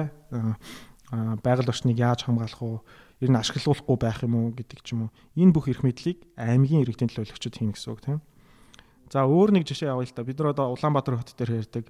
байгаль 1.11 1.69
орчныг 1.69 1.97
яаж 1.99 2.25
хамгаалах 2.25 2.61
уу? 2.61 2.81
Ер 3.21 3.29
нь 3.29 3.39
ашиглуулахгүй 3.39 3.97
байх 4.01 4.23
юм 4.25 4.35
уу 4.35 4.47
гэдэг 4.51 4.79
ч 4.81 4.97
юм 4.97 5.07
уу? 5.07 5.15
Энэ 5.37 5.53
бүх 5.53 5.69
эрх 5.69 5.85
мэдлийг 5.85 6.25
аймгийн 6.35 6.83
иргэдийн 6.83 7.11
төлөөлөгчд 7.13 7.55
хийнэ 7.55 7.77
гэсэн 7.77 7.93
үг 7.93 8.01
тийм 8.01 8.19
за 9.13 9.29
өөр 9.29 9.53
нэг 9.53 9.69
жишээ 9.69 9.93
авъя 9.93 10.09
л 10.09 10.15
та 10.15 10.25
бид 10.25 10.41
нар 10.41 10.57
одоо 10.57 10.73
Улаанбаатар 10.73 11.21
хот 11.21 11.37
дээр 11.37 11.61
ярьдаг 11.61 11.85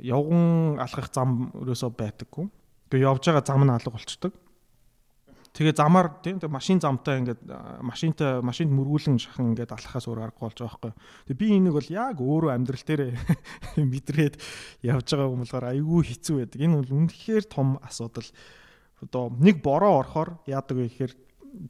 явган 0.00 0.80
алхах 0.80 1.12
зам 1.12 1.52
өрөөсөө 1.52 1.92
байдаггүй 1.92 2.48
тэгээ 2.88 3.04
явж 3.04 3.22
байгаа 3.28 3.44
зам 3.44 3.64
нь 3.68 3.74
алга 3.76 3.92
болчдөг 3.92 4.32
Тэгээ 5.56 5.72
замаар 5.72 6.20
тийм 6.20 6.36
машин 6.52 6.76
замтай 6.84 7.24
ингээд 7.24 7.48
машинтай 7.80 8.44
машинд 8.44 8.76
мөргүүлэн 8.76 9.16
шахан 9.16 9.56
ингээд 9.56 9.72
алхахаас 9.72 10.04
өөр 10.04 10.28
аргагүй 10.28 10.52
болж 10.52 10.60
байгаа 10.60 10.92
байхгүй. 10.92 10.92
Тэгээ 11.32 11.40
би 11.40 11.48
энийг 11.56 11.74
бол 11.80 11.88
яг 11.88 12.20
өөрөө 12.20 12.52
амьдрал 12.52 12.84
дээр 12.84 13.02
мэдрээд 13.80 14.34
явж 14.84 15.06
байгаа 15.16 15.32
юм 15.32 15.40
болохоор 15.40 15.66
айгүй 15.72 16.02
хэцүү 16.12 16.36
байдаг. 16.44 16.60
Энэ 16.60 16.76
бол 16.76 16.92
үнэхээр 17.00 17.44
том 17.48 17.80
асуудал. 17.80 18.28
Одоо 19.00 19.32
нэг 19.32 19.64
бороо 19.64 20.04
орохоор 20.04 20.44
яадаг 20.44 20.76
вэ 20.76 20.92
гэхээр 20.92 21.12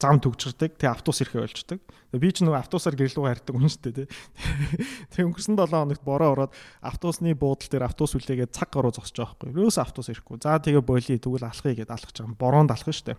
зам 0.02 0.18
төгжирдэг. 0.18 0.82
Тэгээ 0.82 0.90
автобус 0.90 1.22
ирэхээ 1.22 1.46
болчдөг. 1.46 1.80
Тэгээ 2.10 2.22
би 2.26 2.30
ч 2.34 2.42
нөгөө 2.42 2.58
автобусаар 2.58 2.98
гэрлүүгээ 2.98 3.32
хардаг 3.38 3.54
хүн 3.54 3.70
шүү 3.70 3.94
дээ. 4.02 4.10
Тэгээ 5.14 5.26
өнгөрсөн 5.30 5.54
7 5.54 5.70
хоногт 5.70 6.02
бороо 6.02 6.34
ороод 6.34 6.52
автобусны 6.82 7.38
буудлын 7.38 7.70
дээр 7.70 7.86
автобус 7.86 8.18
үлээгээд 8.18 8.50
цаг 8.50 8.74
гаруй 8.74 8.90
зогсож 8.90 9.14
байгаа 9.14 9.38
байхгүй. 9.46 9.54
Ерөөс 9.62 9.78
автобус 9.78 10.10
ирэхгүй. 10.10 10.42
За 10.42 10.58
тэгээ 10.58 10.82
боли 10.82 11.18
тэгвэл 11.22 11.46
алхахыг 11.46 11.86
гээд 11.86 11.94
алхаж 11.94 12.16
байгаа. 12.18 12.34
Бороонд 12.34 12.74
алхах 12.74 12.94
шүү 12.98 13.14
дээ 13.14 13.18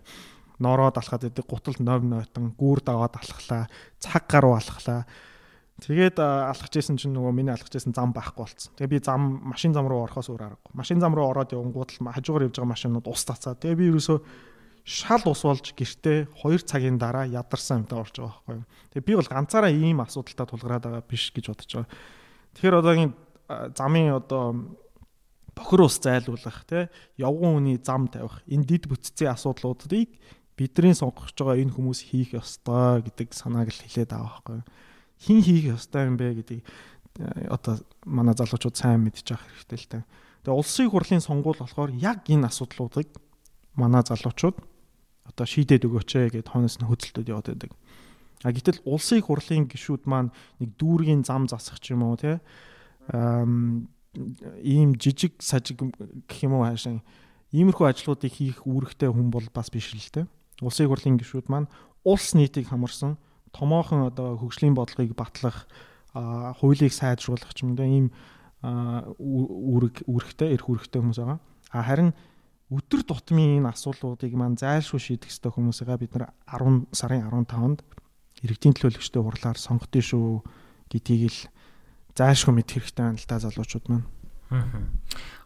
ноороод 0.59 0.97
алхаад 0.97 1.29
идэг 1.29 1.45
гуталд 1.45 1.79
нов 1.81 2.03
нойтон 2.03 2.53
гүүр 2.57 2.81
даваад 2.85 3.17
алхлаа 3.17 3.67
цаг 3.99 4.25
гаруй 4.29 4.57
алхлаа. 4.57 5.05
Тэгээд 5.77 6.17
алхаж 6.17 6.73
исэн 6.73 6.97
чинь 6.97 7.13
нөгөө 7.13 7.33
миний 7.37 7.53
алхаж 7.53 7.77
исэн 7.77 7.93
зам 7.93 8.09
байхгүй 8.09 8.41
болцсон 8.41 8.73
тэгээ 8.73 8.97
би 8.97 8.99
зам 9.05 9.45
машин 9.45 9.77
зам 9.77 9.85
руу 9.85 10.09
орохоос 10.09 10.33
өөр 10.33 10.57
аргагүй. 10.57 10.73
Машин 10.73 10.97
зам 10.97 11.13
руу 11.13 11.29
ороод 11.29 11.53
явангууд 11.53 11.93
л 11.93 12.09
хажуугаар 12.09 12.49
явж 12.49 12.57
байгаа 12.57 12.73
машинууд 12.73 13.05
ус 13.05 13.21
тацаа. 13.21 13.53
Тэгээ 13.53 13.77
би 13.77 13.85
ерөөсөө 13.93 14.17
шал 14.81 15.21
ус 15.29 15.41
болж 15.45 15.77
гэртээ 15.77 16.33
2 16.33 16.65
цагийн 16.65 16.97
дараа 16.97 17.29
ядарсан 17.29 17.85
юмтай 17.85 18.01
орж 18.01 18.17
байгаа 18.17 18.33
байхгүй 18.41 18.55
юу? 18.57 18.65
Тэгээ 18.89 19.05
би 19.05 19.13
бол 19.21 19.29
ганцаараа 19.29 19.69
ийм 19.69 20.01
асуудалтай 20.01 20.47
тулгараад 20.49 20.83
байгаа 20.89 21.03
биш 21.05 21.29
гэж 21.29 21.45
бодож 21.53 21.69
байгаа. 21.77 21.93
Тэгэхээр 22.57 22.79
одоогийн 22.81 23.11
замын 23.77 24.17
одоо 24.17 24.43
бохир 25.57 25.81
ус 25.81 25.99
зайлуулах 25.99 26.65
тий 26.69 26.87
явган 27.17 27.57
үний 27.57 27.77
зам 27.81 28.07
тавих 28.07 28.41
энэ 28.45 28.65
дид 28.65 28.87
бүтцийн 28.87 29.33
асуудлуудыг 29.33 30.09
бидний 30.57 30.97
сонгож 30.97 31.31
байгаа 31.37 31.61
энэ 31.61 31.73
хүмүүс 31.77 32.09
хийх 32.09 32.33
ёстой 32.33 33.05
гэдэг 33.05 33.31
санааг 33.31 33.69
л 33.69 33.81
хэлээд 33.85 34.09
байгаа 34.11 34.41
байхгүй. 34.41 34.59
Хин 35.21 35.39
хийх 35.45 35.65
ёстой 35.77 36.09
юм 36.09 36.17
бэ 36.17 36.41
гэдэг 36.41 36.59
э, 36.65 37.47
одоо 37.47 37.77
манай 38.05 38.33
залуучууд 38.33 38.75
сайн 38.75 39.05
мэдчих 39.05 39.37
хэрэгтэй 39.37 39.77
л 39.77 39.87
та. 39.87 39.99
Тэгээ 40.43 40.57
улсын 40.57 40.89
хурлын 40.89 41.21
сонгуул 41.21 41.61
болохоор 41.61 41.93
яг 41.93 42.25
энэ 42.25 42.49
асуудлуудыг 42.49 43.07
манай 43.77 44.01
залуучууд 44.01 44.57
одоо 45.29 45.45
шийдээд 45.45 45.85
өгөөч 45.85 46.11
ээ 46.17 46.27
гэд 46.41 46.49
хонос 46.49 46.81
нь 46.81 46.89
хөдөлтөд 46.89 47.29
яваад 47.29 47.53
байдаг. 47.53 47.71
А 48.41 48.49
гэтэл 48.49 48.81
улсын 48.85 49.21
хурлын 49.21 49.69
гишүүд 49.69 50.09
маань 50.09 50.33
нэг 50.57 50.73
дүүргийн 50.77 51.21
зам 51.25 51.45
засах 51.45 51.77
ч 51.81 51.93
юм 51.93 52.05
уу 52.05 52.17
те 52.17 52.41
ийм 54.17 54.97
жижиг 54.97 55.37
сажиг 55.41 55.77
гэх 56.25 56.39
юм 56.45 56.57
уу 56.57 56.65
хаашаа 56.65 57.01
иймэрхүү 57.53 57.85
ажлуудыг 57.87 58.33
хийх 58.33 58.65
үүрэгтэй 58.65 59.09
хүн 59.09 59.29
бол 59.31 59.45
бас 59.53 59.69
биш 59.69 59.93
л 59.93 60.09
те. 60.09 60.25
Улсын 60.61 60.87
хурлын 60.89 61.17
гишүүд 61.17 61.47
маань 61.49 61.67
улс 62.03 62.33
нийтийг 62.33 62.69
хамарсан 62.69 63.17
томоохон 63.51 64.09
одоо 64.09 64.37
хөгжлийн 64.37 64.75
бодлогыг 64.77 65.13
батлах 65.13 65.67
хуулийг 66.13 66.93
сайжруулах 66.93 67.53
ч 67.53 67.63
юм 67.63 67.77
уу 67.77 67.85
ийм 67.85 68.07
үүрэг 68.63 70.09
үүрэгтэй 70.09 70.57
эрх 70.57 70.65
үүрэгтэй 70.65 70.99
хүмүүс 71.01 71.19
байгаа. 71.21 71.39
А 71.69 71.85
харин 71.85 72.11
өдөр 72.73 73.05
тутмын 73.05 73.61
энэ 73.61 73.69
асуудлуудыг 73.69 74.33
маань 74.33 74.57
зайлшгүй 74.57 74.99
шийдэх 74.99 75.29
ёстой 75.29 75.51
хүмүүсээ 75.53 75.97
бид 76.01 76.17
нар 76.17 76.33
10 76.49 76.89
сарын 76.91 77.29
15-нд 77.29 77.79
иргэдийн 78.43 78.73
төлөөлөгчтэй 78.75 79.21
хурлаар 79.21 79.57
сонгохдөө 79.61 80.03
шүү 80.03 80.27
гэдгийг 80.89 81.23
л 81.31 81.39
зайлшгүй 82.17 82.53
мэд 82.57 82.69
хэрэгтэй 82.73 83.03
байна 83.05 83.21
л 83.21 83.29
та 83.29 83.37
залуучууд 83.37 83.85
маань. 83.87 84.16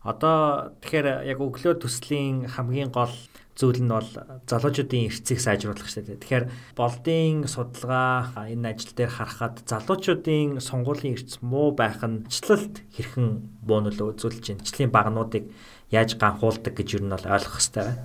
Одоо 0.02 0.74
тэгэхээр 0.82 1.30
яг 1.30 1.40
өглөө 1.42 1.78
төслийн 1.78 2.50
хамгийн 2.50 2.90
гол 2.90 3.14
зүйл 3.54 3.84
нь 3.84 3.92
бол 3.92 4.10
залуучуудын 4.50 5.06
эрхцийг 5.12 5.38
сайжруулах 5.38 5.86
шүү 5.86 6.18
дээ. 6.18 6.22
Тэгэхээр 6.24 6.46
болдын 6.74 7.46
судалгаа 7.46 8.50
энэ 8.50 8.74
ажил 8.74 8.98
дээр 8.98 9.12
харахад 9.14 9.62
залуучуудын 9.70 10.58
сонгуулийн 10.58 11.14
эрц 11.20 11.38
муу 11.46 11.76
байх 11.78 12.02
нь 12.02 12.26
члалт 12.34 12.82
хэрхэн 12.96 13.62
буу 13.62 13.86
нөлөө 13.86 14.18
үзүүлж 14.18 14.58
байна. 14.58 14.66
Члэлийн 14.66 14.90
багнуудыг 14.90 15.46
яаж 15.94 16.18
ганхуулдаг 16.18 16.74
гэж 16.74 16.88
юу 16.98 17.04
нь 17.06 17.14
бол 17.14 17.22
ойлгох 17.28 17.62
хэрэгтэй 17.62 17.84
байна. 17.86 18.02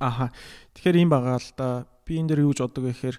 Аха. 0.00 0.32
Тэгэхээр 0.74 0.96
ийм 0.98 1.10
байгаа 1.12 1.38
л 1.38 1.50
да. 1.54 1.86
Би 2.02 2.18
энэ 2.18 2.34
дээр 2.34 2.42
юу 2.48 2.50
гэж 2.56 2.66
боддог 2.66 2.84
вэ 2.88 2.92
гэхээр 2.96 3.18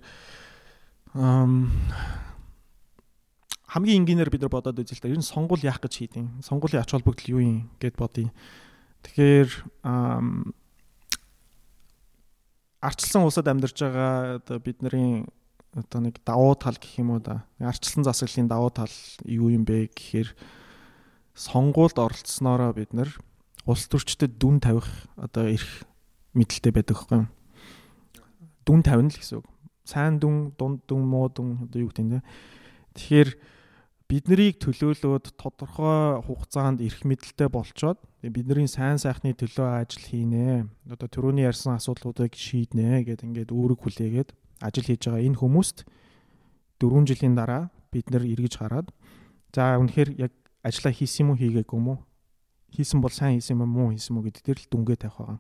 хамгийн 3.71 4.03
энгийнээр 4.03 4.27
бид 4.27 4.43
нар 4.43 4.51
бодоод 4.51 4.83
үзэл 4.83 4.99
та 4.99 5.07
ер 5.07 5.15
нь 5.15 5.23
сонгуул 5.23 5.63
яах 5.63 5.79
гэж 5.79 6.03
хийдیں۔ 6.03 6.43
Сонгуулийн 6.43 6.83
ач 6.83 6.91
холбогдол 6.91 7.31
юу 7.31 7.39
юм 7.39 7.71
гэд 7.79 7.95
бодъё. 7.95 8.27
Тэгэхээр 9.07 9.49
арчилсан 12.83 13.23
улсад 13.23 13.47
амьдарч 13.47 13.79
байгаа 13.79 14.43
одоо 14.43 14.59
бидний 14.59 15.23
одоо 15.71 15.99
нэг 16.03 16.19
давуу 16.27 16.59
тал 16.59 16.75
гэх 16.75 16.99
юм 16.99 17.15
уу 17.15 17.23
да. 17.23 17.47
Арчилсан 17.63 18.03
засаглалын 18.03 18.51
давуу 18.51 18.75
тал 18.75 18.91
юу 19.23 19.47
юм 19.47 19.63
бэ 19.63 19.87
гэхээр 19.95 20.35
сонгуульд 21.31 21.95
оролцсноороо 21.95 22.75
бид 22.75 22.91
нар 22.91 23.07
улс 23.63 23.87
төрчдөд 23.87 24.35
дүн 24.35 24.59
тавих 24.59 24.89
одоо 25.15 25.47
эрх 25.47 25.87
мэдлэлтэй 26.35 26.75
байдаг 26.75 26.97
хгүй 26.99 27.23
юу? 27.23 27.29
Дүн 28.67 28.83
тавина 28.83 29.07
л 29.07 29.15
гэсэн 29.15 29.39
үг. 29.39 29.47
Сайн 29.87 30.19
дүн, 30.19 30.51
дунд 30.59 30.83
дүн, 30.91 31.07
муу 31.07 31.31
дүн 31.31 31.71
одоо 31.71 31.87
юу 31.87 31.89
гэдэг 31.93 32.19
те. 32.19 32.25
Тэгэхээр 32.99 33.29
биднийг 34.11 34.59
төлөөлөөд 34.59 35.39
тодорхой 35.39 36.19
хугацаанд 36.27 36.83
эрх 36.83 37.07
мэдэлтэй 37.07 37.47
болчоод 37.47 37.95
бидний 38.19 38.67
сайн 38.67 38.99
сайхны 38.99 39.31
төлөө 39.31 39.87
ажил 39.87 40.03
хийнэ. 40.03 40.67
Одоо 40.91 41.07
түрүүний 41.07 41.47
ярьсан 41.47 41.79
асуудлуудыг 41.79 42.35
шийднэ 42.35 43.07
гэд 43.07 43.23
ингээд 43.23 43.55
үүрэг 43.55 43.79
хүлээгээд 43.79 44.35
ажил 44.67 44.83
хийж 44.83 45.07
байгаа 45.07 45.23
энэ 45.23 45.39
хүмүүст 45.39 45.87
4 46.83 47.07
жилийн 47.07 47.39
дараа 47.39 47.71
бид 47.87 48.11
нэр 48.11 48.27
эргэж 48.35 48.59
хараад 48.59 48.91
за 49.55 49.79
үнэхээр 49.79 50.19
яг 50.19 50.35
ажиллаа 50.59 50.91
хийсэн 50.91 51.23
юм 51.23 51.29
уу 51.31 51.39
хийгээгүй 51.39 51.79
юм 51.79 51.87
уу? 51.95 51.99
Хийсэн 52.75 52.99
бол 52.99 53.15
сайн 53.15 53.39
хийсэн 53.39 53.63
юм 53.63 53.79
уу, 53.79 53.95
хийсэн 53.95 54.11
юм 54.11 54.19
уу 54.19 54.27
гэдэг 54.27 54.43
дээр 54.43 54.59
л 54.59 54.71
дүнгээ 54.75 54.99
тавих 55.07 55.23
байгаа. 55.23 55.39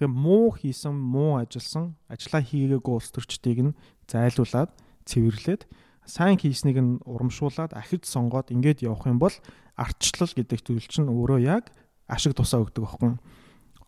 Тэгээ 0.00 0.12
муу 0.16 0.56
хийсэн, 0.56 0.96
муу 0.96 1.36
ажилласан, 1.44 2.00
ажиллаа 2.08 2.40
хийгээгүй 2.40 2.94
улс 2.96 3.12
төрчдийг 3.12 3.60
нь 3.60 3.76
зайлуулад 4.08 4.72
цэвэрлээд 5.04 5.68
сайн 6.06 6.38
хийснийг 6.38 6.78
нь 6.80 7.02
урамшуулад 7.04 7.74
ахиж 7.74 8.06
сонгоод 8.06 8.54
ингээд 8.54 8.86
явах 8.86 9.06
юм 9.10 9.18
бол 9.18 9.34
ардчлал 9.76 10.32
гэдэг 10.32 10.62
зүйл 10.62 10.86
чинь 10.86 11.10
өөрөө 11.10 11.38
яг 11.42 11.74
ашиг 12.08 12.38
тусаа 12.38 12.62
өгдөг 12.62 12.86
байхгүй. 12.86 13.18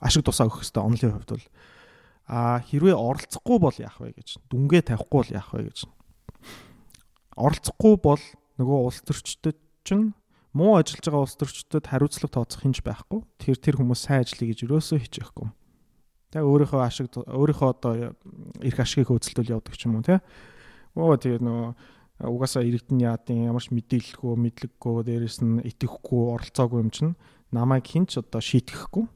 Ашиг 0.03 0.27
тусаа 0.27 0.51
өгөх 0.51 0.67
хэвээр 0.67 0.85
онлын 0.85 1.15
хувьд 1.15 1.31
бол. 1.39 1.47
А 2.29 2.61
хэрвээ 2.61 2.93
оролцохгүй 2.99 3.59
бол 3.63 3.77
яах 3.79 3.99
вэ 4.03 4.13
гэж 4.19 4.43
дүнгээ 4.51 4.83
тавихгүй 4.93 5.19
бол 5.23 5.33
яах 5.33 5.51
вэ 5.55 5.71
гэж. 5.73 5.79
Оролцохгүй 7.39 7.95
бол 8.03 8.23
нөгөө 8.61 8.79
улс 8.85 9.01
төрчдөд 9.07 9.57
чинь 9.87 10.13
муу 10.53 10.77
ажиллаж 10.77 11.07
байгаа 11.07 11.25
улс 11.25 11.39
төрчдөд 11.41 11.89
хариуцлага 11.89 12.35
тооцох 12.37 12.67
хинж 12.67 12.85
байхгүй. 12.85 13.25
Тэр 13.41 13.57
тэр 13.57 13.81
хүмүүс 13.81 14.05
сайн 14.05 14.27
ажиллая 14.27 14.53
гэж 14.53 14.67
өрөөсөө 14.67 14.99
хичээхгүй 15.09 15.49
тэг 16.33 16.45
өөрийнхөө 16.45 16.83
ашиг 16.85 17.09
өөрийнхөө 17.17 17.69
одоо 17.73 17.93
эрх 18.61 18.79
ашигыг 18.81 19.09
хөөцөлтөл 19.09 19.57
явдаг 19.57 19.75
ч 19.77 19.89
юм 19.89 19.97
уу 19.97 20.05
те 20.05 20.21
оо 20.93 21.17
тэгээ 21.17 21.41
нөгөө 21.41 21.69
угаасаа 22.19 22.67
иргэдэн 22.67 22.99
яадын 22.99 23.47
ямарч 23.47 23.71
мэдээлэлгүй 23.71 24.35
мэдлэггүй 24.43 24.97
дээрэс 25.07 25.39
нь 25.47 25.63
итгэхгүй 25.63 26.23
оролцоогүй 26.35 26.79
юм 26.83 26.91
чинь 26.91 27.15
намайг 27.55 27.87
хинч 27.87 28.19
одоо 28.19 28.43
шийтгэхгүй 28.43 29.07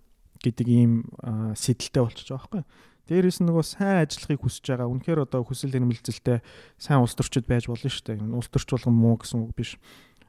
гэдэг 0.43 0.67
ийм 0.71 1.11
сэдэлтэй 1.59 2.03
болчихж 2.03 2.31
байгаа 2.31 2.63
байхгүй. 2.63 2.63
Дээрээс 3.11 3.39
нь 3.43 3.47
нөгөө 3.51 3.65
сайн 3.67 4.07
ажиллахыг 4.07 4.41
хүсэж 4.47 4.65
байгаа. 4.71 4.87
Үнэхээр 4.87 5.27
одоо 5.27 5.43
хүсэл 5.43 5.75
эрмэлзэлтэй 5.75 6.39
сайн 6.79 7.03
улс 7.03 7.19
төрчид 7.19 7.51
байж 7.51 7.67
болно 7.67 7.91
шүү 7.91 8.07
дээ. 8.07 8.31
Улс 8.31 8.47
төрч 8.47 8.69
болгон 8.71 8.95
муу 8.95 9.19
гэсэн 9.19 9.43
үг 9.43 9.53
биш. 9.59 9.75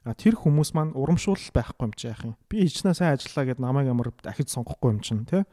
А 0.04 0.18
тэр 0.18 0.36
хүмүүс 0.36 0.74
маань 0.74 0.98
урамшуул 0.98 1.40
байхгүй 1.54 1.86
юм 1.88 1.94
чи 1.94 2.10
яах 2.10 2.26
юм. 2.26 2.36
Би 2.50 2.66
ичнээ 2.66 2.98
сайн 2.98 3.14
ажиллаа 3.14 3.46
гэд 3.46 3.62
намайг 3.62 3.88
ямар 3.88 4.10
дахиж 4.20 4.50
сонгохгүй 4.52 4.90
юм 4.90 5.00
чинь 5.06 5.24
тий. 5.30 5.46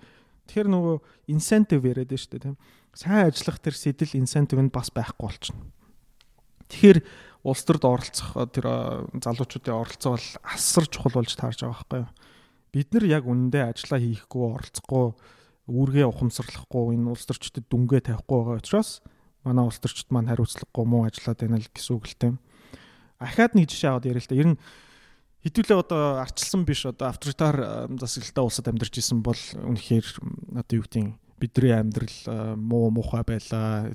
Тэгэхээр 0.48 0.68
нөгөө 0.74 0.96
инсентив 1.30 1.84
яриад 1.86 2.10
шүү 2.10 2.32
дээ 2.34 2.44
тий. 2.50 2.56
Сайн 2.96 3.30
ажиллах 3.30 3.62
тэр 3.62 3.76
сэтэл 3.76 4.18
инсентив 4.18 4.58
нь 4.58 4.72
бас 4.72 4.90
байхгүй 4.90 5.28
болчихно. 5.28 5.70
Тэгэхээр 6.70 6.98
улс 7.44 7.62
төрд 7.66 7.84
оролцох 7.84 8.30
тэр 8.54 8.66
залуучуудын 9.18 9.74
оролцоо 9.74 10.16
бол 10.16 10.28
асар 10.46 10.84
чухал 10.86 11.18
болж 11.18 11.34
таарж 11.34 11.64
байгаа 11.64 11.76
байхгүй 11.82 12.00
юу. 12.04 12.10
Бид 12.70 12.88
нар 12.94 13.04
яг 13.10 13.24
үнэндээ 13.26 13.64
ажиллаа 13.74 14.00
хийхгүй 14.00 14.44
оролцохгүй 14.54 15.04
үүргээ 15.70 16.06
ухамсарлахгүй 16.06 16.94
энэ 16.94 17.10
улс 17.10 17.26
төрчдөд 17.26 17.66
дүнгээ 17.66 18.12
тавихгүй 18.12 18.38
байгаа 18.38 18.60
учраас 18.62 19.02
манай 19.42 19.64
улс 19.64 19.80
төрчд 19.80 20.12
маань 20.12 20.28
хариуцлагагүй 20.28 20.84
муу 20.84 21.08
ажиллаад 21.08 21.40
байна 21.40 21.58
л 21.58 21.70
гэсэн 21.72 21.96
үг 21.96 22.06
л 22.06 22.18
тийм. 22.20 22.34
Ахаад 23.18 23.56
нэг 23.56 23.72
жишээ 23.72 23.90
аваад 23.90 24.08
ярил 24.08 24.20
л 24.20 24.30
та. 24.30 24.36
Ер 24.36 24.48
нь 24.52 24.60
хэдүүлээ 25.44 25.78
одоо 25.80 26.20
арчилсан 26.20 26.62
биш 26.68 26.84
одоо 26.84 27.08
авторитар 27.08 27.88
засаглалтай 27.96 28.44
улсад 28.44 28.68
амьдарч 28.68 28.94
исэн 29.00 29.24
бол 29.24 29.40
үнэхээр 29.56 30.06
одоо 30.60 30.74
юу 30.76 30.84
гэдэг 30.84 31.16
бидний 31.40 31.72
амьдрал 31.72 32.56
муу 32.60 32.92
муухай 32.92 33.24
байлаа 33.24 33.88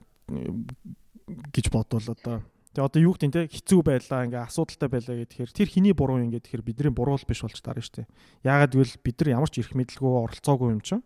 гэж 1.54 1.66
бодвол 1.70 2.10
одоо 2.10 2.42
Тэгээ 2.76 2.92
одоо 2.92 3.02
юу 3.08 3.16
гэдэг 3.16 3.32
те 3.32 3.48
хэцүү 3.48 3.80
байлаа 3.88 4.28
ингээ 4.28 4.44
асуудалтай 4.52 4.90
байлаа 4.92 5.16
гэхээр 5.24 5.52
тэр 5.56 5.70
хиний 5.72 5.96
буруу 5.96 6.20
юм 6.20 6.28
гэхээр 6.28 6.60
бидний 6.60 6.92
буруу 6.92 7.16
л 7.16 7.24
биш 7.24 7.40
болж 7.40 7.56
таарна 7.64 7.80
шүү 7.80 8.04
дээ. 8.04 8.12
Яагаад 8.44 8.76
гэвэл 8.76 9.00
бид 9.00 9.16
нар 9.24 9.30
ямар 9.40 9.48
ч 9.48 9.64
эрх 9.64 9.72
мэдэлгүй 9.80 10.12
оролцоогүй 10.12 10.76
юм 10.76 10.84
чинь 10.84 11.00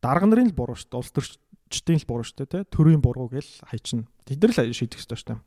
дарга 0.00 0.24
нарын 0.24 0.48
л 0.48 0.56
буруу 0.56 0.72
шүү 0.72 0.88
дээ. 0.88 1.00
Улс 1.04 1.12
төрчдийн 1.12 2.00
л 2.00 2.08
буруу 2.08 2.24
шүү 2.24 2.48
дээ 2.48 2.52
те 2.56 2.58
төрийн 2.72 3.04
буруу 3.04 3.28
гэл 3.28 3.44
хайчна. 3.68 4.08
Тэд 4.24 4.40
нар 4.40 4.56
л 4.56 4.72
шийдэх 4.72 4.96
ёстой 4.96 5.20
шүү 5.20 5.28
дээ. 5.36 5.40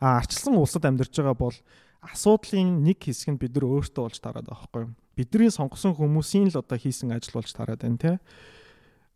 А 0.00 0.24
арчилсан 0.24 0.56
улсад 0.56 0.88
амьдарч 0.88 1.12
байгаа 1.12 1.36
бол 1.36 1.56
асуудлын 2.00 2.80
нэг 2.80 3.04
хэсэг 3.04 3.36
нь 3.36 3.40
бид 3.40 3.52
нар 3.52 3.84
өөртөө 3.84 4.00
болж 4.08 4.16
тараад 4.16 4.48
байгаа 4.48 4.64
байхгүй 4.64 4.80
юу? 4.88 4.96
Бидний 5.12 5.52
сонгосон 5.52 5.92
хүмүүсийн 5.92 6.48
л 6.48 6.64
одоо 6.64 6.80
хийсэн 6.80 7.12
ажил 7.12 7.36
болж 7.36 7.52
тараад 7.52 7.84
байна 7.84 8.00
те. 8.00 8.12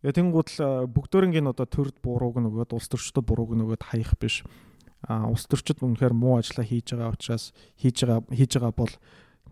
Тэнгууд 0.05 0.49
л 0.61 0.93
бүгдөрөнгийн 0.93 1.49
одоо 1.49 1.65
төрд 1.65 1.97
бурууг 2.05 2.37
нөгөөд 2.37 2.77
улс 2.77 2.93
төрчдөд 2.93 3.25
бурууг 3.25 3.57
нөгөөд 3.57 3.89
хаях 3.89 4.13
биш 4.21 4.45
улс 5.09 5.45
төрчид 5.47 5.85
үнэхээр 5.85 6.15
муу 6.17 6.41
ажилла 6.41 6.65
хийж 6.65 6.97
байгаа 6.97 7.13
учраас 7.13 7.53
хийж 7.77 8.05
байгаа 8.05 8.25
хийж 8.33 8.53
байгаа 8.57 8.73
бол 8.73 8.95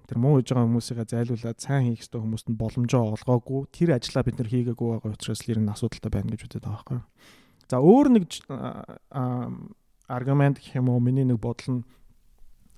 тэр 0.08 0.18
муу 0.18 0.40
хийж 0.40 0.48
байгаа 0.52 0.66
хүмүүсийг 0.68 0.98
зайлуулад 1.04 1.60
сайн 1.60 1.92
хийх 1.92 2.04
ёстой 2.04 2.20
хүмүүст 2.24 2.48
нь 2.48 2.60
боломжоо 2.60 3.12
олгоогүй 3.16 3.68
тэр 3.72 3.96
ажиллаа 3.96 4.24
бид 4.24 4.36
нар 4.40 4.48
хийгээгүй 4.48 4.88
байгаа 4.96 5.12
учраас 5.12 5.44
л 5.44 5.52
ер 5.52 5.60
нь 5.60 5.72
асуудалтай 5.72 6.10
байна 6.12 6.32
гэж 6.32 6.40
үздэг 6.48 6.62
байгаа 6.64 6.76
байхгүй. 6.80 7.00
За 7.68 7.76
өөр 7.80 8.06
нэг 8.16 8.24
аргумент 10.08 10.56
гэх 10.60 10.76
юм 10.76 10.88
уу 10.88 11.00
миний 11.00 11.24
нэг 11.24 11.40
бодол 11.40 11.80
нь 11.80 11.86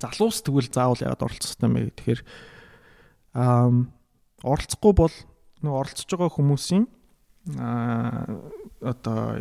залуус 0.03 0.43
тэгвэл 0.43 0.71
заавал 0.71 1.03
яагаад 1.03 1.27
оролцох 1.27 1.59
юм 1.63 1.75
бэ 1.75 1.95
гэхээр 1.95 2.21
аа 3.35 3.71
оролцохгүй 4.45 4.93
бол 4.93 5.15
нөгөө 5.63 5.81
оролцож 5.81 6.11
байгаа 6.11 6.31
хүмүүсийн 6.35 6.85
аа 7.59 8.29
одоо 8.85 9.39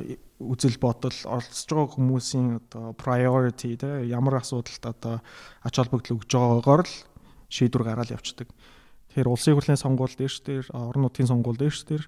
үзэл 0.52 0.78
бодол 0.82 1.16
оролцож 1.24 1.70
байгаа 1.72 1.96
хүмүүсийн 1.96 2.48
одоо 2.60 2.92
priority 2.94 3.78
те 3.80 4.04
ямар 4.08 4.44
асуудалд 4.44 4.84
одоо 4.84 5.16
ач 5.64 5.74
холбогдол 5.80 6.20
өгж 6.20 6.30
байгаагаар 6.32 6.84
л 6.84 6.96
шийдвэр 7.48 7.84
гаргаад 7.88 8.14
явцдаг. 8.14 8.50
Тэгэхээр 9.14 9.32
улсын 9.32 9.54
хурлын 9.56 9.80
сонгуул 9.80 10.16
дээрш 10.18 10.38
дээр 10.44 10.66
орон 10.74 11.06
нутгийн 11.08 11.30
сонгуул 11.30 11.58
дээрш 11.58 11.86
дээр 11.86 12.04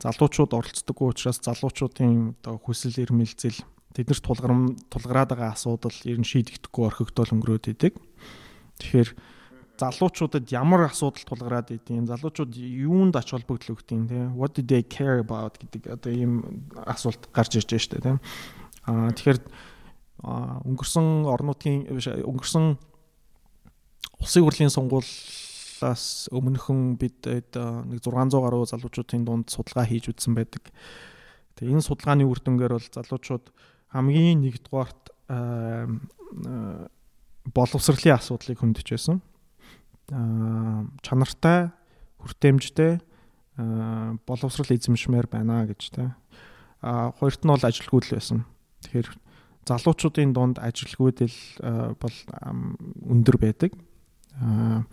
залуучууд 0.00 0.52
оролцдоггүй 0.54 1.08
учраас 1.12 1.38
залуучуудын 1.44 2.38
одоо 2.40 2.56
хүсэл 2.62 2.96
эрмэлзэл 3.02 3.58
тэднэрт 3.92 4.24
тулгарм 4.24 4.78
тулгараад 4.88 5.34
байгаа 5.34 5.52
асуудал 5.52 5.96
ер 6.06 6.18
нь 6.22 6.28
шийдэгдэхгүй 6.28 6.84
орхигдол 6.86 7.34
өнгөрөөд 7.34 7.66
идэг. 7.74 7.94
Тэгэхээр 8.78 9.10
залуучуудад 9.78 10.50
ямар 10.50 10.90
асуудал 10.90 11.24
тулгараад 11.24 11.70
идэв 11.70 12.06
залуучууд 12.10 12.52
юунд 12.58 13.16
ач 13.16 13.30
холбогдол 13.30 13.78
өгдөг 13.78 14.08
те 14.10 14.18
what 14.34 14.52
do 14.58 14.62
they 14.62 14.82
care 14.82 15.22
about 15.22 15.58
гэдэг 15.62 15.88
одоо 15.94 16.12
ийм 16.12 16.66
асуулт 16.74 17.30
гарч 17.32 17.56
ирж 17.56 17.70
байна 17.70 17.84
шүү 17.86 17.92
дээ 17.94 18.04
те 18.04 18.12
аа 18.90 19.10
тэгэхээр 19.14 19.40
өнгөрсөн 20.66 21.06
орнуудын 21.30 21.86
өнгөрсөн 22.26 22.64
улсын 24.18 24.42
хурлын 24.42 24.72
сонгуулиас 24.74 26.26
өмнөхөн 26.34 26.98
бид 26.98 27.22
нэг 27.22 28.02
600 28.02 28.42
гаруй 28.42 28.66
залуучуудын 28.66 29.22
дунд 29.22 29.46
судалгаа 29.54 29.86
хийж 29.86 30.10
үзсэн 30.10 30.34
байдаг. 30.34 30.74
Тэгээ 31.54 31.78
энэ 31.78 31.86
судалгааны 31.86 32.26
үр 32.26 32.42
дүнгээр 32.42 32.74
бол 32.74 32.88
залуучууд 32.98 33.46
хамгийн 33.94 34.42
нэгдүгээрт 34.42 35.02
боловсролын 37.54 38.18
асуудлыг 38.18 38.58
хөндөж 38.58 38.88
байсан. 38.90 39.22
Аа 40.12 40.88
чанартай, 41.02 41.70
хүртээмжтэй 42.22 43.00
боловсрол 43.58 44.70
эзэмшмээр 44.70 45.26
байна 45.26 45.66
гэж 45.66 45.82
тэ. 45.92 46.14
Аа 46.80 47.10
хоёрт 47.18 47.42
нь 47.42 47.50
бол 47.50 47.64
ажилгүйдэл 47.64 48.16
байсан. 48.16 48.46
Тэгэхээр 48.86 49.08
залуучуудын 49.66 50.32
дунд 50.32 50.56
ажилгүйдэл 50.62 51.36
бол 51.98 52.16
өндөр 53.10 53.36
байдаг. 53.36 53.74
Аа 54.38 54.86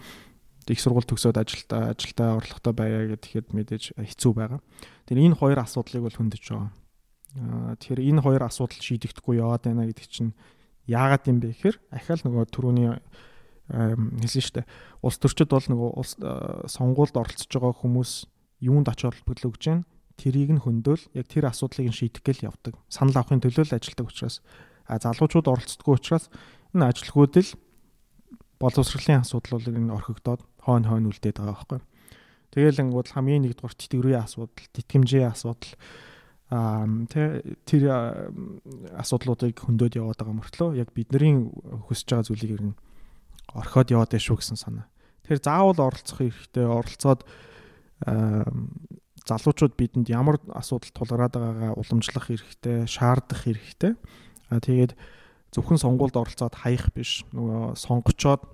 их 0.66 0.82
сургууль 0.82 1.06
төгсөөд 1.06 1.38
ажилдаа 1.38 1.94
ажилдаа 1.94 2.42
орлоготой 2.42 2.74
байя 2.74 3.06
гэхэд 3.06 3.54
мэдээж 3.54 3.84
хэцүү 4.02 4.34
байгаа. 4.34 4.62
Тэр 5.06 5.22
энэ 5.22 5.38
хоёр 5.38 5.62
асуудлыг 5.62 6.10
бол 6.10 6.18
хөндөж 6.18 6.42
байгаа. 6.42 6.74
Аа 7.38 7.78
тэгэхээр 7.78 8.02
энэ 8.02 8.22
хоёр 8.26 8.42
асуудал 8.50 8.82
шийдэгдэхгүй 8.82 9.38
яваад 9.38 9.62
байна 9.70 9.86
гэдэг 9.86 10.10
чинь 10.10 10.34
яагаад 10.90 11.30
юм 11.30 11.38
бэ 11.38 11.54
гэхээр 11.54 11.78
ахаал 11.94 12.22
нөгөө 12.26 12.44
түрүүний 12.50 12.90
хэлсэн 13.70 14.44
шүү 14.46 14.56
дээ. 14.62 14.68
Улс 15.02 15.18
төрчид 15.18 15.50
бол 15.50 15.66
нөгөө 15.66 15.90
улс 15.98 16.14
сонгуульд 16.70 17.18
оролцож 17.18 17.50
байгаа 17.50 17.74
хүмүүс 17.82 18.12
юунд 18.62 18.88
оч 18.90 19.02
холбогдол 19.10 19.50
өгж 19.50 19.62
जैन 19.66 19.80
тэрийг 20.16 20.54
нь 20.54 20.64
хөндөөл 20.64 21.04
яг 21.18 21.28
тэр 21.28 21.50
асуудлыг 21.50 21.90
нь 21.90 21.98
шийдэх 21.98 22.24
гээл 22.24 22.48
явдаг. 22.54 22.78
Санал 22.88 23.20
авахын 23.20 23.42
төлөө 23.42 23.68
л 23.68 23.76
ажилдаг 23.76 24.08
учраас 24.08 24.40
а 24.88 25.02
залуучууд 25.02 25.50
оролцдоггүй 25.50 25.96
учраас 25.98 26.30
энэ 26.72 26.88
ажилгүйдэл 26.94 27.52
боловсролын 28.62 29.26
асуудлууд 29.26 29.66
энэ 29.68 29.92
орхигдоод 29.92 30.42
хойно 30.62 30.88
хойно 30.88 31.10
үлдээд 31.12 31.42
байгаа 31.42 31.58
байхгүй. 31.58 31.82
Тэгэл 32.56 32.82
ангууд 32.88 33.12
хамгийн 33.12 33.44
нэгдүгээр 33.44 33.76
тэтгэврийн 33.76 34.24
асуудал, 34.24 34.68
тэтгэмжийн 34.72 35.34
асуудал 35.34 35.74
аа 36.54 36.88
тэр 37.12 37.84
асуудлуудыг 38.96 39.60
хөндөд 39.60 40.00
яваад 40.00 40.22
байгаа 40.22 40.40
мөртлөө 40.40 40.70
яг 40.80 40.94
бидний 40.96 41.52
хүсэж 41.90 42.08
байгаа 42.08 42.28
зүйлийг 42.30 42.54
ер 42.56 42.64
нь 42.72 42.76
орхиод 43.54 43.92
яваад 43.92 44.12
байна 44.16 44.26
шүү 44.26 44.38
гэсэн 44.42 44.58
санаа. 44.58 44.88
Тэр 45.26 45.42
заавал 45.42 45.78
оролцох 45.78 46.22
хэрэгтэй, 46.22 46.66
оролцоод 46.66 47.22
залуучууд 49.26 49.74
бидэнд 49.74 50.08
ямар 50.14 50.38
асуудал 50.54 50.94
тулгараад 50.94 51.34
байгаагаа 51.34 51.74
уламжлах 51.78 52.30
хэрэгтэй, 52.30 52.86
шаардах 52.86 53.46
хэрэгтэй. 53.46 53.98
Аа 54.54 54.62
тэгээд 54.62 54.94
зөвхөн 55.50 55.82
сонгуульд 55.82 56.14
оролцоод 56.14 56.54
хаях 56.54 56.94
биш. 56.94 57.26
Нөгөө 57.34 57.74
сонгочоод 57.74 58.46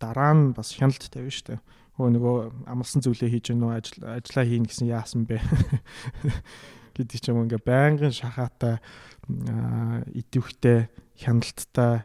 дараа 0.00 0.32
нь 0.32 0.56
бас 0.56 0.72
хяналт 0.72 1.04
тавина 1.04 1.32
шүү 1.32 1.46
дээ. 1.52 1.60
Хөө 1.96 2.08
нөгөө 2.16 2.36
амлсан 2.68 3.00
зүйлээ 3.04 3.32
хийж 3.32 3.52
гэнэ 3.52 3.64
үү 3.64 3.72
ажил 3.76 4.00
ажиллаа 4.04 4.44
хийн 4.44 4.64
гэсэн 4.68 4.88
яасан 4.88 5.24
бэ 5.24 5.40
гэдэг 6.96 7.18
ч 7.20 7.24
юм 7.28 7.44
ингээ 7.44 7.60
байнгын 7.60 8.12
шахаатай 8.12 8.80
идэвхтэй 10.12 10.88
хяналттай 11.16 12.04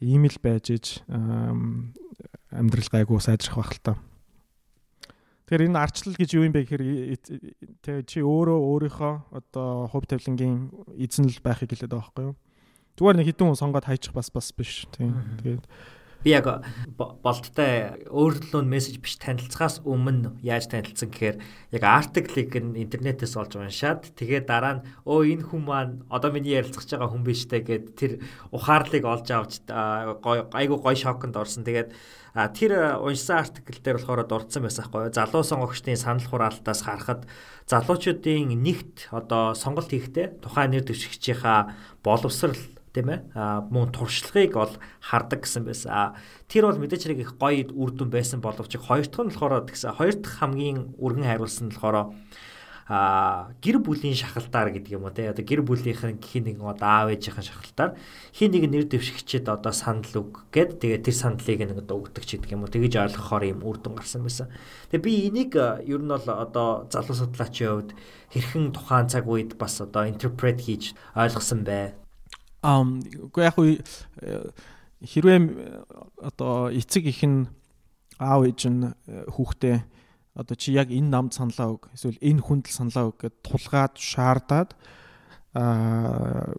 ийм 0.00 0.24
л 0.26 0.38
байж 0.40 0.66
иж 0.72 0.86
амьдрал 1.08 2.88
гайгүй 2.90 3.20
сайжрах 3.20 3.56
байх 3.56 3.72
л 3.76 3.84
та. 3.84 3.92
Тэгэхээр 5.46 5.66
энэ 5.66 5.82
арчлал 5.82 6.16
гэж 6.16 6.30
юу 6.34 6.46
юм 6.46 6.54
бэ 6.54 6.62
гэхээр 6.64 6.84
тэг 7.84 8.06
чи 8.06 8.22
өөрөө 8.22 8.58
өөрийнхөө 8.58 9.14
одоо 9.34 9.90
хувь 9.90 10.06
тавилангийн 10.06 10.70
эзэн 10.94 11.26
л 11.26 11.42
байхыг 11.42 11.74
хэлээд 11.74 11.90
байгаа 11.90 12.06
байхгүй 12.06 12.24
юу? 12.30 12.36
Зүгээр 12.94 13.16
нэг 13.18 13.26
хитэн 13.34 13.58
сонгоод 13.58 13.86
хайчих 13.86 14.14
бас 14.14 14.30
бас 14.30 14.54
биш. 14.54 14.86
Тийм. 14.94 15.18
Тэгээд 15.42 15.64
би 16.24 16.34
яг 16.36 16.46
болттой 16.98 18.04
өөрлөлөө 18.12 18.62
мессеж 18.68 19.00
биш 19.00 19.16
танилцахаас 19.22 19.80
өмнө 19.88 20.36
яаж 20.44 20.68
танилцсан 20.68 21.08
гэхээр 21.08 21.36
яг 21.72 21.82
артиклыг 21.84 22.52
интернетээс 22.60 23.36
олж 23.40 23.56
уншаад 23.56 24.12
тэгээ 24.18 24.44
дараа 24.44 24.80
нь 24.80 24.84
өө 25.08 25.40
энэ 25.40 25.48
хүн 25.48 25.62
маань 25.64 25.94
одоо 26.12 26.28
миний 26.28 26.60
ярилцах 26.60 26.84
байгаа 26.84 27.08
хүн 27.08 27.24
биш 27.24 27.48
те 27.48 27.64
гэд 27.64 27.96
тэр 27.96 28.12
ухаарлыг 28.52 29.04
олж 29.08 29.28
авч 29.32 29.64
айгу 29.72 30.76
гой 30.76 30.96
шоконд 30.96 31.40
орсон. 31.40 31.64
Тэгээд 31.64 31.96
тэр 32.34 33.00
уншсан 33.00 33.42
артикл 33.42 33.80
дээр 33.82 33.98
болохоор 33.98 34.28
дурдсан 34.28 34.62
байсан 34.62 34.86
байхгүй 34.86 35.10
залуу 35.16 35.42
сонгогчдын 35.42 35.98
санал 35.98 36.28
хураалтаас 36.28 36.84
харахад 36.86 37.26
залуучуудын 37.66 38.54
нэгт 38.54 39.10
одоо 39.10 39.54
сонголт 39.58 39.90
хийхдээ 39.90 40.38
тухайн 40.38 40.70
нэр 40.70 40.86
дэвшигчийнхаа 40.86 41.74
боловсрал 42.06 42.54
тийм 42.94 43.08
ээ 43.10 43.20
а 43.34 43.62
мөн 43.70 43.94
туршлагыг 43.94 44.54
бол 44.54 44.74
хардаг 44.98 45.46
гэсэн 45.46 45.64
байсан. 45.64 45.90
А 45.90 46.04
тэр 46.50 46.66
бол 46.66 46.78
мэдээж 46.82 47.02
хэрэг 47.06 47.20
их 47.22 47.32
гоё 47.38 47.70
үр 47.70 47.90
дүн 47.94 48.10
байсан 48.10 48.42
боловч 48.42 48.74
хоёр 48.74 49.06
дахь 49.06 49.22
нь 49.22 49.30
болохоор 49.30 49.66
тэгсэн 49.70 49.94
хоёр 49.94 50.14
дахь 50.18 50.38
хамгийн 50.42 50.78
өргөн 50.98 51.26
хариулсан 51.26 51.70
нь 51.70 51.74
болохоор 51.74 52.10
а 52.90 53.54
гэр 53.62 53.78
бүлийн 53.78 54.18
шахалтаар 54.18 54.74
гэдэг 54.74 54.98
юм 54.98 55.06
уу 55.06 55.14
те 55.14 55.30
одоо 55.30 55.46
гэр 55.46 55.62
бүлийнхэн 55.62 56.18
хин 56.18 56.42
нэг 56.42 56.58
одоо 56.58 57.06
аав 57.06 57.14
ээжийнхэн 57.14 57.46
шахалтаар 57.46 57.94
хин 58.34 58.50
нэг 58.50 58.66
нэр 58.66 58.90
дэвшигчэд 58.90 59.46
одоо 59.46 59.70
санал 59.70 60.10
үг 60.18 60.50
гэд 60.50 60.82
тэгээ 60.82 61.06
тэр 61.06 61.14
саналыг 61.14 61.70
нэг 61.70 61.86
одоо 61.86 62.02
өгдөг 62.02 62.26
ч 62.26 62.42
гэдэг 62.42 62.50
юм 62.50 62.66
уу 62.66 62.74
тэгэж 62.74 62.98
ойлгохоор 62.98 63.46
юм 63.46 63.62
үр 63.62 63.78
дүн 63.78 63.94
гарсан 63.94 64.26
байсан. 64.26 64.50
Тэгээ 64.90 65.06
би 65.06 65.12
энийг 65.30 65.54
ер 65.54 66.02
нь 66.02 66.10
бол 66.10 66.26
одоо 66.34 66.90
залуу 66.90 67.14
судлаачийн 67.14 67.70
хувьд 67.70 67.90
хэрхэн 68.34 68.74
тухайн 68.74 69.06
цаг 69.06 69.22
үед 69.30 69.54
бас 69.54 69.78
одоо 69.78 70.10
интерпрет 70.10 70.58
хийж 70.58 70.98
ойлгосон 71.14 71.62
бай. 71.62 71.94
Ам 72.62 73.00
үгүй 73.00 73.42
яг 73.44 73.56
уу 73.56 73.78
хэрвээ 75.00 75.38
одоо 76.20 76.68
эцэг 76.68 77.08
их 77.08 77.24
нь 77.24 77.48
аав 78.20 78.44
ээж 78.44 78.60
нь 78.68 78.92
хүүхдээ 79.32 79.76
одоо 80.36 80.56
чи 80.56 80.76
яг 80.76 80.92
энэ 80.92 81.08
намд 81.08 81.32
саналаа 81.32 81.74
өг 81.74 81.88
эсвэл 81.96 82.20
энэ 82.20 82.44
хүнд 82.44 82.68
л 82.68 82.76
саналаа 82.76 83.08
өг 83.08 83.16
гэд 83.16 83.36
тулгаад 83.40 83.96
шаардаад 83.96 84.76
аа 85.56 86.54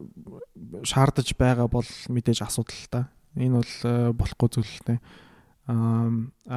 шаардаж 0.83 1.37
байгаа 1.37 1.67
бол 1.71 1.87
мэдээж 2.09 2.43
асуудал 2.43 2.85
та. 2.91 3.01
Энэ 3.37 3.61
бол 3.61 3.73
болохгүй 4.19 4.49
зүйл 4.51 4.67
л 4.67 4.83
тэ. 4.83 4.99
Аа 5.69 6.11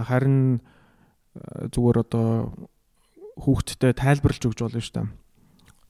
харин 0.08 0.58
зүгээр 1.70 1.98
одоо 2.02 2.54
хүүхдтэй 3.38 3.94
тайлбарлаж 3.94 4.42
өгч 4.42 4.58
болно 4.62 4.82
шүү 4.82 4.94
дээ. 4.98 5.08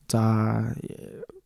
За 0.09 0.75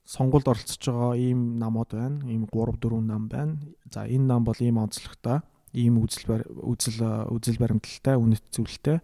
сонгуульд 0.09 0.49
оролцож 0.49 0.81
байгаа 0.81 1.15
ийм 1.17 1.59
намууд 1.61 1.91
байна. 1.93 2.25
Ийм 2.25 2.49
3 2.49 2.81
4 2.81 3.01
нам 3.01 3.29
байна. 3.29 3.59
За 3.93 4.09
энэ 4.09 4.25
нам 4.25 4.45
бол 4.45 4.57
ийм 4.59 4.79
онцлогтой, 4.79 5.41
ийм 5.73 6.01
үзэл 6.01 6.45
үзэл 6.65 7.29
үзэл 7.29 7.61
баримталтай, 7.61 8.17
үнэт 8.17 8.45
зүйлтэй. 8.51 8.99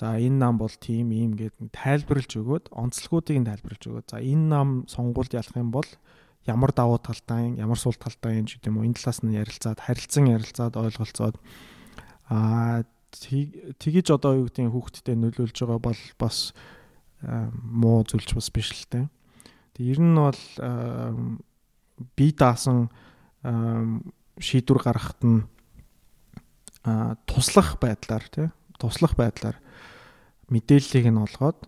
За 0.00 0.18
энэ 0.18 0.38
нам 0.40 0.58
бол 0.58 0.72
тийм 0.72 1.12
ийм 1.14 1.36
гэдэг 1.38 1.70
тайлбарлаж 1.70 2.32
өгөөд 2.36 2.64
онцлогуудыг 2.72 3.36
нь 3.38 3.48
тайлбарлаж 3.48 3.82
өгөөд. 3.86 4.06
За 4.10 4.18
энэ 4.18 4.46
нам 4.48 4.68
сонгуульд 4.88 5.36
ялах 5.36 5.54
юм 5.54 5.70
бол 5.70 5.86
ямар 6.48 6.72
давуу 6.72 6.98
талтай, 6.98 7.54
ямар 7.54 7.78
сул 7.78 7.94
талтай 7.94 8.40
юм 8.40 8.46
ч 8.48 8.56
гэдэм 8.58 8.80
үү. 8.80 8.86
Энэ 8.90 8.96
талаас 8.96 9.20
нь 9.20 9.36
ярилцаад, 9.36 9.78
харилцан 9.84 10.24
ярилцаад 10.26 10.74
ойлголцоод 10.74 11.36
аа 12.32 12.82
тэгэж 13.10 14.06
одоо 14.14 14.40
юу 14.40 14.46
гэдэг 14.48 14.70
хүүхдтэй 14.70 15.16
нөлөөлж 15.18 15.56
байгаа 15.60 15.80
бол 15.82 16.00
бас 16.18 16.54
муу 17.22 18.04
зүйлч 18.04 18.34
бас 18.34 18.48
биш 18.52 18.72
л 18.72 18.86
дээ. 18.90 19.06
Тэг 19.76 19.84
ер 19.96 20.00
нь 20.00 20.16
бол 20.16 20.42
би 22.16 22.26
даасан 22.32 22.88
шийдвэр 24.40 24.80
гаргахад 24.80 25.20
нь 25.24 25.44
туслах 27.28 27.76
байдлаар 27.80 28.24
тий 28.32 28.48
туслах 28.80 29.16
байдлаар 29.16 29.60
мэдээллийг 30.48 31.06
нь 31.12 31.20
олгоод 31.20 31.58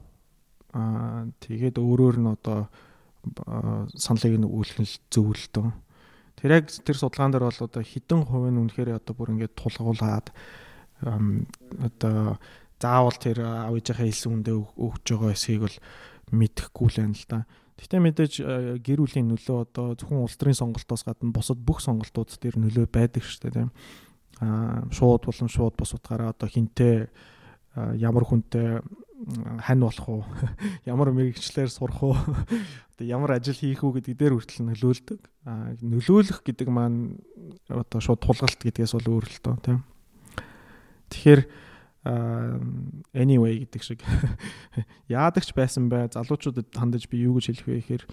тэгээд 0.73 1.77
өөрөөр 1.77 2.17
нь 2.17 2.33
одоо 2.33 2.73
саналыг 3.93 4.35
нь 4.41 4.49
өгүүлэх 4.49 4.81
зөвлөлтөө. 5.13 5.69
Тэр 6.41 6.51
яг 6.59 6.73
тэр 6.73 6.97
судалгаан 6.97 7.31
дээр 7.37 7.47
бол 7.47 7.61
одоо 7.69 7.83
хідэн 7.85 8.25
хувийн 8.25 8.59
үнэхээр 8.59 8.97
одоо 8.97 9.15
бүр 9.15 9.37
ингээд 9.37 9.55
тулгуулад 9.55 10.33
одоо 11.05 12.41
заавал 12.83 13.15
тэр 13.15 13.47
авъяжийнхаа 13.47 14.07
хэлсэн 14.11 14.33
үндэ 14.43 14.53
өгч 14.59 15.07
байгаа 15.15 15.33
эсхийг 15.33 15.63
бол 15.63 15.79
мэдэхгүй 16.35 16.89
л 16.91 16.99
байна 16.99 17.15
л 17.15 17.27
да. 17.31 17.39
Гэхдээ 17.79 18.01
мэдээж 18.03 18.33
э, 18.43 18.47
гэр 18.83 19.01
бүлийн 19.07 19.31
нөлөө 19.31 19.59
одоо 19.71 19.87
зөвхөн 19.95 20.27
улс 20.27 20.37
төрийн 20.39 20.59
сонголтоос 20.59 21.03
гадна 21.07 21.31
бусад 21.31 21.59
бүх 21.63 21.79
сонголтууд 21.83 22.31
дээр 22.43 22.59
нөлөө 22.59 22.87
байдаг 22.91 23.23
шүү 23.23 23.49
дээ 23.49 23.55
тийм. 23.59 23.71
Аа 24.43 24.87
шууд 24.91 25.23
болон 25.27 25.51
шууд 25.51 25.75
бус 25.79 25.95
утгаараа 25.95 26.35
одоо 26.35 26.47
хинтээ 26.51 27.11
ямар 27.99 28.25
хүнтэй 28.27 28.83
хань 29.63 29.81
болох 29.81 30.09
уу? 30.09 30.25
Ямар 30.85 31.13
мэрэгчлэр 31.13 31.71
сурах 31.71 32.03
уу? 32.03 32.17
Одоо 32.93 33.07
ямар 33.07 33.39
ажил 33.39 33.57
хийх 33.57 33.83
үү 33.83 34.03
гэдэг 34.03 34.15
дээр 34.19 34.35
хүртэл 34.37 34.67
нөлөөлдөг. 34.67 35.21
Аа 35.47 35.73
нөлөөлөх 35.81 36.43
гэдэг 36.45 36.69
маань 36.69 37.23
одоо 37.71 38.01
шууд 38.03 38.21
тулгалт 38.21 38.61
гэдгээс 38.61 38.93
бол 38.99 39.23
өөр 39.23 39.27
л 39.27 39.41
тоо 39.41 39.57
тийм. 39.63 39.81
Тэгэхээр 41.09 41.41
anyway 42.05 43.63
гэдэг 43.63 43.83
шиг. 43.83 44.01
Яадагч 45.09 45.55
байсан 45.55 45.89
бай 45.89 46.11
залуучуудад 46.11 46.75
хандаж 46.75 47.07
би 47.07 47.23
юу 47.23 47.39
гэж 47.39 47.63
хэлэх 47.63 47.67
вэ 47.67 47.79
гэхээр 47.79 48.05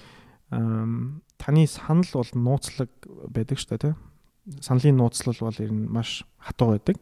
таны 1.41 1.63
санал 1.65 2.09
бол 2.13 2.31
нууцлаг 2.33 2.89
байдаг 3.29 3.57
шүү 3.57 3.77
дээ 3.77 3.83
тийм 3.93 3.97
саналын 4.61 4.97
нууцлал 4.97 5.37
бол 5.39 5.61
ер 5.61 5.71
нь 5.71 5.87
маш 5.89 6.25
хатуу 6.37 6.73
байдаг. 6.73 6.97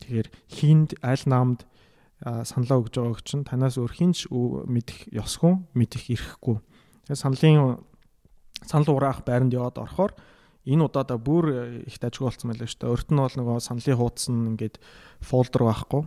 Тэгэхээр 0.00 0.28
хинд 0.50 0.90
аль 1.02 1.24
наамд 1.26 1.66
саналаа 2.22 2.80
өгж 2.80 2.94
байгааг 2.94 3.22
чинь 3.24 3.44
танаас 3.44 3.76
өөр 3.80 3.92
хинч 3.92 4.28
мэдэх 4.30 5.10
ёсгүй 5.12 5.58
мэдэх 5.74 6.04
эрхгүй 6.14 6.60
саналын 7.10 7.82
санал 8.64 8.96
ураах 8.96 9.24
байранд 9.24 9.52
яваад 9.52 9.80
орохоор 9.80 10.12
энэ 10.64 10.84
удаадаа 10.84 11.18
бүр 11.18 11.84
их 11.86 11.96
дажгүй 12.00 12.26
болсон 12.28 12.50
байлаа 12.50 12.68
шүү 12.68 12.80
дээ. 12.80 12.94
Өрт 12.94 13.08
нь 13.12 13.20
бол 13.20 13.36
нөгөө 13.36 13.56
саналын 13.60 13.98
хуудас 13.98 14.26
нь 14.30 14.48
ингээд 14.56 14.76
фолдер 15.20 15.62
байхгүй 15.64 16.02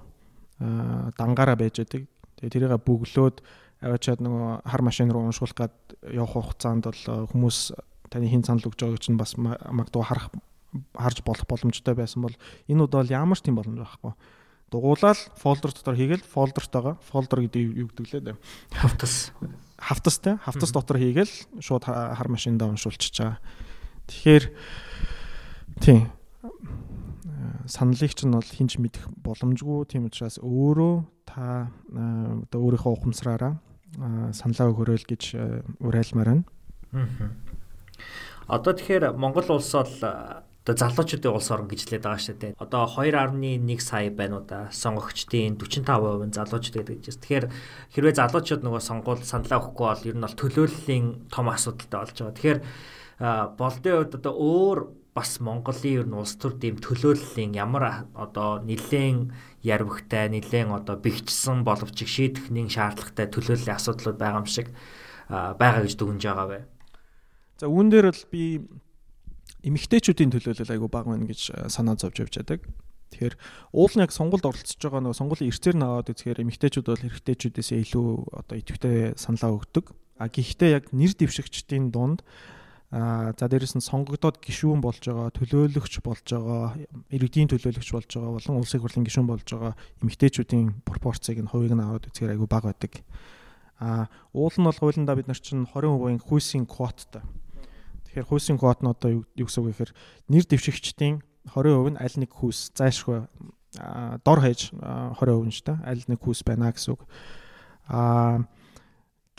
дангаараа 0.59 1.55
байж 1.55 1.79
байдаг. 1.79 2.07
Тэгээ 2.39 2.53
тэрийг 2.53 2.83
бүглөөд 2.83 3.41
аваачаад 3.79 4.19
нөгөө 4.19 4.67
хар 4.67 4.81
машин 4.83 5.11
руу 5.11 5.23
уншуулах 5.27 5.55
гад 5.55 5.75
явах 6.03 6.35
хугацаанд 6.35 6.83
бол 6.87 7.27
хүмүүс 7.31 7.71
таны 8.11 8.27
хин 8.27 8.43
санал 8.43 8.67
өгж 8.67 8.79
байгааг 8.83 8.99
чинь 8.99 9.19
бас 9.19 9.37
магадгүй 9.39 10.03
харах 10.03 10.27
харж 10.93 11.23
болох 11.23 11.47
боломжтой 11.47 11.95
байсан 11.95 12.27
бол 12.27 12.35
энэ 12.67 12.83
удаа 12.83 13.07
ямар 13.07 13.39
ч 13.39 13.47
тийм 13.47 13.55
боломж 13.55 13.79
байхгүй. 13.79 14.13
Дугуулаад 14.69 15.17
фолдер 15.39 15.71
дотор 15.73 15.95
хийгээл 15.95 16.27
фолдертойгоо 16.27 16.99
фолдер 17.09 17.41
гэдэг 17.47 17.61
юу 17.73 17.87
гэдэг 17.89 18.05
лээ. 18.29 18.37
Хавтас. 18.75 19.33
Хавтастай. 19.79 20.37
Хавтас 20.43 20.71
дотор 20.75 20.99
хийгээл 21.01 21.33
шууд 21.57 21.89
хар 21.89 22.27
машиндаа 22.29 22.69
уншуулчихж 22.69 23.15
байгаа. 23.17 23.39
Тэгэхээр 24.11 24.43
тийм 25.81 26.11
саналыг 27.69 28.11
чинь 28.17 28.33
бол 28.33 28.43
хинч 28.43 28.81
мэдэх 28.81 29.05
боломжгүй 29.21 29.85
тийм 29.85 30.09
учраас 30.09 30.41
өөрөө 30.41 30.95
та 31.29 31.69
одоо 31.93 32.59
өөрийнхөө 32.65 32.93
ухамсараараа 32.97 33.61
саналаа 34.33 34.73
өгөөрэй 34.73 35.05
гэж 35.05 35.23
уриалмаар 35.77 36.29
байна. 36.33 36.45
Одоо 38.49 38.73
тэгэхээр 38.73 39.13
Монгол 39.13 39.61
улс 39.61 39.69
бол 39.77 39.93
одоо 40.65 40.75
залуучуудын 40.75 41.33
улс 41.33 41.49
орн 41.49 41.69
гэж 41.69 41.79
хэлээд 41.85 42.05
байгаа 42.05 42.21
шүү 42.21 42.37
дээ. 42.41 42.53
Одоо 42.57 42.85
2.1 42.85 43.79
сая 43.81 44.09
байна 44.09 44.41
уу 44.41 44.45
да. 44.45 44.69
Сонгогчдын 44.69 45.57
45% 45.57 46.25
нь 46.29 46.35
залуучууд 46.35 46.75
гэдэг 46.77 46.97
гэж. 47.05 47.15
Тэгэхээр 47.21 47.45
хэрвээ 47.93 48.15
залуучууд 48.19 48.61
нөгөө 48.65 48.81
сонгуул 48.83 49.23
саналаа 49.23 49.61
өгөхгүй 49.61 49.87
бол 49.89 50.07
ер 50.09 50.17
нь 50.17 50.25
бол 50.25 50.37
төлөөллийн 50.37 51.05
том 51.33 51.47
асуудалтай 51.49 51.99
болж 52.01 52.17
байгаа. 52.17 52.37
Тэгэхээр 52.37 52.59
болдын 53.57 53.97
үед 53.97 54.13
одоо 54.19 54.33
өөр 54.35 54.79
бас 55.19 55.43
Монголын 55.43 55.99
ер 55.99 56.07
нь 56.07 56.15
улс 56.15 56.39
төр 56.39 56.55
дэм 56.55 56.79
төлөөллийн 56.79 57.59
ямар 57.59 58.07
одоо 58.15 58.63
нэлээд 58.63 59.35
ярвгтай, 59.67 60.31
нэлээд 60.31 60.71
одоо 60.71 60.95
бэхжсэн 60.95 61.67
боловч 61.67 62.07
шийдэх 62.07 62.47
нэг 62.47 62.71
шаардлагатай 62.71 63.27
төлөөллийн 63.27 63.75
асуудлууд 63.75 64.15
байгаа 64.15 64.39
юм 64.39 64.47
шиг 64.47 64.71
байгаа 65.27 65.83
гэж 65.83 65.93
дүгнж 65.99 66.23
байгаа 66.23 66.47
бай. 66.47 66.63
За 67.59 67.67
үүн 67.67 67.91
дээр 67.91 68.15
бол 68.15 68.23
би 68.31 68.63
эмэгтэйчүүдийн 69.67 70.31
төлөөлөл 70.31 70.73
айгүй 70.73 70.89
бага 70.89 71.11
байна 71.11 71.27
гэж 71.27 71.67
санаа 71.67 71.99
зовж 71.99 72.23
явж 72.23 72.39
байдаг. 72.39 72.63
Тэгэхээр 73.11 73.35
уул 73.75 73.93
нь 73.97 74.03
яг 74.05 74.15
сонгуульд 74.15 74.47
оролцож 74.47 74.79
байгаа 74.79 75.03
нөгөө 75.03 75.19
сонгуулийн 75.19 75.51
эрсээр 75.51 75.75
наваад 75.75 76.13
үзэхээр 76.13 76.43
эмэгтэйчүүд 76.45 76.87
бол 76.87 77.07
эрэгтэйчүүдээс 77.09 77.69
илүү 77.83 78.07
одоо 78.39 78.55
идэвхтэй 78.55 79.19
саналаа 79.19 79.59
өгдөг. 79.59 79.85
А 80.21 80.31
гэхдээ 80.31 80.69
яг 80.71 80.85
нэр 80.95 81.11
дэвшигчдийн 81.17 81.91
дунд 81.91 82.23
а 82.89 83.33
за 83.37 83.45
дээрэс 83.45 83.77
нь 83.77 83.85
сонгогдоод 83.85 84.41
гишүүн 84.41 84.81
болж 84.81 85.05
байгаа, 85.05 85.29
төлөөлөгч 85.29 86.01
болж 86.01 86.25
байгаа, 86.25 86.73
иргэдийн 87.13 87.49
төлөөлөгч 87.53 87.89
болж 87.93 88.09
байгаа, 88.09 88.33
болон 88.33 88.57
улсын 88.57 88.81
хурлын 88.81 89.05
гишүүн 89.05 89.29
болж 89.29 89.45
байгаа 89.45 89.77
эмэгтэйчүүдийн 90.01 90.81
пропорцийг 90.81 91.37
нь 91.37 91.51
хувийг 91.53 91.77
нь 91.77 91.85
аваад 91.85 92.09
үзэхээр 92.09 92.33
айгүй 92.33 92.49
бага 92.49 92.73
байдаг. 92.73 93.05
А 93.77 94.09
уул 94.33 94.57
нь 94.57 94.65
бол 94.65 94.81
хуулиндаа 94.81 95.15
бид 95.21 95.29
нар 95.29 95.37
чинь 95.37 95.69
20% 95.69 96.25
хүйсийн 96.25 96.65
квоттой. 96.65 97.21
Тэгэхээр 98.09 98.25
хүйсийн 98.25 98.57
квот 98.57 98.81
нь 98.81 98.89
одоо 98.89 99.21
юу 99.21 99.45
гэсэн 99.45 99.61
үг 99.61 99.69
гэхээр 99.77 99.91
нэр 100.33 100.45
дэвшигчдийн 100.49 101.21
20% 101.53 101.93
нь 101.93 102.01
аль 102.01 102.17
нэг 102.17 102.33
хүүс 102.33 102.73
зайшгүй 102.73 103.29
дор 104.25 104.39
хаяж 104.41 104.73
20% 104.73 105.45
нь 105.45 105.53
ч 105.53 105.61
та 105.61 105.77
аль 105.85 106.01
нэг 106.09 106.17
хүүс 106.17 106.41
байна 106.41 106.73
гэсэн 106.73 106.97
үг. 106.97 107.05
Аа 107.85 108.49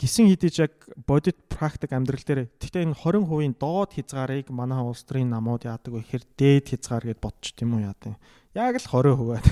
гисэн 0.01 0.33
хідэж 0.33 0.55
яг 0.65 0.73
бодит 1.05 1.37
практик 1.45 1.93
амьдрал 1.93 2.25
дээр 2.25 2.49
гэхдээ 2.57 2.89
энэ 2.89 2.97
20%-ийн 2.97 3.53
доод 3.53 3.93
хязгаарыг 3.93 4.49
манай 4.49 4.81
улс 4.81 5.05
төрийн 5.05 5.29
намууд 5.29 5.69
яадаг 5.69 5.93
вэ 5.93 6.01
гэхээр 6.01 6.25
дээд 6.33 6.65
хязгаар 6.73 7.05
гэд 7.13 7.21
бодчих 7.21 7.53
тийм 7.53 7.77
үү 7.77 7.85
яадаг. 7.85 8.17
Яг 8.57 8.81
л 8.81 8.89
20% 8.89 9.37
аа. 9.37 9.45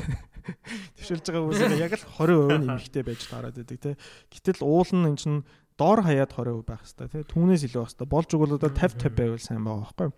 Тэвшилж 0.97 1.25
байгаа 1.29 1.41
хүмүүс 1.45 1.61
яг 1.77 1.93
л 1.93 2.05
20% 2.17 2.65
нь 2.65 2.65
эмэгтэй 2.65 3.03
байж 3.05 3.21
таарад 3.29 3.61
байдаг 3.61 3.77
тий. 3.77 3.95
Гэтэл 4.33 4.65
уул 4.65 4.89
нь 4.89 5.05
эн 5.13 5.17
чинь 5.21 5.45
доор 5.77 6.01
хаяад 6.01 6.33
20% 6.33 6.65
байх 6.65 6.81
хэвээр 6.81 7.13
тий. 7.13 7.23
Түүнээс 7.29 7.63
илүү 7.69 7.81
байх 7.85 7.93
хэвээр. 7.93 8.09
Болж 8.09 8.29
өгвөл 8.33 8.57
одоо 8.57 8.71
50 8.73 9.05
50 9.05 9.13
байвал 9.13 9.45
сайн 9.45 9.61
байгаа 9.61 9.85
байхгүй 9.85 10.05
юу? 10.09 10.17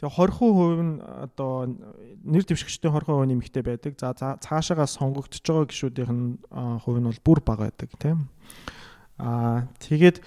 Тэгээ 0.00 0.16
20% 0.16 0.80
нь 0.80 0.94
одоо 1.04 1.52
нэр 2.24 2.44
дэвшигчдийн 2.48 2.92
20% 2.96 3.28
нь 3.28 3.34
эмэгтэй 3.36 3.62
байдаг. 3.62 3.92
За 4.00 4.16
цаашаага 4.16 4.88
сонгогдож 4.88 5.44
байгаа 5.44 5.68
гишүүдийн 5.68 6.40
хувь 6.82 6.98
нь 6.98 7.08
бол 7.12 7.20
бүр 7.22 7.40
бага 7.44 7.68
байдаг 7.68 7.92
тийм. 8.00 8.32
Аа 9.22 9.70
тэгээд 9.78 10.18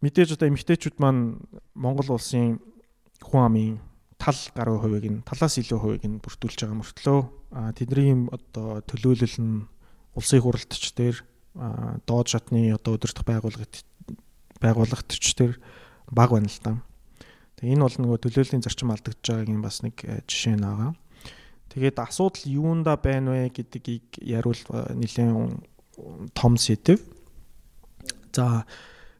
мэдээж 0.00 0.40
одоо 0.40 0.48
эмэгтэйчүүд 0.48 0.96
маань 0.96 1.36
Монгол 1.76 2.16
улсын 2.16 2.56
хүн 3.20 3.42
амын 3.44 3.76
тал 4.16 4.40
гаруй 4.56 4.80
хувийг 4.80 5.06
нь 5.12 5.24
талаас 5.28 5.60
илүү 5.60 5.78
хувийг 5.78 6.04
нь 6.08 6.20
бүртгүүлж 6.24 6.64
байгаа 6.64 6.80
мөртлөө 6.80 7.20
тэдний 7.76 8.16
одоо 8.32 8.80
төлөөлөл 8.88 9.36
нь 9.44 9.68
улсын 10.16 10.40
хуралдч 10.40 10.96
дээр 10.96 11.16
доод 12.08 12.26
шатны 12.32 12.72
одоо 12.72 12.96
удирдах 12.96 13.28
байгууллагт 13.28 13.84
байгууллагтч 14.60 15.24
тэр 15.36 15.60
баг 16.08 16.30
байна 16.30 16.48
л 16.48 16.60
да. 16.64 16.72
Тэгээ 17.60 17.76
энэ 17.76 17.84
бол 17.84 17.96
нөгөө 18.00 18.18
төлөөллийн 18.24 18.64
зарчим 18.64 18.92
алдагдж 18.92 19.20
байгаагийн 19.20 19.60
бас 19.60 19.84
нэг 19.84 19.96
э, 20.04 20.24
жишээ 20.24 20.56
байгаа. 20.56 20.96
Тэгээд 21.68 21.96
асуудал 22.00 22.44
юунда 22.48 22.96
байна 22.96 23.36
вэ 23.36 23.52
гэдгийг 23.52 24.20
яривал 24.20 24.64
э, 24.72 24.96
нэлээд 24.96 25.60
том 26.32 26.56
сэдв. 26.56 27.00
За 28.32 28.64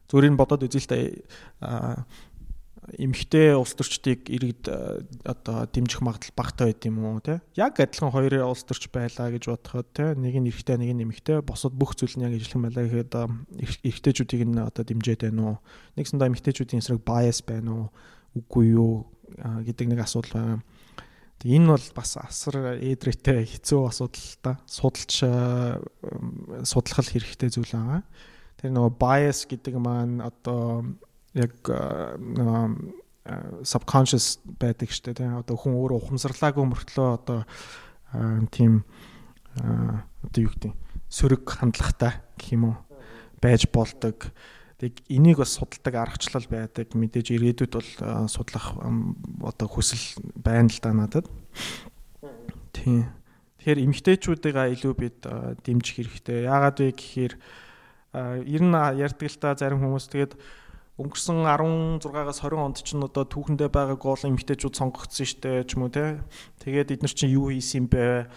зүгээр 0.09 0.31
нь 0.31 0.39
бодоод 0.39 0.65
үзээ 0.67 0.81
л 0.81 0.89
та. 0.89 2.05
Эмхтэй 2.97 3.53
улс 3.55 3.77
төрчдийг 3.77 4.25
иргэд 4.27 4.65
одоо 5.23 5.69
дэмжих 5.69 6.01
магадлал 6.01 6.33
багтаа 6.35 6.65
байд 6.67 6.81
юм 6.89 7.05
уу 7.05 7.21
те 7.21 7.39
яг 7.53 7.77
адилхан 7.77 8.09
хоёрын 8.09 8.49
улс 8.49 8.65
төрч 8.65 8.89
байлаа 8.89 9.29
гэж 9.31 9.53
бодоход 9.53 9.87
те 9.93 10.17
нэг 10.17 10.35
нь 10.41 10.49
эрэгтэй 10.49 10.81
нэг 10.81 10.91
нь 10.97 11.03
эмхтэй 11.05 11.45
босод 11.45 11.77
бүх 11.77 11.93
зүйл 11.93 12.17
нь 12.17 12.25
яг 12.25 12.33
ижилхэн 12.35 12.65
байлаа 12.67 12.83
гэхэд 12.89 13.13
эрэгтэйчүүдийг 13.85 14.43
нь 14.49 14.59
одоо 14.65 14.83
дэмжээд 14.83 15.29
байна 15.29 15.41
уу? 15.45 15.57
Нэгсэндээ 15.93 16.29
эмхтэйчүүдийн 16.33 16.81
эсрэг 16.81 17.05
bias 17.05 17.39
байна 17.45 17.69
уу? 17.69 17.87
Үгүй 18.33 18.73
юу? 18.73 19.07
Гэдэг 19.37 19.87
нэг 19.87 20.01
асуудал 20.01 20.33
байна 20.35 20.65
энэ 21.45 21.73
бол 21.73 21.87
бас 21.95 22.17
асар 22.21 22.77
эдрээтэй 22.77 23.45
хэцүү 23.49 23.81
асуудал 23.89 24.29
та. 24.41 24.51
Судалж 24.69 25.25
судлах 26.65 27.07
хэрэгтэй 27.09 27.49
зүйл 27.49 27.73
байгаа. 27.73 28.01
Тэр 28.61 28.71
нөгөө 28.77 28.93
bias 29.01 29.45
гэдэг 29.49 29.75
маань 29.81 30.21
одоо 30.21 30.85
яг 31.33 31.53
subconscious 33.63 34.41
байдаг 34.61 34.89
штэ 34.93 35.13
тийм 35.17 35.37
одоо 35.41 35.57
хүн 35.57 35.77
өөрөө 35.77 35.97
ухамсарлаагүй 35.97 36.65
мөртлөө 36.65 37.09
одоо 37.21 37.39
тийм 38.53 38.81
одоо 39.57 40.39
юу 40.41 40.53
гэдэг 40.53 40.73
сөрөг 41.09 41.43
хандлагатай 41.45 42.21
гэх 42.37 42.53
юм 42.55 42.73
уу 42.73 42.77
байж 43.41 43.67
болдог. 43.69 44.31
Тэг 44.81 45.01
энийг 45.09 45.37
бас 45.37 45.57
судалдаг 45.57 45.93
аргачлал 45.97 46.45
байдаг. 46.49 46.93
Мэдээж 46.97 47.37
ирээдүйд 47.37 47.73
бол 47.73 47.89
судлах 48.25 48.73
одоо 49.45 49.67
хүсэл 49.69 50.21
байна 50.37 50.69
л 50.69 50.79
да 50.81 50.93
надад. 50.93 51.27
Тийм. 52.73 53.05
Тэгэхээр 53.61 53.83
эмгтээчүүдийг 53.85 54.57
илүү 54.57 54.93
бид 54.97 55.21
дэмжих 55.61 56.01
хэрэгтэй. 56.01 56.49
Яагаад 56.49 56.81
вэ 56.81 56.97
гэхээр 56.97 57.33
ер 58.13 58.63
нь 58.63 58.75
ярьдаг 58.75 59.27
л 59.31 59.39
та 59.39 59.55
зарим 59.55 59.79
хүмүүс 59.79 60.11
тэгээд 60.11 60.33
өнгөрсөн 61.01 61.47
16-аас 61.47 62.43
20 62.43 62.59
онд 62.59 62.77
ч 62.83 62.93
н 62.93 63.07
одоо 63.07 63.23
түүхэндээ 63.25 63.69
байгаа 63.71 63.97
гол 63.97 64.21
эмгтээчүүд 64.21 64.75
сонгогдсон 64.75 65.27
штэ 65.27 65.63
ч 65.65 65.79
юм 65.79 65.87
уу 65.87 65.91
те. 65.91 66.21
Тэгээд 66.61 66.99
эдгээр 66.99 67.15
чинь 67.15 67.33
юу 67.33 67.49
хийсэн 67.49 67.85
юм 67.85 67.87
бэ? 67.89 68.27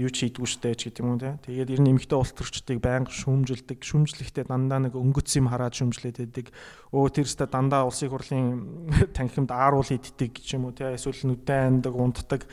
юу 0.00 0.08
ч 0.08 0.24
хийдгүй 0.24 0.48
штэ 0.48 0.72
ч 0.80 0.88
гэдэг 0.88 1.02
юм 1.04 1.12
уу 1.12 1.20
те. 1.20 1.36
Тэгээд 1.44 1.72
ер 1.76 1.80
нь 1.84 1.92
эмгтээ 1.92 2.16
улс 2.16 2.32
төрчдгийг 2.32 2.80
байнга 2.80 3.12
шүүмжилдэг. 3.12 3.84
Шүүмжлэхдээ 3.84 4.48
дандаа 4.48 4.80
нэг 4.88 4.96
өнгөц 4.96 5.28
юм 5.36 5.52
хараад 5.52 5.76
шүүмжлээд 5.76 6.16
байдаг. 6.24 6.46
Өө 6.88 7.08
тэрстэй 7.12 7.48
дандаа 7.52 7.84
улсын 7.84 8.08
хурлын 8.08 8.44
танхимд 9.16 9.52
ааруул 9.52 9.84
хийддэг 9.84 10.40
гэж 10.40 10.56
юм 10.56 10.72
уу 10.72 10.76
те. 10.76 10.96
Эсвэл 10.96 11.20
нүдэн 11.20 11.84
андаг, 11.84 11.92
унтдаг 11.92 12.48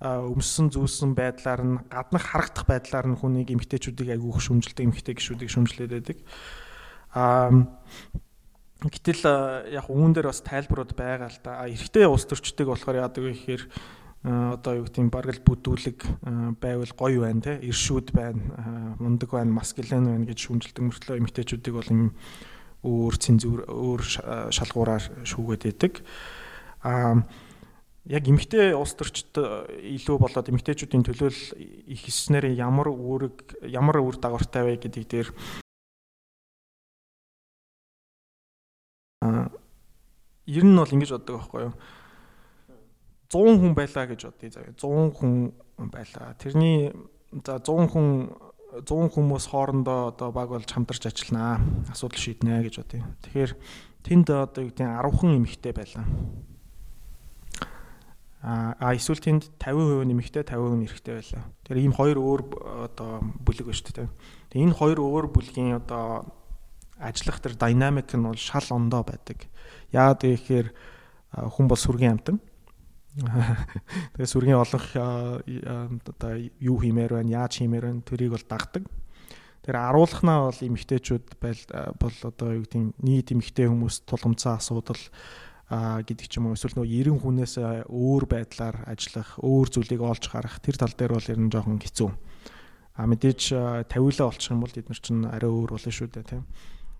өмссөн 0.00 0.68
зүүсэн 0.72 1.16
байдлаар 1.16 1.62
нь 1.64 1.76
гаднах 1.88 2.24
харагдах 2.28 2.68
байдлаар 2.68 3.06
нь 3.08 3.16
хүнийг 3.16 3.48
эмгтээчүүдийг 3.56 4.12
айгүйх 4.12 4.44
шүмжилдэг 4.44 4.84
эмгтээ 4.92 5.14
гişүүдийг 5.16 5.50
шүмжлээд 5.50 5.92
байдаг. 5.96 6.18
Аа 7.16 7.48
Гэтэл 8.76 9.24
яг 9.72 9.88
үүн 9.88 10.12
дээр 10.12 10.28
бас 10.28 10.44
тайлбарууд 10.44 10.92
байгаа 10.92 11.32
л 11.32 11.40
да. 11.40 11.64
Эрэгтэй 11.64 12.04
улс 12.04 12.28
төрчдөг 12.28 12.68
болохоор 12.68 13.08
яадаг 13.08 13.24
вэ 13.24 13.32
гэхээр 13.32 13.62
одоо 14.26 14.72
юу 14.82 14.84
гэдэм 14.84 15.08
бараг 15.08 15.40
л 15.40 15.46
бүдүүлэг 15.48 15.98
байвал 16.60 16.92
гоё 16.92 17.24
байна 17.24 17.40
те 17.40 17.52
иршүүд 17.64 18.12
байна 18.12 18.96
мундаг 19.00 19.32
байна 19.32 19.56
маскулин 19.56 20.04
байна 20.04 20.28
гэж 20.28 20.38
шүмжилдэг 20.44 20.82
мөртлөө 20.92 21.18
эмэгтэйчүүдийг 21.24 21.72
бол 21.72 21.88
юм 21.88 22.12
өөр 22.84 23.14
цензур 23.16 23.64
өөр 23.64 24.02
шалгуураар 24.52 25.24
шүүгээд 25.24 25.62
байдаг. 25.72 25.92
Аа 26.84 27.24
яг 28.06 28.22
эмэгтэй 28.30 28.74
улс 28.78 28.94
төрчд 28.94 29.38
илүү 29.82 30.16
болоод 30.22 30.46
эмэгтэйчүүдийн 30.50 31.02
төлөөл 31.06 31.40
их 31.90 32.00
хийснээр 32.06 32.54
ямар 32.54 32.86
үүрэг 32.90 33.66
ямар 33.66 33.98
үр 33.98 34.18
дагавартай 34.22 34.62
вэ 34.62 34.78
гэдгийг 34.78 35.06
дээр 35.10 35.28
Аа 39.26 39.50
ер 40.46 40.64
нь 40.64 40.78
бол 40.78 40.94
ингэж 40.94 41.10
боддог 41.18 41.34
байхгүй 41.42 41.62
юу? 41.66 41.74
100 43.26 43.58
хүн 43.58 43.74
байлаа 43.74 44.06
гэж 44.06 44.20
бодъё 44.30 44.50
заа. 44.54 44.70
100 44.70 45.10
хүн 45.18 45.34
байлаа. 45.90 46.38
Тэрний 46.38 46.94
за 47.42 47.58
100 47.58 47.90
хүн 47.90 48.30
100 48.86 49.10
хүмүүс 49.10 49.50
хоорондоо 49.50 50.14
одоо 50.14 50.30
баг 50.30 50.54
болж 50.54 50.70
хамтарч 50.70 51.10
ажилланаа. 51.10 51.58
Асуудал 51.90 52.22
шийднэ 52.22 52.62
гэж 52.62 52.74
бодъё. 52.78 53.02
Тэгэхээр 53.26 53.52
тэнд 54.06 54.30
одоо 54.30 54.62
юу 54.62 54.70
гэдэг 54.70 54.86
10 54.86 55.18
хүн 55.18 55.36
эмэгтэй 55.42 55.74
байлаа. 55.74 56.06
А 58.46 58.94
эсвэл 58.94 59.18
тэнд 59.18 59.50
50% 59.58 60.06
нэмэгтэй 60.06 60.46
50% 60.46 60.86
эрэгтэй 60.86 61.14
байлаа. 61.18 61.50
Тэгэхээр 61.66 61.82
ийм 61.82 61.94
хоёр 61.98 62.18
өөр 62.22 62.42
одоо 62.86 63.18
бүлэг 63.42 63.66
байна 63.66 63.74
шүү 63.74 63.90
дээ. 63.90 64.08
Тэгээ 64.54 64.64
энэ 64.70 64.78
хоёр 64.78 64.98
өөр 65.02 65.26
бүлгийн 65.34 65.82
одоо 65.82 66.30
ажиллах 67.02 67.42
тэр 67.42 67.58
динамик 67.58 68.06
нь 68.14 68.22
бол 68.22 68.38
шал 68.38 68.62
ондоо 68.70 69.02
байдаг. 69.02 69.50
Яагаад 69.90 70.22
гэхээр 70.22 70.68
хүн 71.34 71.66
бол 71.66 71.74
сүргийн 71.74 72.22
амтан. 72.22 72.38
Тэгээ 74.14 74.30
сүргийн 74.30 74.62
олонх 74.62 74.94
одоо 74.94 76.32
юу 76.62 76.78
хиймээр 76.78 77.18
байна, 77.18 77.42
яаж 77.42 77.58
хиймээр 77.58 77.90
байна 77.90 78.06
тэрийг 78.06 78.30
бол 78.30 78.46
дагдаг. 78.46 78.86
Тэр 79.66 79.74
аруулхнаа 79.74 80.54
бол 80.54 80.60
эмэгтэйчүүд 80.62 81.42
бол 81.42 82.16
одоо 82.22 82.48
юу 82.54 82.62
гэдэг 82.62 82.94
нийт 83.02 83.34
эмэгтэй 83.34 83.66
хүмүүс 83.66 84.06
тулгамцсан 84.06 84.62
асуудал 84.62 85.02
гэдэг 85.70 86.26
ч 86.30 86.38
юм 86.38 86.46
уу 86.50 86.54
эсвэл 86.54 86.78
нөгөө 86.78 87.10
90 87.10 87.22
хүнээс 87.26 87.54
өөр 87.90 88.24
байдлаар 88.30 88.86
ажиллах, 88.86 89.34
өөр 89.42 89.66
зүйлийг 89.66 90.02
олж 90.02 90.24
гарах 90.30 90.62
тэр 90.62 90.78
тал 90.78 90.94
дээр 90.94 91.18
бол 91.18 91.30
ер 91.32 91.40
нь 91.42 91.50
жоохон 91.50 91.82
хэцүү. 91.82 92.10
А 92.96 93.04
мэдээж 93.10 93.42
тавиулаа 93.90 94.30
олчих 94.30 94.54
юм 94.54 94.62
бол 94.62 94.70
бид 94.70 94.86
нар 94.86 95.00
чинь 95.02 95.26
арай 95.26 95.50
өөр 95.50 95.74
болно 95.74 95.90
шүү 95.90 96.08
дээ 96.14 96.30
тийм. 96.30 96.44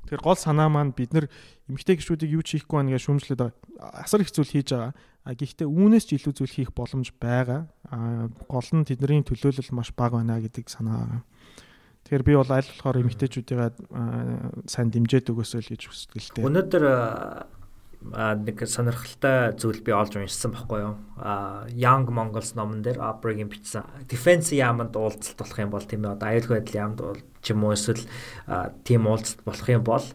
Тэгэхээр 0.06 0.22
гол 0.22 0.38
санаа 0.38 0.70
маань 0.70 0.94
бид 0.94 1.10
нар 1.14 1.26
эмгтэй 1.66 1.98
гişүүдийг 1.98 2.34
юу 2.38 2.42
ч 2.46 2.58
хийхгүй 2.58 2.78
байна 2.78 2.94
гэж 2.94 3.02
шүүмжлээд 3.06 3.42
асар 3.78 4.22
их 4.22 4.30
зүйл 4.30 4.50
хийж 4.50 4.70
байгаа. 4.70 4.94
А 5.26 5.34
гэхдээ 5.34 5.66
үүнээс 5.66 6.06
ч 6.06 6.10
илүү 6.18 6.34
зүйл 6.34 6.54
хийх 6.54 6.70
боломж 6.70 7.10
байгаа. 7.18 7.66
А 7.90 8.30
гол 8.46 8.70
нь 8.70 8.86
тэдний 8.86 9.26
төлөөлөл 9.26 9.74
маш 9.74 9.90
бага 9.98 10.22
байна 10.22 10.38
гэдэг 10.38 10.70
санаа 10.70 11.06
байгаа. 11.06 11.22
Тэгэхээр 12.06 12.22
би 12.22 12.34
бол 12.38 12.50
аль 12.54 12.70
болохоор 12.70 13.02
эмгтээчүүдийг 13.02 13.60
сайн 14.70 14.94
дэмжиж 14.94 15.26
өгөөсэй 15.26 15.58
л 15.66 15.70
гэж 15.74 15.82
хүсдэг 15.90 16.22
л 16.22 16.30
дээ. 16.38 16.46
Өнөөдөр 16.46 16.84
нэг 18.04 18.62
сонирхолтой 18.68 19.56
зүйл 19.58 19.80
би 19.82 19.92
олж 19.92 20.16
уншсан 20.16 20.52
байхгүй 20.54 20.80
юу? 20.84 20.94
А 21.16 21.66
Young 21.72 22.06
Mongols 22.12 22.54
номон 22.54 22.82
дээр 22.82 23.00
Upbringing 23.02 23.50
бичсэн. 23.50 23.86
Defense 24.06 24.54
яамд 24.54 24.94
уулзалт 24.94 25.36
болох 25.38 25.58
юм 25.58 25.70
бол 25.72 25.82
тийм 25.82 26.04
ээ 26.06 26.14
одоо 26.14 26.28
аюулгүй 26.30 26.56
байдал 26.60 26.80
яамд 26.80 27.00
ч 27.42 27.54
юм 27.54 27.64
уу 27.64 27.74
эсвэл 27.74 28.04
тийм 28.84 29.06
уулзалт 29.10 29.40
болох 29.42 29.68
юм 29.70 29.82
бол 29.82 30.06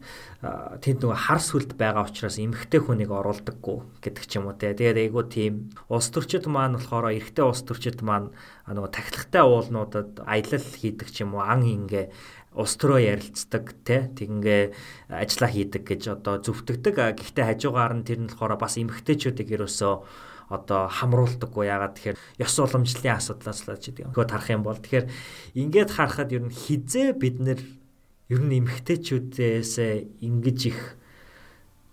тэнд 0.42 1.00
нөгөө 1.06 1.20
хар 1.26 1.42
сүлд 1.42 1.72
байгаа 1.78 2.10
учраас 2.10 2.42
эмгхтэй 2.42 2.82
хүнийг 2.82 3.14
оруулдаггүй 3.14 3.78
гэдэг 4.02 4.24
ч 4.26 4.42
юм 4.42 4.50
уу 4.50 4.58
те. 4.58 4.74
Тэгээд 4.74 5.12
айгуу 5.12 5.30
тийм 5.30 5.70
улс 5.86 6.10
төрчид 6.10 6.50
маань 6.50 6.82
болохоор 6.82 7.14
эрэгтэй 7.14 7.46
улс 7.46 7.62
төрчид 7.62 8.02
маань 8.02 8.34
нөгөө 8.66 8.90
тахилгатай 8.90 9.44
уулнуудад 9.46 10.26
аялал 10.26 10.66
хийдэг 10.66 11.14
ч 11.14 11.22
юм 11.22 11.38
уу 11.38 11.46
ан 11.46 11.62
ингээ 11.62 12.10
улс 12.52 12.76
төрөө 12.76 13.00
ярилцдаг 13.16 13.72
те 13.88 14.12
тэгингээ 14.12 14.64
ажиллаа 15.08 15.50
хийдэг 15.52 15.84
гэж 15.88 16.02
одоо 16.20 16.44
зөвтгдөг. 16.44 17.16
Гэхдээ 17.16 17.46
хажуугаар 17.48 17.94
нь 17.96 18.04
тэр 18.04 18.20
нь 18.24 18.32
болохоор 18.32 18.60
бас 18.60 18.76
эмгхтэйчүүдийг 18.76 19.56
ерөөсөө 19.56 19.94
одоо 20.52 20.92
хамруулдаггүй 20.92 21.66
ягаад 21.72 21.96
тэгэхээр 21.96 22.20
ёс 22.44 22.56
уламжлалын 22.60 23.16
асуудлаас 23.16 23.64
л 23.64 23.80
ч 23.80 23.96
гэдэг. 23.96 24.12
Тэгвэл 24.12 24.34
харах 24.36 24.52
юм 24.52 24.64
бол 24.68 24.76
тэгэхээр 24.76 25.08
ингээд 25.56 25.90
харахад 25.96 26.36
ер 26.36 26.44
нь 26.44 26.52
хизээ 26.52 27.16
бид 27.16 27.40
нэр 27.40 27.60
ер 28.28 28.42
нь 28.44 28.60
эмгхтэйчүүдээс 28.60 29.74
ингэж 30.20 30.60
их 30.76 31.00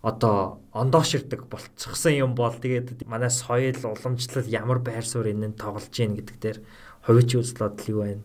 одоо 0.02 0.58
ондооширдаг 0.74 1.46
болцсон 1.46 2.14
юм 2.18 2.34
бол 2.34 2.54
тэгээд 2.54 3.06
манай 3.06 3.30
соёл 3.30 3.78
уламжлал 3.94 4.46
ямар 4.46 4.78
байр 4.82 5.06
суурь 5.06 5.30
энэ 5.30 5.54
нь 5.54 5.58
тоглож 5.58 5.94
гин 5.94 6.18
гэдэг 6.18 6.36
дээр 6.42 6.58
хувьч 7.06 7.30
үзэл 7.38 7.62
бодол 7.62 7.90
юу 7.94 8.00
байна? 8.02 8.24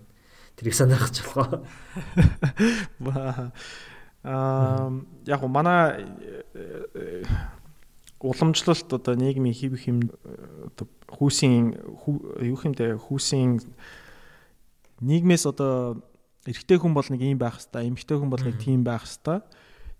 Тэрийг 0.57 0.75
сонирхож 0.75 1.17
болохоо. 1.25 1.63
Аа 4.23 4.89
яг 5.25 5.39
го 5.41 5.47
манай 5.47 6.07
уламжлалт 8.23 8.87
одоо 8.93 9.15
нийгмийн 9.19 9.51
хэв 9.51 9.75
хэм 9.75 9.99
одоо 10.71 10.87
хүүсийн 11.11 11.75
юу 12.39 12.55
хэмтэй 12.55 12.95
хүүсийн 12.95 13.59
нийгмээс 15.03 15.43
одоо 15.51 15.99
эрэгтэй 16.47 16.79
хүн 16.79 16.95
бол 16.95 17.03
нэг 17.03 17.19
ийм 17.19 17.35
байх 17.35 17.59
хэвээр, 17.59 17.91
эмэгтэй 17.91 18.15
хүн 18.15 18.31
бол 18.31 18.39
нэг 18.39 18.55
тийм 18.63 18.87
байх 18.87 19.03
хэвээр 19.03 19.43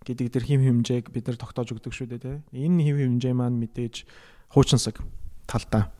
гэдэг 0.08 0.28
тэр 0.32 0.44
хэм 0.48 0.62
хэмжээг 0.64 1.12
бид 1.12 1.28
нар 1.28 1.40
тогтоож 1.40 1.76
өгдөг 1.76 1.92
шүү 1.92 2.08
дээ 2.16 2.24
тий. 2.24 2.38
Энэ 2.64 2.84
хэм 2.84 3.20
хэмжээ 3.20 3.34
маань 3.36 3.60
мэдээж 3.60 4.08
хуучинсаг 4.56 5.04
талдаа 5.48 5.92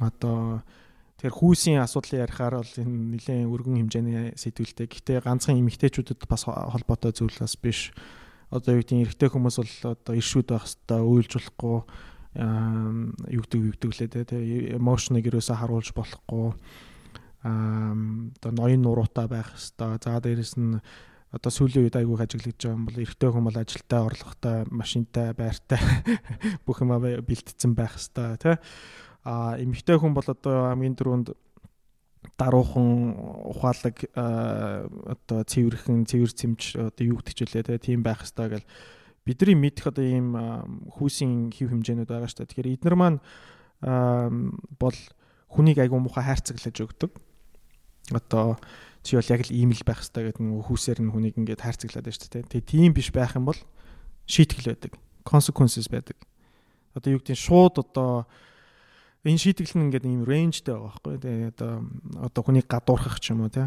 одоо 0.00 0.64
тэр 1.22 1.30
хүүсийн 1.30 1.78
асуудлыг 1.78 2.26
ярихаар 2.26 2.58
бол 2.58 2.74
энэ 2.82 3.14
нэлээд 3.14 3.46
өргөн 3.46 3.78
хэмжээний 3.86 4.34
сэдвэлтэй. 4.34 4.90
Гэхдээ 4.90 5.22
ганцхан 5.22 5.62
эмэгтэйчүүдэд 5.62 6.26
бас 6.26 6.50
холбоотой 6.50 7.14
зүйл 7.14 7.38
бас 7.38 7.54
биш. 7.54 7.94
Одоо 8.50 8.74
юу 8.74 8.82
гэдэг 8.82 9.14
эрэгтэй 9.14 9.30
хүмүүс 9.30 9.56
бол 9.62 9.94
одоо 9.94 10.14
иршүүд 10.18 10.50
байх 10.50 10.66
хэвээр 10.66 11.06
уйлж 11.06 11.30
болохгүй 11.38 11.78
юу 13.38 13.42
гэдэг 13.46 13.60
юу 13.62 13.70
гэдэг 13.70 13.92
лээ 13.94 14.26
те 14.26 14.38
эмошныг 14.74 15.30
ерөөсө 15.30 15.54
харуулж 15.62 15.94
болохгүй 15.94 16.58
аа 17.46 17.94
одоо 17.94 18.50
ноён 18.50 18.82
нуруутай 18.82 19.30
байх 19.30 19.54
хэвээр. 19.54 20.02
За 20.02 20.18
дээрэс 20.18 20.58
нь 20.58 20.82
одоо 21.30 21.50
сүүлийн 21.54 21.86
үед 21.86 21.96
айгүйх 22.02 22.26
ажиглаж 22.26 22.58
байгаа 22.58 22.76
юм 22.76 22.86
бол 22.90 22.98
эрэгтэй 22.98 23.30
хүн 23.30 23.46
бол 23.46 23.62
ажилдаа 23.62 24.00
орлоготой, 24.10 24.56
машинтай, 24.68 25.32
байртай 25.38 25.80
бүх 26.66 26.82
юм 26.82 26.92
бэлтцсэн 26.98 27.72
байх 27.78 27.94
хэвээр 27.96 28.36
тий 28.42 28.56
а 29.22 29.56
эмэгтэй 29.58 29.98
хүн 29.98 30.14
бол 30.14 30.26
одоо 30.26 30.70
хамгийн 30.72 30.94
дөрөнд 30.98 31.28
даруухан 32.38 33.18
ухаалаг 33.50 33.96
одоо 34.14 35.40
цэвэрхэн 35.46 36.06
цэвэр 36.06 36.32
цэмж 36.32 36.60
одоо 36.78 37.04
юу 37.06 37.18
гэдэг 37.22 37.34
ч 37.34 37.40
үлээ 37.46 37.78
тийм 37.82 38.02
байх 38.02 38.22
хэвээр 38.22 38.62
гэл 38.62 38.68
бидний 39.26 39.58
мэдэх 39.58 39.90
одоо 39.90 40.02
ийм 40.02 40.34
хүүсийн 40.98 41.54
хэв 41.54 41.70
хэмжээнүүд 41.70 42.10
байгаа 42.10 42.30
шүү 42.30 42.42
дээ. 42.42 42.50
Тэгэхээр 42.50 42.74
эднэр 42.78 42.96
маань 42.98 43.18
бол 44.78 44.98
хүнийг 45.50 45.78
айгүй 45.78 45.98
муухай 46.02 46.26
хайрцаглаж 46.26 46.76
өгдөг. 46.82 47.12
Одоо 48.10 48.58
чи 49.06 49.14
бол 49.14 49.30
яг 49.30 49.42
л 49.46 49.54
ийм 49.54 49.70
л 49.70 49.86
байх 49.86 50.02
хэвээр 50.02 50.34
гэдэг 50.34 50.42
нь 50.42 50.62
хүүсээр 50.66 50.98
нь 51.02 51.12
хүнийг 51.14 51.38
ингээд 51.38 51.62
хайрцаглаад 51.62 52.06
байна 52.06 52.18
шүү 52.18 52.30
дээ. 52.34 52.50
Тэгээ 52.50 52.70
тийм 52.70 52.90
биш 52.94 53.10
байх 53.14 53.38
юм 53.38 53.46
бол 53.46 53.60
шийтгэл 54.26 54.74
байдаг. 54.74 54.98
consequences 55.24 55.88
байдаг. 55.88 56.18
Одоо 56.94 57.16
юу 57.16 57.20
гэдэг 57.22 57.38
нь 57.38 57.44
шууд 57.46 57.78
одоо 57.78 58.26
энэ 59.22 59.38
шийтгэл 59.38 59.78
нь 59.78 59.84
ингээд 59.86 60.06
ийм 60.06 60.22
рейнжтэй 60.26 60.74
байгаа 60.74 60.90
байхгүй. 60.90 61.16
Тий 61.22 61.46
одоо 61.54 61.72
одоо 62.18 62.42
хүнийг 62.42 62.66
гадуурхах 62.66 63.22
ч 63.22 63.30
юм 63.30 63.46
уу 63.46 63.52
тий 63.54 63.66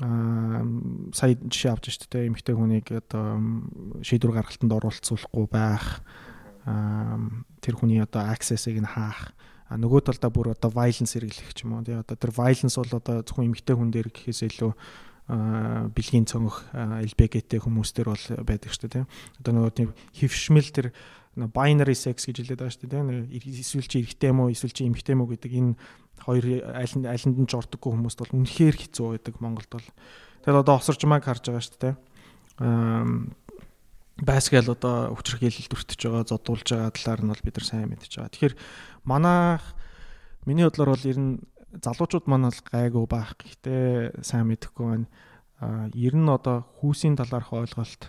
аа 0.00 0.64
сая 1.12 1.36
жишээ 1.36 1.72
авч 1.74 1.92
штэ 1.92 2.08
тий 2.08 2.24
эмэгтэй 2.32 2.54
хүнийг 2.56 2.86
одоо 2.88 3.42
шийдвэр 4.00 4.40
гаргалтанд 4.40 4.72
оролцуулахгүй 4.72 5.46
байх. 5.52 6.00
Аа 6.64 7.20
тэр 7.60 7.76
хүний 7.76 8.00
одоо 8.00 8.24
access-ыг 8.24 8.80
нь 8.80 8.88
хаах. 8.88 9.36
А 9.68 9.76
нөгөө 9.76 10.00
талдаа 10.08 10.32
бүр 10.32 10.56
одоо 10.56 10.72
violence 10.72 11.12
хэрэглэх 11.12 11.52
ч 11.52 11.68
юм 11.68 11.76
уу 11.76 11.84
тий 11.84 11.94
одоо 11.98 12.16
тэр 12.16 12.32
violence 12.32 12.80
бол 12.80 12.96
одоо 12.96 13.20
зөвхөн 13.20 13.52
эмэгтэй 13.52 13.76
хүн 13.76 13.92
дээр 13.92 14.08
гэхээс 14.08 14.48
илүү 14.48 14.72
бэлгийн 15.30 16.26
цонгох 16.26 16.66
LBGT 16.74 17.62
хүмүүс 17.62 17.94
төр 17.94 18.10
бол 18.10 18.24
байдаг 18.42 18.72
шүү 18.74 18.82
дээ 18.88 18.94
тийм. 18.98 19.06
Одоо 19.38 19.52
нөгөө 19.54 19.72
тийм 19.76 19.90
хөвшмөл 20.16 20.70
тэр 20.74 20.86
binary 21.36 21.94
sex 21.94 22.26
гэж 22.26 22.42
хэлээд 22.42 22.60
байгаа 22.60 22.74
шүү 22.74 22.90
дээ 22.90 22.90
тийм. 22.90 23.08
Эсвэл 23.30 23.86
чи 23.86 24.02
эрэгтэй 24.02 24.30
юм 24.34 24.40
уу 24.42 24.50
эсвэл 24.50 24.74
чи 24.74 24.86
эмэгтэй 24.86 25.14
юм 25.14 25.22
уу 25.22 25.30
гэдэг 25.30 25.52
энэ 25.54 25.74
хоёр 26.26 26.44
аль 26.74 27.06
алинд 27.06 27.38
нь 27.38 27.50
жордоггүй 27.50 27.90
хүмүүст 27.94 28.18
бол 28.18 28.36
үнэхээр 28.42 28.76
хэцүү 28.76 29.06
байдаг 29.14 29.34
Монголд 29.38 29.70
бол. 29.70 29.88
Тэгэхээр 30.42 30.60
одоо 30.60 30.74
осоржмаг 30.76 31.22
харж 31.24 31.44
байгаа 31.46 31.64
шүү 31.64 31.78
дээ. 31.80 31.94
Аа 32.60 33.06
байсгаал 34.20 34.76
одоо 34.76 35.16
хүчрхийлэл 35.16 35.70
дүртэж 35.70 36.00
байгаа, 36.04 36.28
зодуулж 36.28 36.68
байгаа 36.68 36.92
талаар 36.92 37.20
нь 37.24 37.30
бол 37.32 37.44
бид 37.46 37.56
нар 37.56 37.66
сайн 37.66 37.88
мэдж 37.88 38.12
байгаа. 38.20 38.32
Тэгэхээр 38.36 38.54
манайх 39.08 39.64
миний 40.44 40.66
бодлоор 40.68 40.92
бол 40.92 41.08
ер 41.08 41.18
нь 41.18 41.40
залуучууд 41.80 42.26
маань 42.28 42.52
бол 42.52 42.60
гайгүй 42.68 43.06
байх. 43.08 43.32
Гэхдээ 43.40 44.20
сайн 44.20 44.50
мэдэхгүй 44.52 44.84
байна 44.84 45.06
ер 45.60 46.14
нь 46.16 46.28
одоо 46.28 46.64
хүүсийн 46.80 47.20
талаарх 47.20 47.52
ойлголт, 47.52 48.08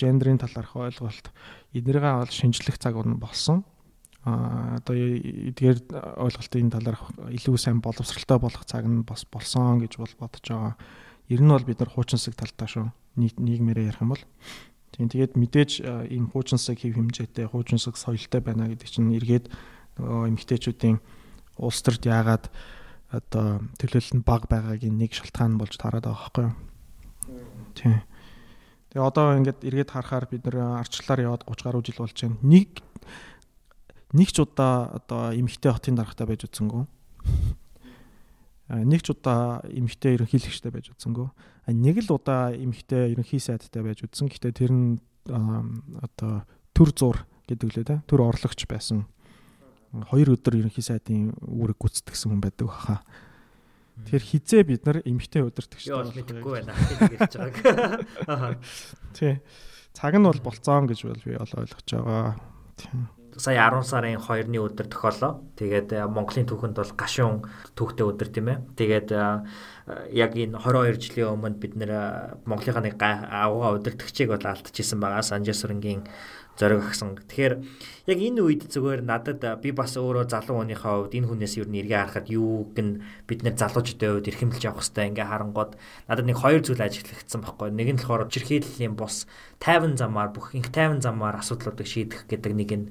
гендрийн 0.00 0.40
талаарх 0.40 0.72
ойлголт 0.72 1.28
эднэргээ 1.76 2.14
бол 2.24 2.32
шинжлэх 2.32 2.80
цаг 2.80 2.96
болсон. 3.20 3.64
Одоо 4.24 4.96
эдгээр 4.96 5.84
ойлголтын 6.16 6.72
талаарх 6.72 7.12
илүү 7.28 7.56
сайн 7.60 7.84
боловсралтай 7.84 8.38
болох 8.40 8.64
цаг 8.64 8.88
нь 8.88 9.04
бас 9.04 9.28
болсон 9.28 9.84
гэж 9.84 10.00
бол 10.00 10.14
бодож 10.16 10.48
байгаа. 10.48 10.74
Ер 11.28 11.40
нь 11.44 11.52
бол 11.52 11.64
бид 11.64 11.80
нар 11.80 11.92
хуучинсаг 11.92 12.32
талтай 12.32 12.68
шүү. 12.68 12.88
нийгмээрээ 13.20 13.92
ярих 13.92 14.00
юм 14.00 14.16
бол. 14.16 14.24
Тийм 14.96 15.12
тэгээд 15.12 15.36
мэдээж 15.36 15.70
ийм 16.08 16.32
хуучинсаг 16.32 16.80
хэв 16.80 16.96
хэмжээтэй, 16.96 17.52
хуучинсаг 17.52 18.00
соёлтой 18.00 18.40
байна 18.40 18.68
гэдэг 18.72 18.88
чинь 18.88 19.12
эргээд 19.12 19.52
нөгөө 20.00 20.28
эмгтээчүүдийн 20.32 20.96
улс 21.60 21.82
төрд 21.84 22.08
яагаад 22.08 22.48
одоо 23.12 23.60
төлөөлөл 23.76 24.16
нь 24.18 24.24
бага 24.24 24.46
байгаагийн 24.48 24.96
нэг 24.96 25.12
шалтгаан 25.12 25.58
болж 25.60 25.76
тараад 25.76 26.06
байгаа 26.06 26.16
байхгүй 26.16 26.44
юу? 26.48 26.67
Тийм. 27.78 28.02
Тэгээ 28.90 29.06
одоо 29.06 29.36
ингээд 29.38 29.62
эргээд 29.62 29.94
харахаар 29.94 30.26
бид 30.26 30.42
нэр 30.48 30.82
арчлаар 30.82 31.20
яваад 31.22 31.46
30 31.46 31.62
гаруй 31.62 31.82
жил 31.86 32.02
болж 32.02 32.16
байна. 32.18 32.36
Нэг 32.42 32.82
нэг 34.16 34.28
ч 34.32 34.36
удаа 34.42 34.96
одоо 34.96 35.30
эмхтэй 35.36 35.70
хотын 35.70 35.94
даргатай 35.94 36.26
байж 36.26 36.48
утсангүй. 36.48 36.88
Нэг 38.68 39.00
ч 39.04 39.12
удаа 39.12 39.62
эмхтэй 39.68 40.16
ерөнхийлөгчтэй 40.16 40.72
байж 40.72 40.90
утсангүй. 40.90 41.28
Нэг 41.68 42.00
л 42.04 42.16
удаа 42.16 42.56
эмхтэй 42.56 43.12
ерөнхий 43.12 43.40
сайдтай 43.40 43.84
байж 43.84 44.00
утсан. 44.02 44.32
Гэхдээ 44.32 44.52
тэр 44.56 44.72
нь 44.72 45.00
одоо 45.28 46.48
төр 46.72 46.90
зур 46.96 47.16
гэдэг 47.44 47.68
лээ 47.76 47.84
те. 47.84 47.96
Төр 48.08 48.24
орлогч 48.24 48.64
байсан. 48.64 49.04
Хоёр 49.92 50.36
өдөр 50.36 50.64
ерөнхий 50.64 50.84
сайдын 50.84 51.36
үүрэг 51.44 51.76
гүйцэтгэсэн 51.76 52.32
хүн 52.32 52.40
байдаг 52.40 52.72
баха. 52.72 53.04
Тэгэхээр 54.06 54.24
хизээ 54.30 54.62
бид 54.62 54.82
нар 54.86 54.98
эмхтэй 55.02 55.42
удирдахчтай 55.42 55.96
болох 55.96 56.14
мэдэхгүй 56.14 56.52
байна. 56.54 56.72
Хэлж 56.76 57.34
байгааг. 57.34 58.58
Тий. 59.16 59.34
Цаг 59.96 60.14
нь 60.14 60.28
бол 60.28 60.40
болцоон 60.44 60.86
гэж 60.86 61.00
бол 61.08 61.22
би 61.26 61.34
ол 61.34 61.52
ойлгож 61.58 61.88
байгаа. 61.90 62.38
Тийм 62.78 63.10
сая 63.38 63.70
10 63.70 63.86
сарын 63.86 64.18
2-ны 64.18 64.58
өдөр 64.58 64.90
тохиолоо. 64.90 65.38
Тэгээд 65.54 65.94
Монголын 66.10 66.46
түүхэнд 66.50 66.76
бол 66.82 66.92
гашуун 66.98 67.46
түүхтэй 67.78 68.04
өдөр 68.10 68.28
тийм 68.34 68.50
ээ. 68.50 68.58
Тэгээд 68.74 69.08
яг 70.12 70.36
энэ 70.36 70.58
22 70.60 71.00
жилийн 71.00 71.32
өмнө 71.32 71.56
бид 71.56 71.74
нэр 71.76 71.92
Монголынхаа 72.44 72.84
нэг 72.84 73.00
агууга 73.00 73.76
удирдахчийг 73.76 74.28
бол 74.28 74.44
алдчихсан 74.44 75.00
байгаа. 75.00 75.24
Санжасрынгийн 75.24 76.04
зориг 76.58 76.82
агсан. 76.82 77.14
Тэгэхээр 77.14 77.54
яг 78.10 78.18
энэ 78.18 78.42
үед 78.42 78.62
зүгээр 78.66 79.06
надад 79.06 79.40
би 79.62 79.70
бас 79.70 79.94
өөрөө 79.94 80.26
залуу 80.26 80.60
хүнийхээ 80.60 80.92
хувьд 80.92 81.14
энэ 81.14 81.28
хүнээс 81.30 81.54
юу 81.62 81.66
нэргээ 81.70 82.00
харахад 82.02 82.26
юуг 82.28 82.74
нь 82.74 83.00
бид 83.30 83.40
нэр 83.46 83.54
залуучуудын 83.54 84.18
хувьд 84.18 84.28
эрхэмлэж 84.28 84.62
явах 84.66 84.82
хэрэгтэй 84.82 85.06
ингээ 85.14 85.30
харангууд 85.30 85.72
надад 86.10 86.26
нэг 86.26 86.38
хоёр 86.42 86.60
зүйл 86.66 86.82
ажиглагдсан 86.82 87.40
байхгүй. 87.46 87.70
Нэг 87.70 87.88
нь 87.94 88.00
болохоор 88.02 88.26
чирхийллийн 88.26 88.98
бус 88.98 89.30
тайван 89.62 89.94
замаар 89.94 90.34
бүх 90.34 90.52
инх 90.58 90.74
тайван 90.74 90.98
замаар 90.98 91.38
асуудлуудыг 91.38 91.86
шийдэх 91.86 92.26
гэдэг 92.26 92.52
нэг 92.58 92.70
нь 92.74 92.86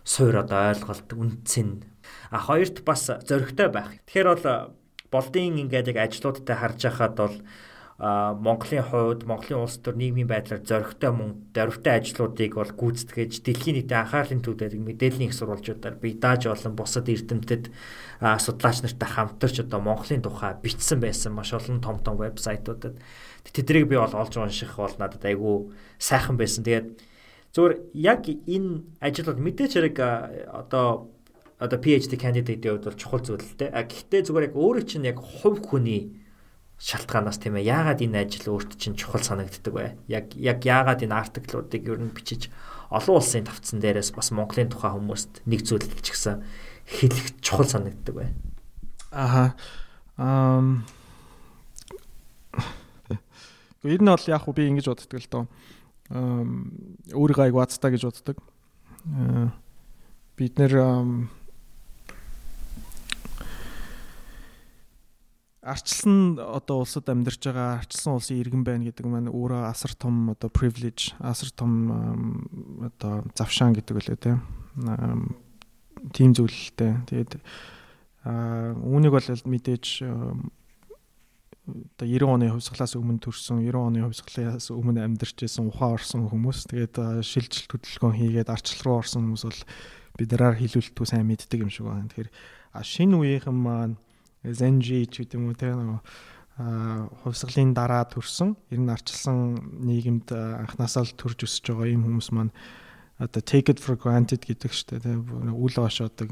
суур 0.00 0.40
одоо 0.40 0.72
ойлголт 0.72 1.12
үндсэн. 1.12 1.84
А 2.32 2.40
хоёрт 2.40 2.80
бас 2.88 3.04
зөрөгтэй 3.04 3.68
байх. 3.68 4.00
Тэгэхээр 4.08 4.28
бол 4.32 4.79
болдын 5.10 5.58
ингээд 5.62 5.90
яг 5.92 5.98
ажлуудтай 6.06 6.56
харж 6.56 6.80
байхад 6.86 7.14
бол 7.18 7.36
Монголын 8.00 8.80
хувьд 8.80 9.28
Монголын 9.28 9.60
улс 9.60 9.76
төр 9.76 9.92
нийгмийн 9.92 10.24
байдлаар 10.24 10.64
зөрөгтэй 10.64 11.12
мөн 11.12 11.52
дөрвтэй 11.52 12.00
ажлуудыг 12.00 12.56
бол 12.56 12.72
гүйцэтгэж 12.72 13.44
дэлхийн 13.44 13.76
нийтийн 13.76 14.08
анхаарлын 14.08 14.40
төвдөд 14.40 14.72
мэдээллийн 14.72 15.28
их 15.28 15.36
сурвалжуудаар 15.36 16.00
би 16.00 16.16
дааж 16.16 16.48
болон 16.48 16.80
бусад 16.80 17.12
эрдэмтэд 17.12 17.68
судлаач 18.40 18.80
нартай 18.80 19.04
хамтарч 19.04 19.60
одоо 19.60 19.84
Монголын 19.84 20.24
тухай 20.24 20.56
бичсэн 20.64 20.96
байсан 20.96 21.36
маш 21.36 21.52
олон 21.52 21.84
том 21.84 22.00
том 22.00 22.16
вебсайтуудад 22.16 22.96
тэднийг 23.44 23.84
би 23.84 24.00
бол 24.00 24.16
олж 24.16 24.32
унших 24.32 24.80
бол 24.80 24.96
надад 24.96 25.20
айгүй 25.20 25.68
сайхан 26.00 26.40
байсан. 26.40 26.64
Тэгээд 26.64 27.04
зөвөр 27.52 27.84
яг 27.92 28.24
энэ 28.24 28.80
ажил 29.04 29.28
бол 29.28 29.44
мэдээч 29.44 29.76
хэрэг 29.76 29.96
одоо 30.48 31.12
одоо 31.60 31.78
PhD 31.78 32.16
candidate-ийн 32.16 32.80
хувьд 32.80 32.88
бол 32.88 32.98
чухал 32.98 33.20
зүйл 33.20 33.44
л 33.44 33.58
дээ. 33.60 33.70
А 33.70 33.84
гэхдээ 33.84 34.24
зүгээр 34.24 34.48
яг 34.48 34.54
өөрөө 34.56 34.84
чинь 34.88 35.06
яг 35.06 35.20
хувь 35.20 35.60
хүний 35.60 36.16
шалтгаанаас 36.80 37.36
тийм 37.36 37.60
ээ 37.60 37.68
яагаад 37.68 38.00
энэ 38.00 38.24
ажил 38.24 38.56
өөрт 38.56 38.80
чинь 38.80 38.96
чухал 38.96 39.20
санагддаг 39.20 39.74
вэ? 39.76 40.00
Яг 40.08 40.32
яг 40.40 40.64
яагаад 40.64 41.04
энэ 41.04 41.12
артиклуудыг 41.12 41.84
ер 41.84 42.00
нь 42.00 42.16
бичиж 42.16 42.48
олон 42.88 43.20
улсын 43.20 43.44
тавцсан 43.44 43.84
дээрээс 43.84 44.16
бас 44.16 44.32
Монголын 44.32 44.72
тухай 44.72 44.96
хүмүүст 44.96 45.44
нэг 45.44 45.60
зүйлэлж 45.68 46.06
гисэн 46.08 46.40
хэлэх 46.88 47.36
чухал 47.44 47.68
санагддаг 47.68 48.14
бай. 48.16 48.32
Аха. 49.12 49.52
Ам 50.16 50.88
Ер 53.84 54.00
нь 54.00 54.12
бол 54.12 54.28
яг 54.28 54.44
би 54.52 54.68
ингэж 54.68 54.92
боддог 54.92 55.20
л 55.20 55.32
доо. 55.32 55.44
Өөрийгөө 57.16 57.44
аяг 57.48 57.56
вацтай 57.56 57.96
гэж 57.96 58.04
боддог. 58.04 58.36
Бид 60.36 60.52
нэр 60.60 60.72
арчилсан 65.60 66.40
одоо 66.40 66.80
улсад 66.80 67.08
амьдарч 67.12 67.44
байгаа 67.44 67.84
арчилсан 67.84 68.16
улсын 68.16 68.40
иргэн 68.40 68.64
байна 68.64 68.88
гэдэг 68.88 69.04
маань 69.04 69.28
өөрөө 69.28 69.68
асар 69.68 69.92
том 69.92 70.32
одоо 70.32 70.48
privilege 70.48 71.12
асар 71.20 71.52
том 71.52 72.80
одоо 72.80 73.28
завшаан 73.36 73.76
гэдэг 73.76 73.94
үлээ 73.96 74.16
тийм 74.16 74.40
тийм 76.16 76.32
зүйлтэй. 76.32 77.04
Тэгээд 77.04 77.44
үүнийг 78.24 79.12
бол 79.12 79.28
мэдээж 79.28 79.84
одоо 81.70 82.06
90 82.08 82.24
оны 82.24 82.48
хувьсгалаас 82.50 82.96
өмнө 82.96 83.20
төрсэн 83.20 83.60
90 83.60 83.76
оны 83.76 84.00
хувьсгалаас 84.08 84.72
өмнө 84.72 85.04
амьдарч 85.04 85.44
байсан 85.44 85.68
ухаан 85.68 86.00
орсон 86.00 86.24
хүмүүс 86.32 86.72
тэгээд 86.72 86.96
шилжилт 87.20 87.68
хөдөлгөөн 87.68 88.16
хийгээд 88.16 88.48
арчил 88.48 88.80
руу 88.88 89.04
орсон 89.04 89.28
хүмүүс 89.28 89.44
бол 89.44 89.60
биднээр 90.18 90.56
хилүүлтгүй 90.56 91.06
сайн 91.06 91.28
мэддэг 91.28 91.60
юм 91.62 91.70
шиг 91.70 91.86
байна. 91.86 92.08
Тэгэхээр 92.08 92.32
шинэ 92.80 93.14
үеийнхэн 93.20 93.54
маань 93.54 93.94
Zenji 94.44 95.04
ч 95.06 95.24
гэдэг 95.24 95.36
юм 95.36 95.52
уу 95.52 95.56
те 95.58 95.72
нөгөө 95.72 96.00
хувьсгалын 97.24 97.72
дараа 97.72 98.04
төрсэн 98.04 98.56
ер 98.72 98.80
нь 98.80 98.92
арчилсан 98.92 99.56
нийгэмд 99.80 100.32
анханасаа 100.32 101.08
л 101.08 101.16
төрж 101.16 101.44
өсөж 101.48 101.72
байгаа 101.72 101.88
юм 101.88 102.04
хүмүүс 102.04 102.28
маань 102.36 102.52
одоо 103.20 103.40
take 103.44 103.72
it 103.72 103.80
for 103.80 103.96
granted 103.96 104.44
гэдэг 104.44 104.72
штэ 104.72 105.00
те 105.00 105.16
үл 105.16 105.76
оошоодаг 105.76 106.28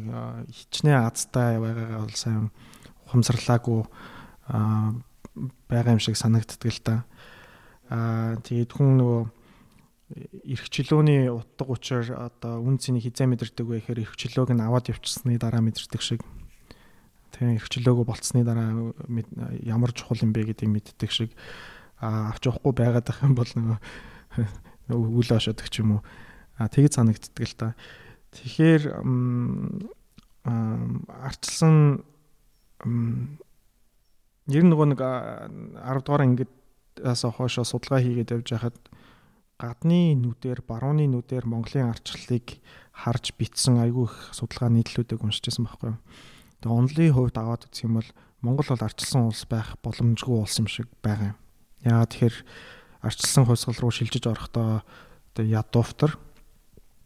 хичнээн 0.48 1.04
азтай 1.04 1.60
байгаагаа 1.60 2.04
бол 2.04 2.16
сайн 2.16 2.48
ухамсарлаагүй 3.08 3.80
байгаа 5.68 5.92
юм 5.96 6.00
шиг 6.00 6.16
санагддаг 6.16 6.72
л 6.72 6.80
да. 6.84 6.96
Аа 7.88 8.36
тэгээд 8.44 8.72
хүн 8.72 9.00
нөгөө 9.00 9.22
эрхчлөөний 10.48 11.28
утга 11.28 11.68
учир 11.68 12.16
одоо 12.16 12.64
үн 12.64 12.80
цэнийг 12.80 13.04
хизээ 13.04 13.28
мэдэрдэг 13.28 13.64
вэ 13.68 13.80
гэхээр 13.84 14.04
эрхчлөөг 14.08 14.52
нь 14.56 14.64
аваад 14.64 14.88
явчихсны 14.88 15.36
дараа 15.36 15.60
мэдэрдэг 15.60 16.00
шиг 16.00 16.20
тийм 17.38 17.54
эрхчлөөгөө 17.54 18.04
болцсны 18.04 18.42
дараа 18.42 18.92
ямар 19.62 19.94
чухал 19.94 20.18
юм 20.26 20.34
бэ 20.34 20.50
гэдгийг 20.50 20.74
мэддэг 20.74 21.10
шиг 21.14 21.30
авч 22.02 22.50
явахгүй 22.50 22.74
байгаад 22.74 23.06
байх 23.06 23.22
юм 23.22 23.38
бол 23.38 23.52
нөгөө 23.54 23.78
үл 25.22 25.30
ошодог 25.30 25.70
ч 25.70 25.80
юм 25.86 25.98
уу 25.98 26.02
а 26.58 26.66
тэгж 26.66 26.98
санагддаг 26.98 27.46
л 27.46 27.54
та. 27.54 27.68
Тэгэхээр 28.34 28.98
арчилсан 31.22 32.02
ер 34.48 34.62
нь 34.64 34.70
нөгөө 34.72 34.86
нэг 34.90 35.00
10 35.00 36.02
дугаар 36.02 36.22
ангид 36.26 36.50
аса 36.98 37.30
хоошо 37.30 37.62
судалгаа 37.62 38.02
хийгээд 38.02 38.34
явж 38.34 38.48
байхад 38.50 38.78
гадны 39.58 40.18
нүдээр 40.18 40.66
барууны 40.66 41.06
нүдээр 41.06 41.46
Монголын 41.46 41.94
арчлалыг 41.94 42.58
харж 42.90 43.34
битсэн 43.38 43.78
айгүй 43.82 44.06
их 44.10 44.16
судалгаа 44.34 44.70
нийтлүүдийг 44.74 45.22
уншижсэн 45.22 45.66
байхгүй 45.66 45.94
юу. 45.94 45.98
Тэгээ 46.62 46.74
онлын 46.74 47.14
хувьд 47.14 47.36
аваад 47.38 47.66
үзэх 47.70 47.86
юм 47.86 48.02
бол 48.02 48.10
Монгол 48.42 48.68
бол 48.70 48.86
арчилсан 48.86 49.30
улс 49.30 49.46
байх 49.46 49.78
боломжгүй 49.82 50.36
улс 50.38 50.58
юм 50.58 50.66
шиг 50.66 50.86
байгаа 51.02 51.34
юм. 51.34 51.38
Яагаад 51.86 52.10
тэгэхээр 52.14 52.36
арчилсан 53.02 53.44
хувьсгал 53.46 53.78
руу 53.78 53.92
шилжиж 53.94 54.24
орохдоо 54.26 54.82
одоо 55.38 55.44
ядууфтар 55.46 56.18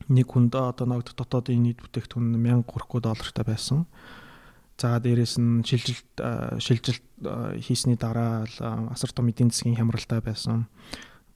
нэг 0.09 0.27
хүндээ 0.33 0.65
одоо 0.73 0.87
нэг 0.89 1.05
дотоодын 1.05 1.63
нийт 1.63 1.85
бүтээгдэхүүн 1.85 2.37
1000 2.37 2.65
хүрэхгүй 2.65 3.01
доллартай 3.05 3.45
байсан. 3.45 3.85
За 4.81 4.99
дээрэс 4.99 5.37
нь 5.37 5.63
шилжилт 5.63 6.17
шилжилт 6.59 7.05
хийсний 7.61 7.97
дараа 8.01 8.49
асар 8.89 9.13
том 9.13 9.29
эдийн 9.29 9.53
засгийн 9.53 9.77
хямралтай 9.77 10.21
байсан. 10.25 10.67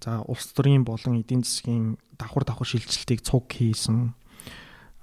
За 0.00 0.24
улс 0.24 0.50
төрийн 0.56 0.84
болон 0.84 1.20
эдийн 1.20 1.44
засгийн 1.44 2.00
давхар 2.18 2.44
давхар 2.44 2.66
шилжилтийг 2.66 3.20
цуг 3.22 3.52
хийсэн. 3.52 4.16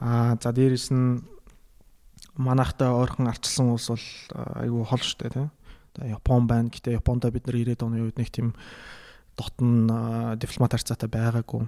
Аа 0.02 0.36
за 0.42 0.52
дээрэс 0.52 0.92
нь 0.92 1.24
манайхтай 2.36 2.90
ойрхон 2.90 3.30
арчилсан 3.30 3.74
улс 3.74 3.90
бол 3.94 4.08
айгүй 4.58 4.84
хол 4.86 5.04
штэ 5.04 5.30
тий. 5.30 5.48
Одоо 5.94 6.08
Япон 6.10 6.48
байна. 6.48 6.70
Гэтэ 6.74 6.98
Японд 6.98 7.30
бид 7.30 7.46
нар 7.46 7.56
90-ад 7.56 7.84
оны 7.86 8.02
үед 8.02 8.18
нэг 8.18 8.30
тийм 8.34 8.54
дотн 9.38 10.38
дипломат 10.42 10.74
харьцаатай 10.74 11.10
байгаагүй. 11.10 11.68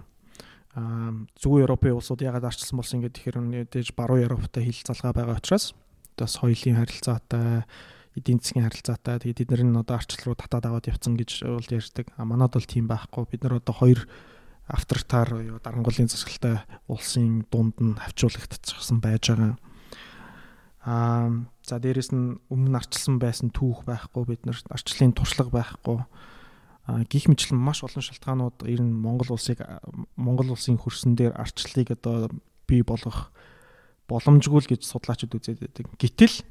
Аа 0.76 1.14
зүүн 1.40 1.66
Европын 1.66 1.96
улсууд 1.96 2.26
ягаад 2.26 2.50
арчилсан 2.50 2.78
болсон 2.78 3.00
ингээд 3.00 3.16
тэгэхээр 3.16 3.38
мэдээж 3.40 3.94
баруун 3.96 4.26
Европтой 4.26 4.66
хил 4.66 4.82
залгаа 4.82 5.14
байгаа 5.14 5.38
учраас 5.40 5.78
одоо 6.18 6.28
соёлын 6.28 6.82
харилцаатай 6.82 7.64
эдийн 8.16 8.40
засгийн 8.40 8.66
харилцаатай 8.66 9.20
тэгээд 9.20 9.40
бид 9.40 9.52
нар 9.52 9.64
нь 9.64 9.80
одоо 9.80 9.96
арчил 9.96 10.32
руу 10.32 10.36
татаад 10.36 10.66
аваад 10.66 10.90
явцсан 10.90 11.16
гэж 11.20 11.48
бол 11.48 11.68
ярьдаг. 11.68 12.08
А 12.16 12.26
манад 12.26 12.56
бол 12.56 12.64
тийм 12.64 12.88
байхгүй. 12.88 13.24
Бид 13.28 13.44
нар 13.44 13.60
одоо 13.60 13.76
хоёр 13.76 14.08
авторитар 14.68 15.30
дарангуулын 15.62 16.10
засгалтай 16.10 16.64
улсын 16.88 17.46
дунд 17.52 17.76
нь 17.80 18.00
хавчуулагдчихсан 18.00 19.00
байж 19.04 19.30
байгаа. 19.30 19.60
Аа 20.86 21.50
за 21.66 21.82
дээрэс 21.82 22.14
нь 22.14 22.38
өмнө 22.54 22.78
арчилсан 22.78 23.18
байсан 23.18 23.50
түүх 23.50 23.84
байхгүй 23.90 24.24
бид 24.30 24.46
нар 24.46 24.58
арчлалын 24.70 25.18
туршлага 25.18 25.50
байхгүй 25.50 26.06
гих 27.10 27.26
мэтлэн 27.26 27.58
маш 27.58 27.82
олон 27.82 28.06
шалтгаанууд 28.06 28.70
ер 28.70 28.82
нь 28.86 28.94
Монгол 28.94 29.34
улсыг 29.34 29.66
Монгол 30.14 30.54
улсын 30.54 30.78
хөрсөн 30.78 31.18
дээр 31.18 31.34
арчлалыг 31.34 31.98
одоо 31.98 32.30
бий 32.70 32.86
болгох 32.86 33.34
боломжгүй 34.06 34.62
л 34.62 34.70
гэж 34.70 34.86
судлаачид 34.86 35.34
үзээд 35.34 35.66
байдаг. 35.66 35.90
Гэтэл 35.98 36.46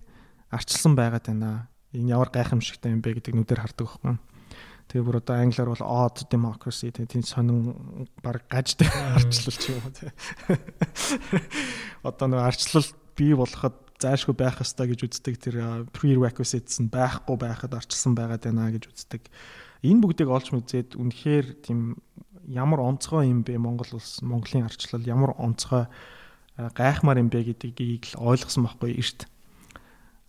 арчилсан 0.50 0.98
байгаад 0.98 1.30
байна. 1.30 1.70
Энэ 1.94 2.18
ямар 2.18 2.34
гайхамшигтай 2.34 2.90
юм 2.90 2.98
бэ 2.98 3.22
гэдэг 3.22 3.34
нүдээр 3.38 3.62
хардаг 3.62 3.86
байхгүй. 3.86 4.18
Тэгээ 4.90 5.06
бүр 5.06 5.22
одоо 5.22 5.38
англиар 5.38 5.70
бол 5.70 5.86
odd 5.86 6.26
democracy 6.26 6.90
тэгээ 6.90 7.14
тийм 7.14 7.22
сонин 7.22 7.58
баг 8.18 8.42
гажтай 8.50 8.90
арчлал 9.16 9.54
ч 9.54 9.70
юм 9.70 9.86
уу 9.86 9.94
тий. 9.94 10.10
Одоо 12.02 12.26
нэг 12.26 12.42
арчлал 12.42 12.90
бий 13.14 13.38
болгоход 13.38 13.78
зайлшгүй 14.02 14.34
байх 14.34 14.58
ёстой 14.60 14.90
гэж 14.90 15.00
үздэг 15.06 15.34
тэр 15.38 15.56
prerequisites 15.94 16.80
нь 16.82 16.90
байхгүй 16.90 17.36
байхад 17.38 17.74
арчилсан 17.74 18.14
байгаад 18.14 18.44
байна 18.44 18.74
гэж 18.74 18.90
үздэг. 18.90 19.22
Энэ 19.84 20.00
бүгдийг 20.02 20.28
олж 20.32 20.50
мэдээд 20.50 20.96
үнэхээр 20.96 21.46
тийм 21.62 22.00
ямар 22.48 22.80
онцгой 22.80 23.28
юм 23.28 23.44
бэ 23.44 23.58
Монгол 23.60 24.00
улс 24.00 24.20
Монголын 24.24 24.66
арчлал 24.66 25.04
ямар 25.04 25.36
онцгой 25.38 25.86
гайхмаар 26.56 27.20
юм 27.20 27.28
бэ 27.28 27.54
гэдгийг 27.54 28.16
л 28.16 28.34
ойлгосон 28.34 28.66
байхгүй 28.66 28.98
эрт. 28.98 29.28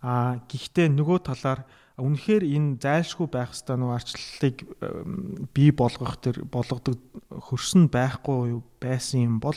А 0.02 0.38
гэхдээ 0.48 0.92
нөгөө 0.92 1.18
талаар 1.26 1.64
үнэхээр 1.96 2.44
энэ 2.44 2.76
зайлшгүй 2.84 3.28
байх 3.32 3.56
ёстой 3.56 3.80
нөгөө 3.80 3.96
арчлалыг 3.96 4.56
бий 5.56 5.70
болгох 5.72 6.20
тэр 6.20 6.44
болгодог 6.44 7.00
хөрсөн 7.32 7.88
байхгүй 7.88 8.60
байсан 8.80 9.24
юм 9.24 9.36
бол 9.40 9.56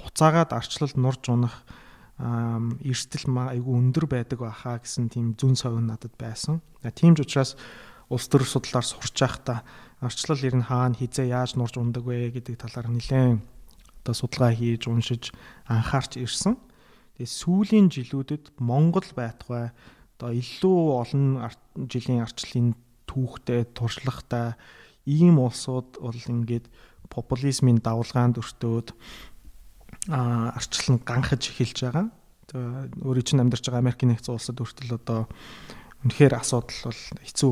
буцаагаад 0.00 0.56
арчлалд 0.56 0.96
нурж 0.96 1.28
унах 1.28 1.60
эрсдэл 2.18 3.26
айгүй 3.26 3.74
өндөр 3.74 4.06
байдаг 4.06 4.38
байхаа 4.38 4.78
гэсэн 4.78 5.10
тийм 5.10 5.34
зүн 5.34 5.58
совин 5.58 5.90
надад 5.90 6.14
байсан. 6.14 6.62
Тийм 6.94 7.18
ч 7.18 7.26
учраас 7.26 7.58
улс 8.08 8.30
төр 8.30 8.46
судлаар 8.46 8.86
сурч 8.86 9.18
байхдаа 9.18 9.66
арчлал 9.98 10.38
ер 10.46 10.54
нь 10.54 10.68
хаана 10.68 10.94
хизээ 10.94 11.34
яаж 11.34 11.58
нурж 11.58 11.74
ундаг 11.80 12.06
вэ 12.06 12.30
гэдэг 12.30 12.54
талаар 12.60 12.86
нэлээд 12.86 13.42
одоо 14.04 14.14
судалгаа 14.14 14.52
хийж 14.54 14.86
уншиж 14.86 15.32
анхаарч 15.66 16.20
ирсэн. 16.20 16.54
Тэгээ 17.18 17.30
сүүлийн 17.30 17.88
жилүүдэд 17.90 18.60
Монгол 18.60 19.08
байтугай 19.16 19.72
одоо 20.20 20.30
илүү 20.30 20.78
олон 21.02 21.24
жилийн 21.88 22.22
арчлалын 22.22 22.76
түүхтэй 23.08 23.64
туршлагатай 23.74 24.54
ийм 25.08 25.40
улсууд 25.40 25.98
бол 25.98 26.14
ингээд 26.14 26.70
популизмын 27.08 27.80
давлгаанд 27.80 28.38
өртөөд 28.40 28.92
а 30.08 30.52
арчлал 30.52 30.96
нь 30.96 31.04
ганхаж 31.04 31.42
эхэлж 31.48 31.78
байгаа. 31.88 32.06
Тэгээ 32.48 33.04
өөрийн 33.08 33.24
чинь 33.24 33.40
амьдарч 33.40 33.64
байгаа 33.68 33.80
Америкийн 33.80 34.10
нэгдсэн 34.12 34.36
улсад 34.36 34.60
хүртэл 34.60 35.00
одоо 35.00 35.24
үнэхээр 36.04 36.36
асуудал 36.36 36.92
бол 36.92 37.02
хэцүү 37.24 37.50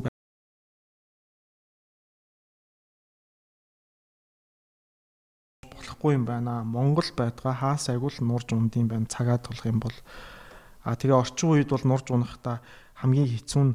болохгүй 5.72 6.12
юм 6.12 6.24
байна. 6.28 6.60
Монгол 6.64 7.08
байтугай 7.16 7.56
хаас 7.56 7.88
айгуул 7.88 8.16
нурж 8.20 8.52
ундын 8.52 8.88
байна. 8.88 9.08
Цагаа 9.08 9.38
тулах 9.40 9.64
юм 9.64 9.80
бол 9.80 9.96
а 10.84 10.92
тэгээ 10.92 11.16
орчин 11.16 11.56
үед 11.56 11.72
бол 11.72 11.84
нурж 11.88 12.12
унахта 12.12 12.60
хамгийн 13.00 13.32
хэцүү 13.32 13.62
нь 13.64 13.74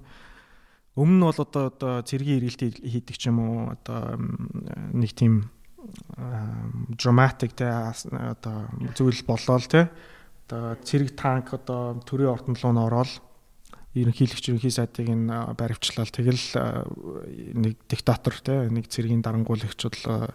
өмнө 0.97 1.17
нь 1.17 1.25
бол 1.25 1.39
одоо 1.39 1.63
одоо 1.71 1.93
цэргийн 2.05 2.41
эргэлт 2.41 2.83
хийдэг 2.83 3.15
ч 3.17 3.33
юм 3.33 3.37
уу 3.41 3.73
одоо 3.73 4.17
нэг 4.93 5.11
тийм 5.17 5.49
dramatic 6.97 7.53
те 7.53 7.69
одоо 7.69 8.67
зүйл 8.97 9.21
болоо 9.25 9.57
л 9.61 9.69
те. 9.69 9.89
Одоо 10.47 10.75
цэрэг 10.81 11.13
танк 11.13 11.53
одоо 11.53 12.01
төрийн 12.01 12.33
ордон 12.33 12.57
руу 12.57 12.73
н 12.73 12.81
ороод 12.81 13.11
ерөнхийлөгч 13.93 14.49
ерөнхий 14.49 14.73
сайдыг 14.73 15.09
нь 15.13 15.29
баривчлал. 15.29 16.09
Тэгэл 16.09 16.57
нэг 17.53 17.77
диктатор 17.85 18.33
те 18.41 18.65
нэг 18.73 18.89
цэргийн 18.89 19.21
дарангуулагч 19.21 19.77
бол 19.77 20.33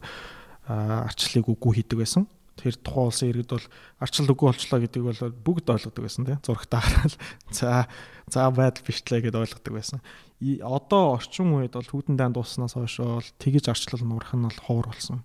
арчлалыг 0.70 1.46
үгүй 1.50 1.82
хийдэг 1.82 1.98
байсан. 1.98 2.30
Тэр 2.54 2.76
тухайн 2.78 3.08
улсын 3.10 3.30
иргэд 3.32 3.50
бол 3.50 3.66
арчлал 3.98 4.30
үгүй 4.30 4.46
болчлоо 4.52 4.78
гэдгийг 4.78 5.06
бол 5.08 5.22
бүгд 5.42 5.66
ойлгодог 5.72 6.02
байсан 6.04 6.28
тийм 6.28 6.38
зурагтаа 6.44 6.84
хараад 6.84 7.14
за 7.56 7.88
за 8.28 8.50
байдал 8.52 8.86
бичлээ 8.86 9.24
гэдээ 9.26 9.42
ойлгодог 9.42 9.72
байсан. 9.72 9.98
Одоо 10.62 11.16
орчин 11.16 11.50
үед 11.56 11.74
бол 11.74 11.88
хүүтэн 11.88 12.20
дан 12.20 12.36
дууснаас 12.36 12.76
хойш 12.76 13.00
бол 13.00 13.26
тэгж 13.40 13.72
арчлал 13.72 14.04
нуурах 14.04 14.36
нь 14.36 14.44
бол 14.46 14.60
ховор 14.68 14.92
болсон 14.92 15.24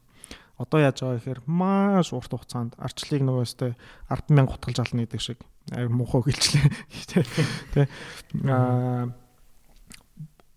одоо 0.58 0.80
яаж 0.82 1.01
байгаа 1.01 1.18
гэхээр 1.22 1.41
маш 1.45 2.14
урт 2.14 2.32
хугацаанд 2.34 2.74
арчлыг 2.82 3.22
нөгөө 3.22 3.45
өстэй 3.45 3.72
100000 4.10 4.49
гутгалж 4.49 4.78
ална 4.82 5.05
гэдэг 5.05 5.22
шиг 5.22 5.39
аяа 5.72 5.89
муухай 5.89 6.34
гэлчлээ 6.34 6.66
тий 7.74 7.86
аа 8.49 9.14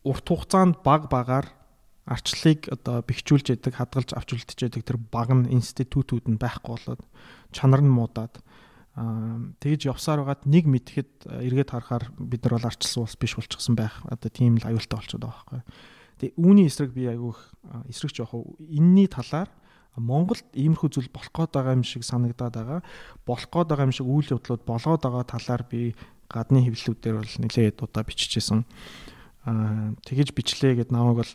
урт 0.05 0.27
хугацаанд 0.27 0.81
баг 0.81 1.13
багаар 1.13 1.47
арчлыг 2.09 2.73
одоо 2.73 3.05
бэхжүүлж 3.05 3.53
яадаг 3.53 3.77
хадгалж 3.77 4.17
авч 4.17 4.29
үлдэж 4.35 4.59
яадаг 4.67 4.83
тэр 4.83 4.99
баг 4.99 5.31
нь 5.31 5.53
институтүүд 5.53 6.27
нь 6.33 6.41
байхгүй 6.41 6.75
болоод 6.75 7.03
чанар 7.53 7.85
нь 7.85 7.93
муудаад 7.93 8.41
тэгж 8.97 9.87
явсаар 9.87 10.27
байгаад 10.27 10.45
нэг 10.51 10.65
мэдхэд 10.67 11.31
эргээд 11.31 11.71
харахаар 11.71 12.11
бид 12.19 12.43
нар 12.45 12.59
бол 12.59 12.69
арчилсан 12.69 13.07
ус 13.07 13.15
биш 13.15 13.39
болчихсон 13.39 13.79
байх. 13.79 14.03
Одоо 14.11 14.29
тийм 14.29 14.59
л 14.59 14.67
аюултай 14.67 14.99
болчиход 14.99 15.25
байгаа 15.25 15.41
байхгүй. 15.47 15.63
Тэгээ 16.21 16.35
үүний 16.37 16.67
эсрэг 16.67 16.91
би 16.91 17.07
айгүйх 17.07 17.39
эсрэг 17.87 18.13
жоох 18.13 18.35
энэний 18.59 19.07
талаар 19.07 19.49
Монголд 19.97 20.47
иймэрхүү 20.55 20.91
зүйл 20.91 21.11
болох 21.11 21.32
гээд 21.34 21.53
байгаа 21.55 21.74
юм 21.74 21.84
шиг 21.84 22.07
санагдаад 22.07 22.55
байгаа. 22.55 22.80
Болох 23.26 23.49
гээд 23.51 23.68
байгаа 23.70 23.88
юм 23.91 23.95
шиг 23.97 24.07
үйл 24.07 24.32
явдлууд 24.38 24.62
болоод 24.62 25.03
байгаа 25.03 25.24
талаар 25.26 25.62
би 25.66 25.95
гадны 26.30 26.62
хэвлэлүүдээр 26.62 27.16
бол 27.18 27.34
нэлээд 27.43 27.82
удаа 27.82 28.05
биччихсэн. 28.07 28.62
Аа 29.45 29.99
тэгэж 30.07 30.30
бичлээ 30.30 30.78
гэд 30.78 30.95
намайг 30.95 31.26
бол 31.26 31.32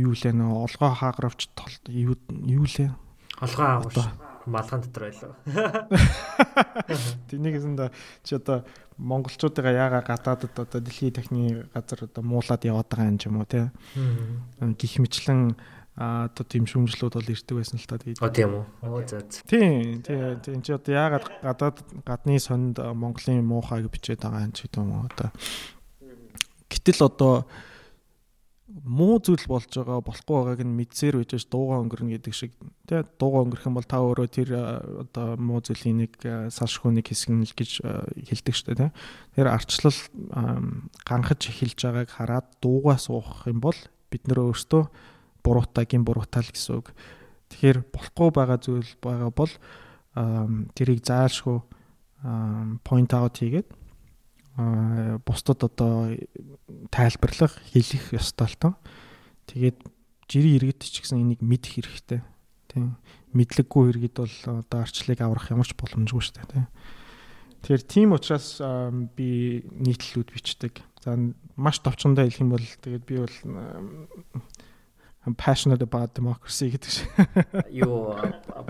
юу 0.00 0.12
лээ 0.16 0.32
нөө 0.32 0.64
олгоо 0.64 0.90
хаагравч 0.96 1.52
юу 1.92 2.16
юу 2.48 2.64
лээ 2.64 2.90
олгоо 3.44 3.66
хаагравч 3.66 4.30
малган 4.46 4.80
дотор 4.80 5.12
байлаа. 5.12 5.32
Тэнийгэсэнд 7.28 7.92
чи 8.24 8.34
одоо 8.34 8.64
монголчуудыгаа 8.96 9.72
яага 9.72 10.00
гадаадд 10.00 10.56
одоо 10.56 10.80
дэлхийн 10.80 11.12
техникийн 11.12 11.68
газар 11.74 12.08
одоо 12.08 12.22
муулаад 12.24 12.64
яваад 12.64 12.88
байгаа 12.88 13.10
юм 13.12 13.18
ч 13.18 13.28
юм 13.28 13.36
уу 13.40 13.48
те. 13.48 13.70
Гэх 14.60 14.96
мэтлэн 15.00 15.56
а 15.96 16.30
одоо 16.30 16.44
тийм 16.46 16.64
шүүмжлүүд 16.70 17.14
бол 17.18 17.32
ирдэг 17.34 17.56
байсан 17.56 17.78
л 17.80 17.88
та 17.88 17.98
тэгээд. 17.98 18.22
А 18.22 18.30
тийм 18.30 18.50
үү. 18.56 18.64
Оо 18.86 19.02
за. 19.04 19.20
Тийм, 19.48 20.00
тийм, 20.06 20.40
тийм 20.40 20.58
чи 20.62 20.72
одоо 20.72 20.92
яагаад 20.94 21.26
гадаад 21.42 21.78
гадны 22.06 22.38
сонд 22.38 22.78
Монголын 22.78 23.42
муухайг 23.44 23.90
бичээд 23.90 24.22
байгаа 24.22 24.46
юм 24.46 24.54
ч 24.54 24.64
гэдэг 24.64 24.80
юм 24.80 24.90
уу 24.94 25.04
одоо. 25.10 25.28
Гэтэл 26.70 27.04
одоо 27.10 27.44
муу 28.70 29.18
зүйл 29.18 29.44
болж 29.50 29.70
байгаа 29.74 29.98
болохгүй 30.04 30.36
байгааг 30.36 30.62
нь 30.62 30.78
мэдсээр 30.78 31.20
үжиж 31.20 31.50
дууга 31.50 31.82
өнгөрнө 31.82 32.14
гэдэг 32.16 32.34
шиг 32.34 32.54
тий 32.86 33.02
дууга 33.18 33.42
өнгөрөх 33.42 33.66
юм 33.66 33.76
бол 33.76 33.88
та 33.88 33.98
өөрөө 33.98 34.28
тэр 34.30 34.50
одоо 35.04 35.34
муу 35.36 35.58
зүйлийн 35.58 36.06
нэг 36.06 36.14
салшгүйник 36.54 37.10
хэсэг 37.10 37.34
нь 37.34 37.44
л 37.44 37.54
гэж 37.54 37.82
хэлдэг 37.82 38.54
дээ 38.54 38.78
тий 38.78 38.90
тэр 39.34 39.46
арчлал 39.50 39.98
ганхаж 41.02 41.40
эхэлж 41.50 41.78
байгааг 41.82 42.10
хараад 42.14 42.46
дуугаа 42.62 42.98
суух 42.98 43.50
юм 43.50 43.58
бол 43.58 43.76
бид 44.10 44.22
нөр 45.40 45.40
өөрсдөө 45.40 45.44
буруутагийн 45.44 46.04
буруутал 46.04 46.48
гэсэн 46.48 46.76
үг. 46.76 46.92
Тэгэхээр 47.50 47.78
болохгүй 47.90 48.30
байгаа 48.30 48.58
зүйл 48.60 48.92
байгаа 49.00 49.30
бол 49.32 49.52
тэрийг 50.76 51.00
заалшгүй 51.04 51.58
point 52.84 53.12
out 53.16 53.40
хийгээд 53.40 53.68
бусдад 55.24 55.64
одоо 55.64 56.16
тайлбарлах, 56.90 57.56
хэлэх 57.72 58.12
ёстой 58.12 58.48
л 58.48 58.56
тоо. 58.60 58.72
Тэгээд 59.46 59.78
жирийн 60.28 60.56
иргэд 60.60 60.84
ч 60.84 61.00
гэсэн 61.00 61.24
энийг 61.24 61.40
мэдэх 61.40 61.80
хэрэгтэй. 61.80 62.20
Тийм. 62.68 63.00
Мэдлэггүй 63.32 63.84
иргэд 63.90 64.14
бол 64.20 64.36
одоо 64.60 64.78
арчлыг 64.84 65.20
аврах 65.22 65.50
ямар 65.50 65.66
ч 65.66 65.74
боломжгүй 65.74 66.20
шүү 66.22 66.34
дээ, 66.36 66.50
тийм. 66.50 66.66
Тэгэхээр 67.64 67.84
тийм 67.88 68.08
учраас 68.12 68.60
би 69.16 69.62
нийтлэлүүд 69.64 70.28
бичдэг. 70.34 70.74
За 71.00 71.16
маш 71.56 71.80
товчондоо 71.80 72.24
хэлэх 72.28 72.44
юм 72.44 72.52
бол 72.52 72.62
тэгээд 72.64 73.04
би 73.08 73.16
бол 73.20 73.36
I'm 75.26 75.34
passionate 75.36 75.82
about 75.84 76.16
democracy 76.16 76.72
гэдэг 76.72 76.88
шиг. 76.88 77.08
Юу 77.68 78.16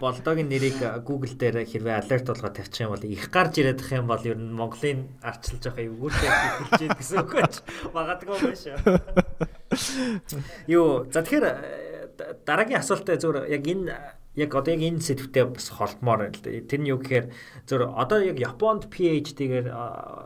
болдогийн 0.02 0.50
нэрийг 0.50 0.82
Google 1.06 1.38
дээр 1.38 1.62
хэрвээ 1.62 2.02
alert 2.02 2.26
болгоод 2.26 2.58
тавьчих 2.58 2.90
юм 2.90 2.98
бол 2.98 3.06
их 3.06 3.30
гарч 3.30 3.62
ирээд 3.62 3.78
их 3.78 3.92
юм 3.94 4.10
бол 4.10 4.18
ер 4.26 4.34
нь 4.34 4.50
Монголын 4.50 5.14
арчилж 5.22 5.62
байгаа 5.70 5.86
эвгүүртэй 5.86 6.30
хэлж 6.30 6.80
яад 6.82 6.98
гэсэн 6.98 7.16
үг 7.22 7.32
байж 7.38 7.54
магадгүй 7.94 8.34
байна 8.34 8.58
шүү. 8.58 8.76
Юу 10.66 11.06
за 11.06 11.22
тэгэхээр 11.22 11.46
дараагийн 12.42 12.82
асуултаа 12.82 13.14
зөвөр 13.14 13.46
яг 13.46 13.62
энэ 13.62 13.94
яг 14.38 14.54
одоо 14.54 14.74
яг 14.78 14.82
энэ 14.86 15.02
сэдвтэ 15.02 15.50
бас 15.50 15.74
холбомоор 15.74 16.30
байна 16.30 16.36
л 16.38 16.42
да. 16.46 16.50
Тэр 16.62 16.80
нь 16.86 16.90
юу 16.94 17.02
гэхээр 17.02 17.26
зөв 17.66 17.90
одоо 17.98 18.22
яг 18.22 18.38
Японд 18.38 18.86
PhD-гээр 18.86 19.66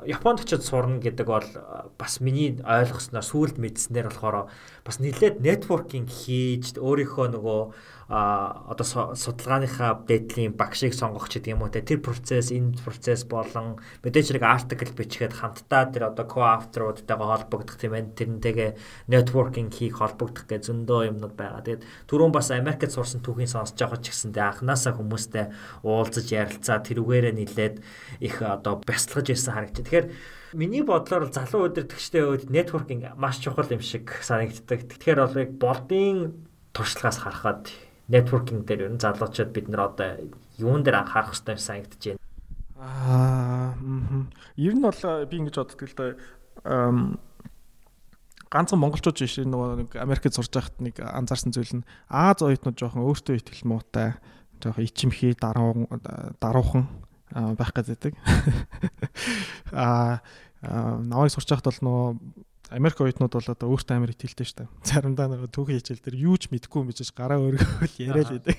Японд 0.05 0.45
очиж 0.45 0.61
сурна 0.61 1.01
гэдэг 1.01 1.25
бол 1.25 1.49
бас 1.97 2.21
миний 2.21 2.61
ойлгосноор 2.61 3.25
сүулт 3.25 3.57
мэдснээр 3.57 4.13
болохоор 4.13 4.53
бас 4.85 5.01
нэлээд 5.01 5.41
networking 5.41 6.05
хийж 6.05 6.77
өөрийнхөө 6.77 7.27
нөгөө 7.33 7.61
одоо 8.09 9.15
судалгааныхаа 9.17 10.05
дээдлийн 10.05 10.53
багшийг 10.53 10.93
сонгох 10.93 11.33
ч 11.33 11.41
гэдэг 11.41 11.57
юм 11.57 11.65
уу 11.65 11.73
те 11.73 11.81
тэр 11.81 12.05
процесс 12.05 12.53
энэ 12.53 12.77
процесс 12.85 13.25
болон 13.25 13.81
мэдээж 14.05 14.37
хэрэг 14.37 14.45
артикл 14.45 14.93
бичгээд 14.93 15.33
хамтдаа 15.33 15.89
тэр 15.89 16.13
одоо 16.13 16.29
co-author-уудтайгаа 16.29 17.49
холбогдох 17.49 17.81
тийм 17.81 17.97
ээ 17.97 18.13
тэрнтэйгээ 18.13 18.71
networking 19.09 19.73
хийх 19.73 20.05
холбогдох 20.05 20.45
гэж 20.45 20.69
зөндөө 20.69 21.17
юмнууд 21.17 21.33
байгаа. 21.33 21.65
Тэгээд 21.65 21.87
түрүүн 22.05 22.33
бас 22.37 22.53
Америкт 22.53 22.93
сурсан 22.93 23.25
түүхийн 23.25 23.49
сонсож 23.49 23.81
байгаа 23.81 24.01
ч 24.05 24.13
гэсэндээ 24.13 24.45
анханасаа 24.45 24.93
хүмүүстэй 25.01 25.45
уулзаж 25.81 26.29
ярилцаа 26.29 26.85
тэрүүгээрээ 26.85 27.35
нилээд 27.41 27.77
их 28.21 28.37
одоо 28.45 28.85
бясалгаж 28.85 29.33
ирсэн 29.33 29.55
харагдчих. 29.57 29.85
Тэгэхээр 29.89 30.09
Миний 30.55 30.87
бодлоор 30.87 31.35
залуу 31.35 31.67
өдөртөгчтэй 31.67 32.23
үед 32.23 32.47
networking 32.47 33.03
маш 33.19 33.43
чухал 33.43 33.67
юм 33.75 33.83
шиг 33.83 34.15
санагддаг. 34.23 34.87
Тэгэхээр 34.87 35.19
бол 35.19 35.35
яг 35.43 35.51
болдын 35.59 36.47
туршлагаас 36.71 37.19
харахад 37.27 37.75
networking 38.09 38.65
дээр 38.65 38.89
ер 38.89 38.93
нь 38.95 39.01
залуучууд 39.01 39.51
бид 39.53 39.69
нар 39.69 39.93
одоо 39.93 40.21
юун 40.59 40.85
дээр 40.85 41.01
анхаарах 41.01 41.33
хэрэгтэй 41.33 41.57
санагдаж 41.57 42.03
байна. 42.05 42.23
Аа 42.77 43.75
ер 44.57 44.75
нь 44.75 44.85
бол 44.85 45.01
би 45.27 45.37
ингэж 45.41 45.57
боддог 45.57 45.81
л 45.83 45.97
да 45.97 46.07
ганцхан 48.53 48.79
монголчууд 48.79 49.19
биш 49.19 49.41
нөгөө 49.43 49.69
нэг 49.83 49.91
Америкт 49.99 50.37
сурж 50.37 50.53
байхад 50.53 50.79
нэг 50.79 51.01
анзаарсан 51.01 51.51
зүйл 51.51 51.83
нь 51.83 51.87
Аз 52.07 52.39
оюутнууд 52.39 52.79
жоохон 52.79 53.03
өөртөө 53.03 53.41
итгэл 53.41 53.67
муутай 53.67 54.15
жоохон 54.63 54.85
ичимхий 54.85 55.35
даруу 55.35 55.89
даруухан 56.39 56.87
байх 57.35 57.73
гэдэг. 57.75 58.15
Аа 59.73 60.23
навайг 60.63 61.35
сурч 61.35 61.51
байхад 61.51 61.67
бол 61.67 61.83
нөгөө 61.83 62.07
Америк 62.73 63.01
оюутнууд 63.01 63.35
бол 63.37 63.51
одоо 63.53 63.69
өөртөө 63.77 63.97
амар 63.97 64.15
итгэлтэй 64.17 64.47
шүү 64.49 64.59
дээ. 64.65 64.69
Заримдаа 64.89 65.29
нөгөө 65.29 65.53
түүхийн 65.53 65.79
хичээл 65.85 66.01
дээр 66.01 66.17
юу 66.17 66.37
ч 66.41 66.49
мэдгүй 66.49 66.81
юм 66.81 66.89
бижж 66.89 67.13
гараа 67.13 67.37
өргөөл 67.37 67.97
яриад 68.01 68.41
байдаг. 68.41 68.57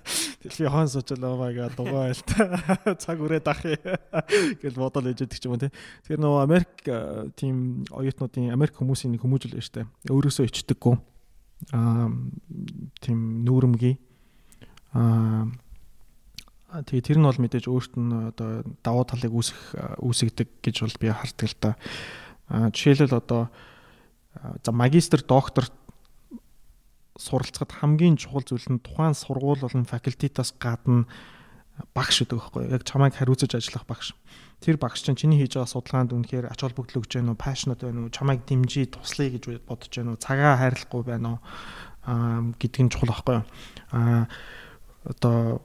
Тэгэл 0.44 0.68
хон 0.68 0.88
суучл 0.92 1.24
оо 1.24 1.40
май 1.40 1.56
га 1.56 1.72
дугаа 1.72 2.12
байл 2.12 2.20
та. 2.20 2.44
Цаг 3.00 3.16
үрээд 3.16 3.48
ах 3.48 3.64
гэл 4.60 4.76
бодол 4.76 5.08
ээж 5.08 5.24
өгч 5.24 5.48
юм 5.48 5.56
тий. 5.56 5.72
Тэгэхээр 6.04 6.20
нөгөө 6.20 6.40
Америк 6.44 6.72
тийм 7.40 7.88
оюутнуудын 7.96 8.52
Америк 8.52 8.76
хүмүүсийн 8.76 9.16
нэг 9.16 9.24
хүмүүжил 9.24 9.56
шүү 9.56 9.80
дээ. 9.80 9.86
Өөрөөсөө 10.12 10.52
ичдэггүй. 10.52 10.94
Аа 11.72 12.12
тийм 13.00 13.40
нүүрэмгий. 13.48 13.96
Аа 14.92 15.48
Тэгээ 16.76 17.08
тэр 17.08 17.18
нь 17.22 17.28
бол 17.30 17.40
мэдээж 17.40 17.72
өөрт 17.72 17.94
нь 17.96 18.12
одоо 18.36 18.60
давуу 18.84 19.06
талыг 19.08 19.32
үүсэх 19.32 19.78
үүсгдэг 20.02 20.60
гэж 20.60 20.76
бол 20.84 20.96
би 21.00 21.08
харддаг 21.08 21.48
л 21.48 21.56
та. 21.56 21.70
Жишээлбэл 22.48 23.18
одоо 23.18 23.48
за 24.62 24.72
магистр 24.72 25.22
доктор 25.22 25.68
суралцахад 27.18 27.72
хамгийн 27.72 28.16
чухал 28.16 28.44
зүйл 28.44 28.66
нь 28.68 28.82
тухайн 28.82 29.14
сургууль 29.14 29.60
болон 29.60 29.88
факультетаас 29.88 30.52
гадна 30.60 31.06
багш 31.92 32.24
гэдэг 32.24 32.36
байхгүй 32.38 32.62
яг 32.72 32.84
чамайг 32.84 33.16
хариуцаж 33.16 33.56
ажиллах 33.56 33.84
багш. 33.88 34.14
Тэр 34.60 34.76
багш 34.76 35.04
чинь 35.04 35.16
чиний 35.16 35.40
хийж 35.40 35.56
байгаа 35.56 35.68
судалгаанд 35.68 36.12
үнэхээр 36.12 36.48
ач 36.48 36.60
холбогдол 36.60 37.04
өгч 37.04 37.20
байна 37.20 37.32
уу, 37.32 37.40
passionate 37.40 37.84
байна 37.84 38.08
уу, 38.08 38.12
чамайг 38.12 38.44
дэмжиж 38.48 38.96
туслая 38.96 39.28
гэж 39.28 39.60
бодож 39.64 39.92
байна 39.92 40.16
уу, 40.16 40.20
цагаа 40.20 40.56
хайрлахгүй 40.56 41.02
байна 41.04 41.28
уу 41.36 42.56
гэдг 42.56 42.80
нь 42.80 42.92
чухал 42.92 43.12
байхгүй 43.12 43.34
юу. 43.40 43.44
Аа 43.92 44.28
одоо 45.04 45.60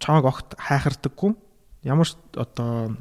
чамайг 0.00 0.24
огт 0.24 0.48
хайхардаггүй 0.56 1.36
ямар 1.84 2.08
ч 2.08 2.16
одоо 2.34 2.96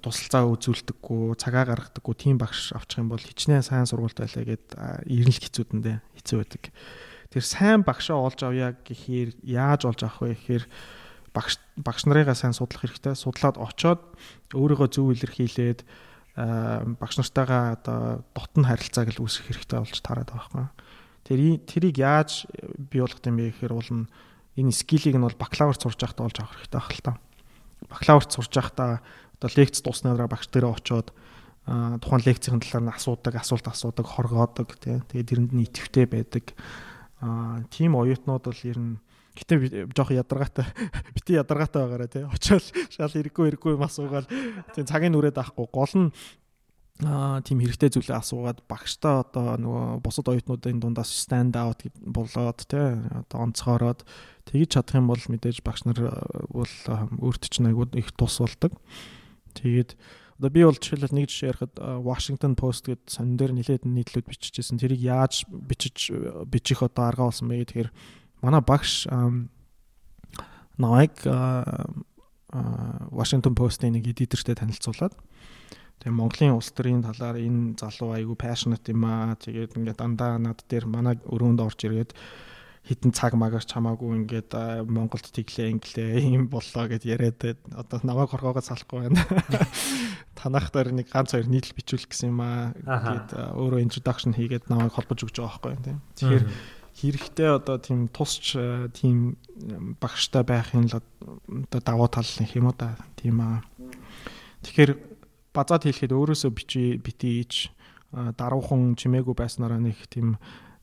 тусалцаа 0.00 0.48
үзүүлдэггүй 0.56 1.36
цагаа 1.36 1.68
гаргадаггүй 1.68 2.14
тийм 2.16 2.36
багш 2.40 2.72
авчих 2.72 3.04
юм 3.04 3.12
бол 3.12 3.20
хичнээн 3.20 3.60
сайн 3.60 3.84
сургуульд 3.84 4.16
байлаа 4.16 4.44
гэд 4.48 4.66
ирнэл 5.04 5.40
хэцүүдэндээ 5.44 5.96
хэцүү 6.16 6.36
байдаг. 6.40 6.64
Тэр 7.28 7.44
сайн 7.44 7.84
багшаа 7.84 8.24
олж 8.24 8.40
авъя 8.40 8.72
гэхээр 8.80 9.36
яаж 9.44 9.84
олж 9.84 10.00
авах 10.00 10.24
вэ 10.24 10.32
гэхээр 10.34 10.64
багш 11.36 11.60
багш 11.76 12.02
нарыгаа 12.08 12.34
сайн 12.34 12.56
судлах 12.56 12.88
хэрэгтэй. 12.88 13.14
Судлаад 13.14 13.60
очоод 13.60 14.00
өөрийгөө 14.56 14.88
зөв 14.88 15.12
илэрхийлээд 15.12 15.84
багш 16.96 17.14
нартайгаа 17.20 17.76
одоо 17.76 18.24
дотн 18.34 18.64
харилцааг 18.64 19.12
л 19.14 19.22
үүсгэх 19.22 19.52
хэрэгтэй 19.52 19.78
болж 19.78 20.00
тараад 20.00 20.30
байгаа 20.32 20.72
юм. 20.72 20.72
Тэр 21.28 21.60
тэрийг 21.68 21.96
яаж 22.00 22.48
бий 22.90 23.04
болгох 23.04 23.22
юм 23.22 23.36
бэ 23.36 23.52
гэхээр 23.52 23.76
уул 23.76 23.90
нь 23.92 24.10
энэ 24.56 24.72
скилийг 24.74 25.14
нь 25.14 25.26
бол 25.26 25.36
бакалавр 25.36 25.76
сурж 25.78 26.00
байхдаа 26.00 26.26
олж 26.26 26.36
авах 26.40 26.56
хэрэгтэй 26.58 26.80
байх 26.80 26.90
л 26.96 27.04
та. 27.04 27.12
Бакалавр 27.88 28.26
сурж 28.28 28.52
байхдаа 28.52 29.00
одоо 29.40 29.50
лекц 29.56 29.80
дууснараа 29.80 30.28
багш 30.28 30.52
дээрээ 30.52 30.74
очоод 30.76 31.08
тухайн 31.64 32.24
лекцийн 32.26 32.60
талаар 32.60 32.84
нь 32.84 32.94
асуудаг, 32.94 33.34
асуулт 33.38 33.66
асуудаг, 33.68 34.06
хоргоодог 34.08 34.74
тий. 34.80 35.00
Тэгээд 35.12 35.28
тэрэнд 35.30 35.52
нь 35.54 35.64
итэвтэй 35.64 36.06
байдаг. 36.08 36.44
Аа 37.22 37.62
тийм 37.70 37.94
оюутнууд 37.94 38.44
бол 38.44 38.62
ер 38.66 38.78
нь 38.80 38.98
гэтээ 39.38 39.88
жоох 39.94 40.10
ядаргаатай 40.10 40.66
бити 41.14 41.38
ядаргаатай 41.38 41.80
байгаараа 41.84 42.10
тий. 42.10 42.24
Очоод 42.26 42.64
шал 42.90 43.14
ирэхгүй 43.14 43.54
ирэхгүй 43.54 43.76
юм 43.78 43.84
асуугаал 43.86 44.26
тий 44.74 44.84
цагийн 44.84 45.14
нүрээд 45.14 45.38
авахгүй 45.38 45.68
гол 45.70 45.94
нь 45.94 46.08
аа 47.06 47.40
тийм 47.40 47.64
хэрэгтэй 47.64 47.90
зүйлээ 47.96 48.20
асуугаад 48.20 48.60
багштай 48.68 49.24
одоо 49.24 49.56
нөгөө 49.56 50.04
бусад 50.04 50.28
оюутнуудын 50.28 50.80
дундаас 50.80 51.08
stand 51.08 51.56
out 51.56 51.80
болоод 52.04 52.60
тий 52.68 52.96
одоо 53.24 53.38
онцгороод 53.48 54.04
тэгж 54.44 54.76
чадах 54.76 55.00
юм 55.00 55.08
бол 55.08 55.20
мэдээж 55.20 55.64
багш 55.64 55.88
нар 55.88 56.00
бол 56.52 56.74
өөрт 57.24 57.48
чинь 57.48 57.72
айгүй 57.72 57.96
их 57.96 58.12
тус 58.12 58.40
болдог. 58.44 58.76
Тэгээд 59.56 59.96
одоо 60.40 60.50
би 60.52 60.60
бол 60.64 60.76
жишээлбэл 60.76 61.16
нэг 61.16 61.28
жишээ 61.32 61.52
ярихад 61.52 61.74
Washington 62.04 62.52
Post 62.56 62.88
гэдэг 62.88 63.08
сонин 63.08 63.36
дээр 63.40 63.52
нэлээд 63.56 63.84
нийтлүүд 63.88 64.28
биччихсэн. 64.28 64.80
Тэрийг 64.80 65.00
яаж 65.00 65.48
бичиж 65.48 66.12
бичих 66.48 66.84
одоо 66.84 67.08
арга 67.08 67.28
болсон 67.28 67.48
бэ 67.48 67.64
гэхээр 67.64 67.88
манай 68.44 68.60
багш 68.60 69.08
Nike 70.80 71.24
Washington 73.12 73.54
Post-ийн 73.54 73.96
нэг 73.96 74.08
эдитертэй 74.08 74.56
танилцуулаад 74.56 75.14
Тэгээ 76.00 76.16
Монголын 76.16 76.56
улс 76.56 76.72
төрийн 76.72 77.04
талаар 77.04 77.36
энэ 77.36 77.76
залуу 77.76 78.16
айгүй 78.16 78.36
passionate 78.40 78.88
юм 78.88 79.04
аа. 79.04 79.36
Тэгээд 79.36 79.76
ингээд 79.76 80.00
дандаа 80.00 80.40
над 80.40 80.64
дээр 80.64 80.88
манай 80.88 81.20
өрөөнд 81.28 81.60
орж 81.60 81.84
ирээд 81.84 82.16
хитэн 82.88 83.12
цаг 83.12 83.36
магаас 83.36 83.68
чамаагүй 83.68 84.24
ингээд 84.24 84.56
Монголд 84.88 85.28
тэглээ 85.28 85.76
инглээ 85.76 86.24
юм 86.32 86.48
боллоо 86.48 86.88
гэд 86.88 87.04
яриад 87.04 87.60
одоо 87.76 88.00
намайг 88.00 88.32
хоргоогоо 88.32 88.64
салахгүй 88.64 89.12
байна. 89.12 89.20
Танах 90.40 90.72
дээр 90.72 90.96
нэг 90.96 91.12
ганц 91.12 91.36
хоёр 91.36 91.52
нийтлэл 91.52 91.76
бичүүлэх 91.76 92.08
гэсэн 92.08 92.32
юм 92.32 92.40
аа. 92.40 92.72
Гэт 92.80 93.36
өөрөө 93.36 93.84
introduction 93.84 94.32
хийгээд 94.32 94.72
намайг 94.72 94.96
холбож 94.96 95.20
өгч 95.20 95.36
байгаа 95.36 95.60
байхгүй 95.60 95.84
тийм. 95.84 96.00
Тэгэхээр 96.16 96.44
хэрэгтэй 96.96 97.48
одоо 97.52 97.76
тийм 97.76 98.08
тусч 98.08 98.56
тийм 98.96 99.36
багштай 100.00 100.48
байхын 100.48 100.88
л 100.88 100.96
одоо 100.96 101.80
давуу 101.84 102.08
тал 102.08 102.24
юм 102.24 102.72
уу 102.72 102.76
да. 102.80 102.96
Тийм 103.20 103.44
аа. 103.44 103.60
Тэгэхээр 104.64 105.09
базаад 105.54 105.86
хэлэхэд 105.86 106.12
өөрөөсөө 106.14 106.50
бичи 106.54 106.82
битийж 107.00 107.70
даруухан 108.12 108.98
чимээгүй 108.98 109.34
байснараа 109.34 109.78
нэг 109.78 109.98
тийм 110.10 110.38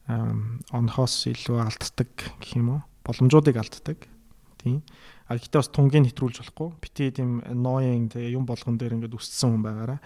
онхоос 0.07 1.27
илүү 1.31 1.59
алддаг 1.59 2.11
гэх 2.15 2.55
юм 2.55 2.79
уу? 2.79 2.81
Боломжуудыг 3.03 3.59
алддаг. 3.59 4.07
Тийм 4.59 4.83
а 5.27 5.35
гэхдээ 5.35 5.59
бас 5.59 5.71
тунгийн 5.75 6.07
нэвтрүүлж 6.07 6.39
болохгүй. 6.39 6.69
Бити 6.79 7.11
тийм 7.11 7.43
ноён 7.43 8.07
тэгээ 8.07 8.39
юм 8.39 8.47
болгон 8.47 8.79
дээр 8.79 8.95
ингээд 8.95 9.19
үсцсэн 9.19 9.59
хүн 9.59 9.63
байгаараа. 9.63 9.99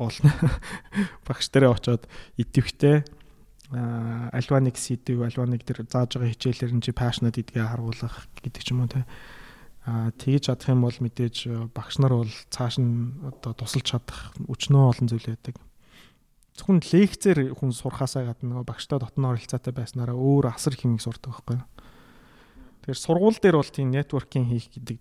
Гол 0.00 0.16
багш 1.28 1.52
дээрээ 1.52 1.76
очоод 1.76 2.08
идэвхтэй 2.40 3.04
альва 3.72 4.58
нэг 4.64 4.76
сэдв 4.80 5.20
альва 5.20 5.44
нэг 5.44 5.68
тэр 5.68 5.84
зааж 5.84 6.16
байгаа 6.16 6.32
хичээлэр 6.32 6.72
нь 6.72 6.84
чи 6.84 6.92
passionate 6.96 7.36
гэдгээ 7.44 7.68
харуулах 7.68 8.28
гэдэг 8.40 8.62
ч 8.64 8.72
юм 8.72 8.84
уу 8.84 8.88
те 8.88 9.04
Аа 9.82 10.14
тэгж 10.14 10.46
чадах 10.46 10.70
юм 10.70 10.86
бол 10.86 10.94
мэдээж 10.94 11.36
э, 11.50 11.66
багш 11.74 11.98
нар 11.98 12.14
бол 12.22 12.32
цааш 12.54 12.78
нь 12.78 13.18
одоо 13.26 13.50
тусалж 13.50 13.82
чадах 13.82 14.30
өчнөө 14.46 14.94
олон 14.94 15.08
зүйл 15.10 15.26
байдаг. 15.26 15.58
Зөвхөн 16.54 16.78
лекцээр 16.86 17.50
хүн 17.58 17.74
сурхаасаа 17.74 18.30
гадна 18.30 18.62
нөгөө 18.62 18.68
багштай 18.70 19.02
дотны 19.02 19.26
оролцоотой 19.26 19.74
байснараа 19.74 20.14
өөр 20.14 20.54
асар 20.54 20.78
хэмиг 20.78 21.02
сурдаг 21.02 21.34
байхгүй 21.34 21.58
юу? 21.58 21.66
Тэгэхээр 22.86 22.98
сургууль 23.02 23.38
дээр 23.42 23.56
бол 23.58 23.72
тийм 23.74 23.90
networking 23.90 24.46
хийх 24.46 24.70
гэдэг 24.70 24.98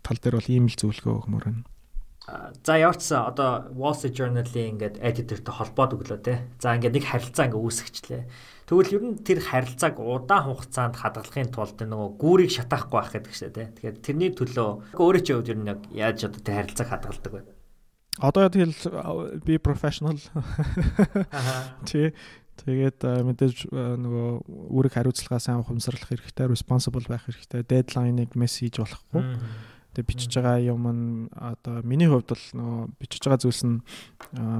тал 0.00 0.16
дээр 0.16 0.40
бол 0.40 0.48
ийм 0.48 0.64
л 0.72 0.80
зөвлөгөө 0.80 1.14
өгмөр 1.20 1.44
байна. 1.44 1.64
За 2.26 2.74
яваарчсан 2.74 3.22
одоо 3.30 3.70
Wall 3.70 3.94
Street 3.94 4.18
Journal-ийн 4.18 4.74
ингээд 4.74 4.98
editor-тэй 4.98 5.54
холбоод 5.54 5.94
өглөө 5.94 6.20
те. 6.26 6.50
За 6.58 6.74
ингээд 6.74 6.98
нэг 6.98 7.06
харилцаа 7.06 7.46
ингээд 7.46 7.62
үүсгэчлээ. 7.62 8.22
Тэгвэл 8.66 8.94
ер 8.98 9.04
нь 9.06 9.22
тэр 9.22 9.38
харилцааг 9.46 9.94
удаан 10.02 10.50
хугацаанд 10.50 10.98
хадгалахын 10.98 11.54
тулд 11.54 11.78
нөгөө 11.78 12.18
гүүрийг 12.18 12.50
шатаахгүй 12.50 12.98
байх 12.98 13.14
гэдэг 13.14 13.30
шээ 13.30 13.50
тий. 13.54 13.66
Тэгэхээр 13.78 13.98
тэрний 14.02 14.30
төлөө 14.34 14.98
өөрөө 14.98 15.22
ч 15.22 15.28
явд 15.38 15.50
ер 15.54 15.58
нь 15.62 15.70
яаж 15.94 16.26
одоо 16.26 16.42
тэр 16.42 16.66
харилцааг 16.66 16.88
хадгалдаг 16.90 17.30
вэ? 17.30 17.42
Одоо 18.18 18.50
тэгэл 18.50 18.74
би 19.46 19.54
professional. 19.62 20.18
Тий. 21.86 22.10
Тэгээд 22.56 23.04
мэдээж 23.04 23.68
нөгөө 23.70 24.28
үүрэг 24.48 24.92
хариуцлагаа 24.96 25.38
сайн 25.38 25.60
ухамсарлах 25.60 26.08
хэрэгтэй, 26.08 26.48
responsible 26.48 27.04
байх 27.04 27.28
хэрэгтэй, 27.28 27.62
deadline-ыг 27.68 28.32
мессеж 28.32 28.80
болохгүй. 28.80 29.22
Тэгээ 29.96 30.08
бичиж 30.12 30.32
байгаа 30.36 30.60
юм 30.60 30.84
нь 30.92 31.08
одоо 31.32 31.80
миний 31.80 32.04
хувьд 32.04 32.28
бол 32.36 32.44
нөгөө 32.52 32.80
бичиж 33.00 33.24
байгаа 33.24 33.40
зүйлс 33.40 33.62
нь 33.64 33.80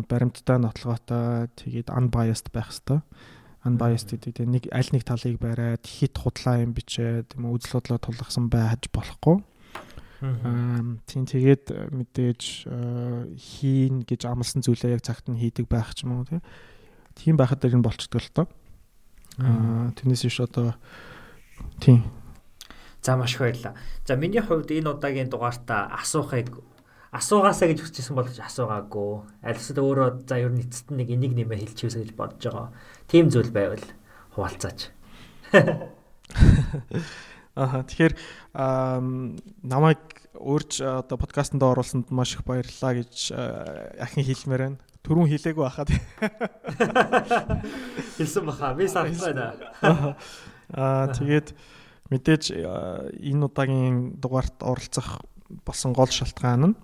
баримттай, 0.08 0.56
нотлоготой, 0.56 1.52
тэгээд 1.60 1.92
unbiased 1.92 2.48
байх 2.56 2.72
хэрэгтэй 2.72 3.04
unbiased 3.66 4.14
гэдэг. 4.14 4.46
Нэг 4.46 4.64
аль 4.70 4.90
нэг 4.94 5.02
талыг 5.02 5.36
бариад 5.42 5.82
хит 5.84 6.14
худлаа 6.16 6.62
юм 6.62 6.72
бичээд 6.72 7.34
юм 7.34 7.50
үзэл 7.50 7.82
бодлоо 7.82 7.98
тулгасан 7.98 8.46
байж 8.48 8.86
болохгүй. 8.94 9.42
Аа 10.22 10.80
тийм 11.04 11.28
тэгээд 11.28 11.64
э, 11.74 11.92
мэдээж 11.92 12.42
э, 12.64 13.36
хийн 13.36 14.06
гэж 14.08 14.24
амласан 14.24 14.64
зүйлээ 14.64 14.96
яг 14.96 15.04
цагт 15.04 15.28
нь 15.28 15.36
хийдэг 15.36 15.68
байх 15.68 15.92
ч 15.92 16.08
юм 16.08 16.16
уу 16.16 16.40
тийм 17.12 17.36
байхад 17.36 17.60
дээр 17.60 17.76
нь 17.76 17.84
болчдөг 17.84 18.22
л 18.24 18.32
доо. 18.32 18.46
Аа 19.36 19.92
тэрнээс 19.92 20.24
иш 20.24 20.40
одоо 20.40 20.72
тийм 21.84 22.00
За 23.06 23.14
маш 23.14 23.34
их 23.34 23.40
баярлалаа. 23.40 23.78
За 24.02 24.18
миний 24.18 24.42
хувьд 24.42 24.74
энэ 24.74 24.90
удаагийн 24.90 25.30
дугаартаа 25.30 25.94
асуухыг 25.94 26.58
асуугаасаа 27.14 27.70
гэж 27.70 27.86
хүсчихсэн 27.86 28.18
боловч 28.18 28.42
асуугаагүй. 28.42 29.46
Альсад 29.46 29.78
өөрөө 29.78 30.26
за 30.26 30.42
ер 30.42 30.50
нь 30.50 30.66
эцэст 30.66 30.90
нэг 30.90 31.14
энийг 31.14 31.38
нэмээ 31.38 31.70
хэлчихвэсэ 31.70 32.02
гэж 32.02 32.10
бодож 32.18 32.42
байгаа. 32.42 32.74
Тим 33.06 33.30
зүйл 33.30 33.54
байвал 33.54 33.86
хуваалцаач. 34.34 34.90
Аа 37.56 37.86
тэгэхээр 37.86 38.14
намайг 38.58 40.02
өөрч 40.34 40.82
одоо 40.82 41.16
подкастт 41.16 41.54
оруулсанд 41.54 42.10
маш 42.10 42.34
их 42.34 42.42
баярлалаа 42.42 43.06
гэж 43.06 43.30
ахин 44.02 44.26
хэлмээр 44.26 44.62
байна. 44.66 44.82
Төрүн 45.06 45.30
хэлээгүй 45.30 45.62
байхад. 45.62 45.94
Хэлсэн 48.18 48.50
баха. 48.50 48.74
Би 48.74 48.90
санахгүй 48.90 49.30
байна. 49.30 49.54
Аа 50.74 51.14
тэгээд 51.14 51.54
мэдээж 52.10 52.54
энэ 52.54 53.44
удаагийн 53.46 54.20
дугаарт 54.22 54.62
оролцох 54.62 55.22
болсон 55.66 55.92
гол 55.92 56.10
шалтгаан 56.10 56.62
нь 56.70 56.76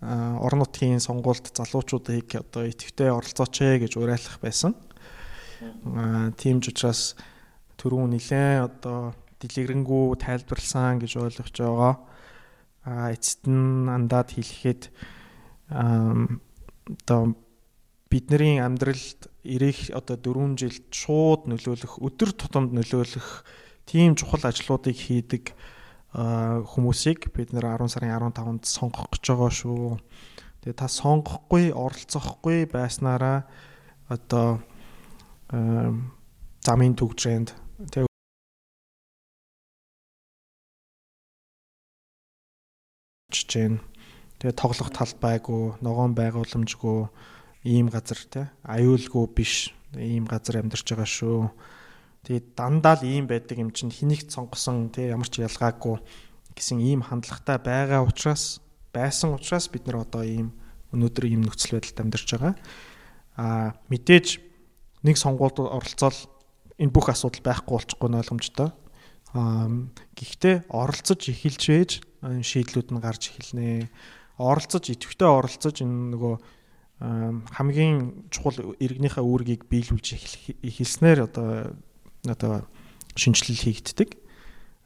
орон 0.00 0.64
нутгийн 0.64 1.00
сонгуульд 1.00 1.52
залуучуудыг 1.52 2.28
одоо 2.40 2.64
идэвхтэй 2.64 3.12
оролцооч 3.12 3.60
ээ 3.60 3.84
гэж 3.84 4.00
уриалах 4.00 4.40
байсан. 4.40 4.72
Тийм 6.40 6.64
ч 6.64 6.72
учраас 6.72 7.20
түрүүн 7.76 8.16
нилээн 8.16 8.64
одоо 8.64 9.12
дэлгэрэнгүй 9.44 10.16
тайлбарлсан 10.24 11.04
гэж 11.04 11.12
ойлгож 11.20 11.52
байгаа. 11.52 11.94
А 12.84 13.12
эцэст 13.12 13.44
нь 13.44 13.92
андаад 13.92 14.32
хэлэхэд 14.32 14.88
одоо 15.68 17.36
бидний 18.08 18.56
амьдралд 18.56 19.28
ирэх 19.44 19.92
одоо 19.92 20.16
4 20.16 20.56
жилд 20.56 20.88
шууд 20.88 21.44
нөлөөлөх, 21.44 22.00
өдөр 22.00 22.32
тутамд 22.32 22.72
нөлөөлөх 22.72 23.44
тийм 23.90 24.14
чухал 24.14 24.46
ажлуудыг 24.46 24.94
хийдэг 24.94 25.50
хүмүүсийг 26.14 27.34
бид 27.34 27.50
нэр 27.50 27.74
10 27.74 27.90
сарын 27.90 28.14
15-нд 28.30 28.62
сонгох 28.66 29.10
гэж 29.10 29.24
байгаа 29.34 29.50
шүү. 29.50 29.98
Тэгээ 30.62 30.78
та 30.78 30.86
сонгохгүй, 30.86 31.74
оролцохгүй 31.74 32.70
байснараа 32.70 33.50
одоо 34.06 34.62
замын 35.50 36.94
төгжээнд 36.94 37.54
жижиг. 43.30 43.82
Тэгээ 44.38 44.56
тоглох 44.56 44.90
талбайгүй, 44.94 45.78
ногоон 45.84 46.14
байгууламжгүй 46.16 47.10
ийм 47.68 47.92
газар 47.92 48.20
те 48.30 48.42
аюулгүй 48.64 49.26
биш 49.36 49.74
ийм 49.94 50.24
газар 50.24 50.64
амьдарч 50.64 50.86
байгаа 50.90 51.06
шүү. 51.06 51.40
Тэгээ 52.26 52.52
дандаа 52.52 53.00
л 53.00 53.08
ийм 53.08 53.24
байдаг 53.24 53.56
юм 53.56 53.72
чинь 53.72 53.92
хэнийгт 53.92 54.28
сонгосон 54.28 54.92
те 54.92 55.08
ямар 55.08 55.28
ч 55.28 55.40
ялгаагүй 55.40 55.96
гэсэн 56.52 56.78
ийм 56.84 57.00
хандлагатай 57.00 57.56
байгаа 57.56 58.04
учраас 58.04 58.60
байсан 58.92 59.32
учраас 59.32 59.72
бид 59.72 59.88
нар 59.88 60.04
одоо 60.04 60.22
ийм 60.26 60.52
өнөөдөр 60.92 61.24
ийм 61.30 61.42
нөхцөл 61.46 61.78
байдалд 61.78 62.02
амьдарч 62.02 62.28
байгаа. 62.34 62.54
Аа 63.40 63.72
мэдээж 63.88 64.42
нэг 65.06 65.16
сонгуульд 65.16 65.62
оролцоод 65.62 66.16
энэ 66.76 66.92
бүх 66.92 67.08
асуудал 67.08 67.40
байхгүй 67.40 67.72
болчихгүй 67.78 68.08
нь 68.10 68.18
ойлгомжтой. 68.20 68.68
Аа 69.32 69.68
гэхдээ 70.18 70.68
оролцож 70.68 71.20
эхэлж 71.30 71.62
ээж 71.70 71.90
шийдлүүд 72.20 72.88
нь 72.92 73.00
гарч 73.00 73.30
эхэлнэ. 73.30 73.88
Оролцож 74.36 74.84
идэвхтэй 74.90 75.28
оролцож 75.28 75.80
энэ 75.80 76.18
нөгөө 76.18 76.34
хамгийн 77.00 78.28
чухал 78.28 78.76
иргэнийхээ 78.76 79.24
үүргийг 79.24 79.64
биелүүлж 79.72 80.06
эхэлснээр 80.60 81.18
одоо 81.24 81.72
одоо 82.26 82.66
шинжилэл 83.16 83.64
хийгддэг. 83.64 84.18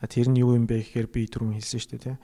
Тэр 0.05 0.29
нь 0.29 0.41
юу 0.43 0.55
юм 0.55 0.69
бэ 0.69 0.85
гэхээр 0.85 1.09
би 1.09 1.25
түрүүн 1.27 1.57
хэлсэн 1.57 1.81
шүү 1.81 1.91
дээ 1.97 2.05
тийм. 2.13 2.19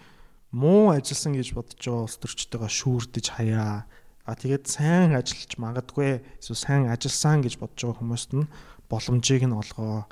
Муу 0.52 0.92
ажилласан 0.92 1.38
гэж 1.38 1.56
бодож 1.56 1.80
байгаа 1.80 2.04
улс 2.04 2.18
төрчтэйгээ 2.20 2.70
шүүрдэж 2.70 3.26
хаяа. 3.38 3.88
А 4.28 4.32
тэгээд 4.36 4.68
сайн 4.68 5.16
ажиллаж 5.16 5.52
магадгүй 5.56 6.20
эсвэл 6.42 6.60
сайн 6.60 6.92
ажилласан 6.92 7.40
гэж 7.40 7.56
бодож 7.56 7.80
байгаа 7.80 7.98
хүмүүст 8.04 8.30
нь 8.36 8.50
боломжийг 8.90 9.48
нь 9.48 9.56
олгоо. 9.56 10.04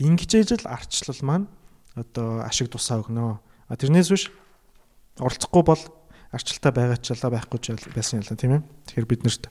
Ингэж 0.00 0.30
ижил 0.40 0.64
арчлал 0.64 1.20
маань 1.20 1.46
одоо 1.92 2.40
ашиг 2.46 2.72
тусаа 2.72 3.04
өгнө. 3.04 3.36
А 3.42 3.74
тэрнээс 3.76 4.08
биш 4.08 4.24
оролцохгүй 5.20 5.62
бол 5.62 5.82
арчлалтай 6.32 6.72
байгаа 6.72 6.98
ч 6.98 7.12
ялаа 7.14 7.30
байхгүй 7.36 7.58
байсан 7.92 8.24
ялаа 8.24 8.38
тийм 8.38 8.52
ээ. 8.58 8.62
Тэгэхээр 8.88 9.10
бид 9.10 9.22
нарт 9.22 9.44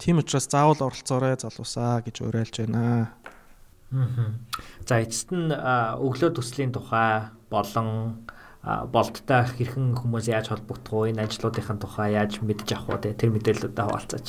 тийм 0.00 0.18
учраас 0.18 0.48
заавал 0.48 0.80
оролцоорой 0.80 1.36
залуусаа 1.36 2.00
гэж 2.02 2.24
уриалж 2.24 2.56
байна. 2.64 3.12
За 3.92 5.00
эцэст 5.04 5.32
нь 5.36 5.52
өглөө 5.52 6.30
төслийн 6.32 6.72
тухай 6.72 7.28
болон 7.52 8.24
болттой 8.64 9.42
хэрхэн 9.44 9.98
хүмүүс 9.98 10.32
яаж 10.32 10.48
холбогдох 10.48 11.10
вэ? 11.10 11.12
Энэ 11.12 11.28
ажлуудын 11.28 11.78
тухай 11.82 12.16
яаж 12.16 12.40
мэдж 12.40 12.72
авах 12.72 13.04
вэ? 13.04 13.12
Тэр 13.12 13.36
мэдээллүүдээ 13.36 13.84
хаваалцаач. 13.84 14.26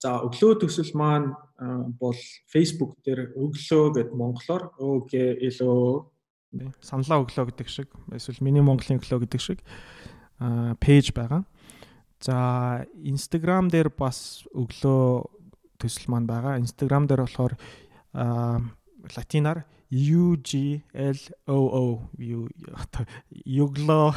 За 0.00 0.10
өглөө 0.24 0.64
төсөл 0.64 0.92
маань 0.96 1.36
бол 2.00 2.16
Facebook 2.48 2.96
дээр 3.04 3.36
өглөө 3.36 3.84
гэд 3.96 4.10
монголоор 4.16 4.72
ÖGLO 4.80 6.08
саналаа 6.82 7.22
өглөө 7.22 7.54
гэдэг 7.54 7.68
шиг 7.70 7.88
эсвэл 8.10 8.42
миний 8.42 8.64
Монголын 8.64 8.98
өглөө 8.98 9.22
гэдэг 9.22 9.40
шиг 9.40 9.58
пэйж 10.82 11.14
байгаа. 11.14 11.46
За 12.20 12.84
Instagram 13.00 13.70
дээр 13.70 13.88
бас 13.94 14.42
өглөө 14.50 15.30
төсөл 15.80 16.12
маань 16.12 16.28
байгаа. 16.28 16.60
Instagram 16.60 17.08
дээр 17.08 17.24
болохоор 17.24 17.56
латинаар 19.16 19.64
UGLOO 19.90 20.86
югло 23.42 24.14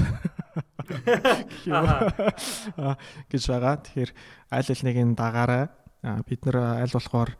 гэж 3.32 3.44
байгаа. 3.50 3.76
Тэгэхээр 3.82 4.12
аль 4.54 4.70
аль 4.70 4.86
нэг 4.86 4.98
нь 5.02 5.18
дагаарай. 5.18 5.74
Бид 6.30 6.46
нэр 6.46 6.78
аль 6.78 6.94
болохоор 6.94 7.34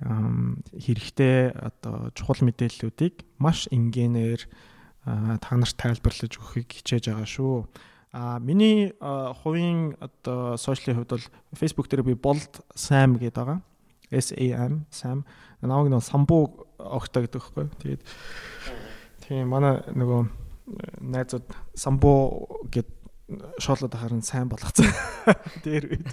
хэрэгтэй 0.00 1.50
одоо 1.50 2.14
чухал 2.14 2.46
мэдээллүүдийг 2.46 3.26
маш 3.42 3.66
энгийнээр 3.74 4.46
та 5.04 5.50
нарт 5.58 5.76
тайлбарлаж 5.76 6.38
өгөхийг 6.38 6.70
хичээж 6.70 7.10
байгаа 7.10 7.26
шүү. 7.26 7.66
А 8.14 8.38
миний 8.38 8.94
хувийн 9.42 9.98
одоо 9.98 10.56
сошиалын 10.56 11.02
хувьд 11.02 11.10
бол 11.10 11.26
Facebook 11.58 11.90
дээр 11.90 12.06
би 12.06 12.14
болд 12.14 12.62
sam 12.74 13.18
гэдэг 13.18 13.34
байгаа. 13.34 13.60
SAM 14.10 14.86
sam 14.90 15.24
намайг 15.62 15.90
нэг 15.90 16.02
самбуу 16.02 16.66
огтой 16.78 17.26
гэдэг 17.26 17.40
байхгүй. 17.40 17.64
Тэгээд 17.78 18.02
тийм 19.26 19.48
манай 19.54 19.82
нөгөө 19.94 20.20
найзууд 21.04 21.46
самбуу 21.74 22.66
гэд 22.70 22.88
шоолоод 23.62 23.94
харин 23.94 24.22
сайн 24.22 24.48
болгоцсон. 24.50 24.90
Дээр 25.64 25.84
үед. 25.94 26.10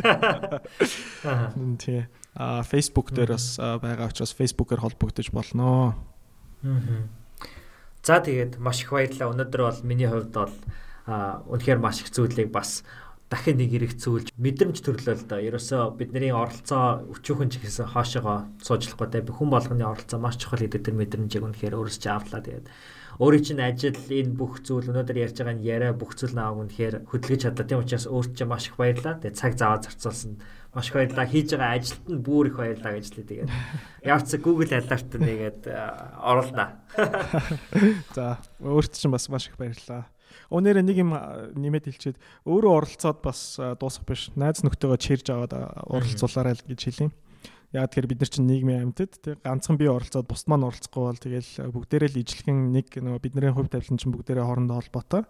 Тийм. 1.81 2.05
А 2.37 2.61
Facebook 2.61 3.09
дээр 3.17 3.33
бас 3.33 3.57
байгаа 3.57 4.13
учраас 4.13 4.37
Facebook-оор 4.37 4.81
холбогдож 4.85 5.33
болно. 5.33 5.97
За 8.05 8.21
тэгээд 8.21 8.61
маш 8.61 8.85
их 8.85 8.93
баярлалаа. 8.93 9.33
Өнөөдөр 9.33 9.61
бол 9.65 9.81
миний 9.81 10.05
хувьд 10.05 10.29
бол 10.37 10.53
үнэхээр 11.09 11.81
маш 11.81 12.05
их 12.05 12.13
зүйлийг 12.13 12.53
бас 12.53 12.85
дахин 13.27 13.59
нэг 13.59 13.71
эрэг 13.75 13.93
цүүлж 13.99 14.31
мэдрэмж 14.39 14.79
төрлөө 14.79 15.15
л 15.19 15.25
да. 15.27 15.43
Ерөөсөө 15.43 15.99
бидний 15.99 16.31
оролцоо 16.31 17.03
өчүүхэн 17.11 17.51
ч 17.51 17.59
гэсэн 17.59 17.91
хоошоогоо 17.91 18.47
суужлахгүй 18.63 19.07
те 19.11 19.19
хүн 19.19 19.51
болгоны 19.51 19.83
оролцоо 19.83 20.19
маш 20.19 20.39
чухал 20.39 20.63
гэдэг 20.63 20.87
тэр 20.87 20.95
мэдрэмжийг 20.95 21.43
үнэхээр 21.43 21.75
чи 21.91 22.07
авлаа. 22.07 22.39
Тэгээд 22.39 22.71
өөрийн 23.19 23.43
чинь 23.43 23.59
ажил 23.59 23.99
энэ 23.99 24.31
бүх 24.31 24.63
зүйл 24.63 24.93
өнөөдөр 24.93 25.17
ярьж 25.27 25.35
байгаа 25.43 25.57
нь 25.59 25.67
яриа 25.67 25.91
бүх 25.91 26.15
зүйл 26.15 26.39
нааг 26.39 26.55
үнэхээр 26.55 26.95
хөдөлгөж 27.09 27.41
чадлаа. 27.43 27.67
Тийм 27.67 27.83
учраас 27.83 28.07
өөрт 28.07 28.31
чинь 28.37 28.47
маш 28.47 28.71
их 28.71 28.79
баярлалаа. 28.79 29.19
Тэгээд 29.19 29.39
цаг 29.41 29.53
зав 29.59 29.83
зарцуулсан 29.83 30.39
маш 30.71 30.87
их 30.87 30.95
баярлалаа. 30.95 31.27
Хийж 31.27 31.49
байгаа 31.51 31.75
ажилд 31.75 32.05
нь 32.07 32.21
бүр 32.23 32.45
их 32.47 32.55
баярлалаа 32.61 32.93
гэж 32.95 33.07
лээ 33.11 33.27
тэгээд. 33.27 33.51
Явц 34.13 34.29
Google 34.39 34.71
алерт 34.71 35.11
нэгээд 35.17 35.61
оруулнаа. 36.21 36.69
За 38.15 38.37
өөрт 38.63 38.93
чинь 38.95 39.11
бас 39.11 39.27
маш 39.27 39.49
их 39.49 39.57
баярлалаа. 39.57 40.05
Өнөөдөр 40.47 40.83
нэг 40.83 40.97
юм 41.03 41.11
нэмээд 41.11 41.91
хэлчихэд 41.91 42.17
өөрөө 42.47 42.71
оролцоод 42.71 43.19
бас 43.23 43.59
дуусах 43.79 44.07
биш. 44.07 44.31
Найз 44.39 44.63
нөхдөөгөө 44.63 44.99
чирж 44.99 45.27
аваад 45.31 45.53
оролцуулаарай 45.91 46.55
гэж 46.55 46.81
хэлье. 46.87 47.11
Яг 47.75 47.91
тэгэхээр 47.91 48.07
бид 48.07 48.21
нар 48.23 48.31
чинь 48.31 48.47
нийгмийн 48.47 48.83
амьтад 48.87 49.19
тэг 49.19 49.43
ганцхан 49.43 49.75
бие 49.75 49.91
оролцоод 49.91 50.23
бусд 50.23 50.47
маань 50.47 50.63
оролцохгүй 50.63 51.03
бол 51.03 51.19
тэгэл 51.19 51.51
бүгдээрээ 51.75 52.11
л 52.15 52.21
ижлэгэн 52.23 52.59
нэг 52.71 52.87
нөгөө 52.95 53.19
бидний 53.19 53.51
хувь 53.51 53.67
тавилан 53.67 53.99
чинь 53.99 54.15
бүгдээрээ 54.15 54.47
хоорондоо 54.47 54.79
холбоотой. 54.79 55.27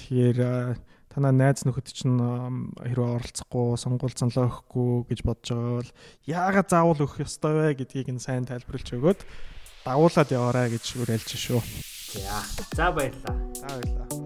Тэгэхээр 0.00 0.80
танаа 1.12 1.32
найз 1.36 1.68
нөхөд 1.68 1.92
чинь 1.92 2.16
хэрвээ 2.16 3.10
оролцохгүй 3.20 3.76
сонгуул 3.76 4.16
занлаа 4.16 4.48
өгөхгүй 4.48 5.12
гэж 5.12 5.20
бодож 5.28 5.48
байгаа 5.52 5.76
бол 5.84 5.92
яагаад 6.24 6.68
заавал 6.72 7.04
өгөх 7.04 7.20
ёстой 7.20 7.52
вэ 7.52 7.84
гэдгийг 7.84 8.08
нь 8.16 8.24
сайн 8.24 8.48
тайлбарлаж 8.48 8.88
өгөөд 8.96 9.20
дагуулад 9.84 10.32
яваарай 10.32 10.72
гэж 10.72 10.84
уриалж 11.04 11.28
шүү. 11.36 11.60
За 12.72 12.88
баярлалаа. 12.88 13.36
За 13.52 13.68
баярлалаа. 13.68 14.21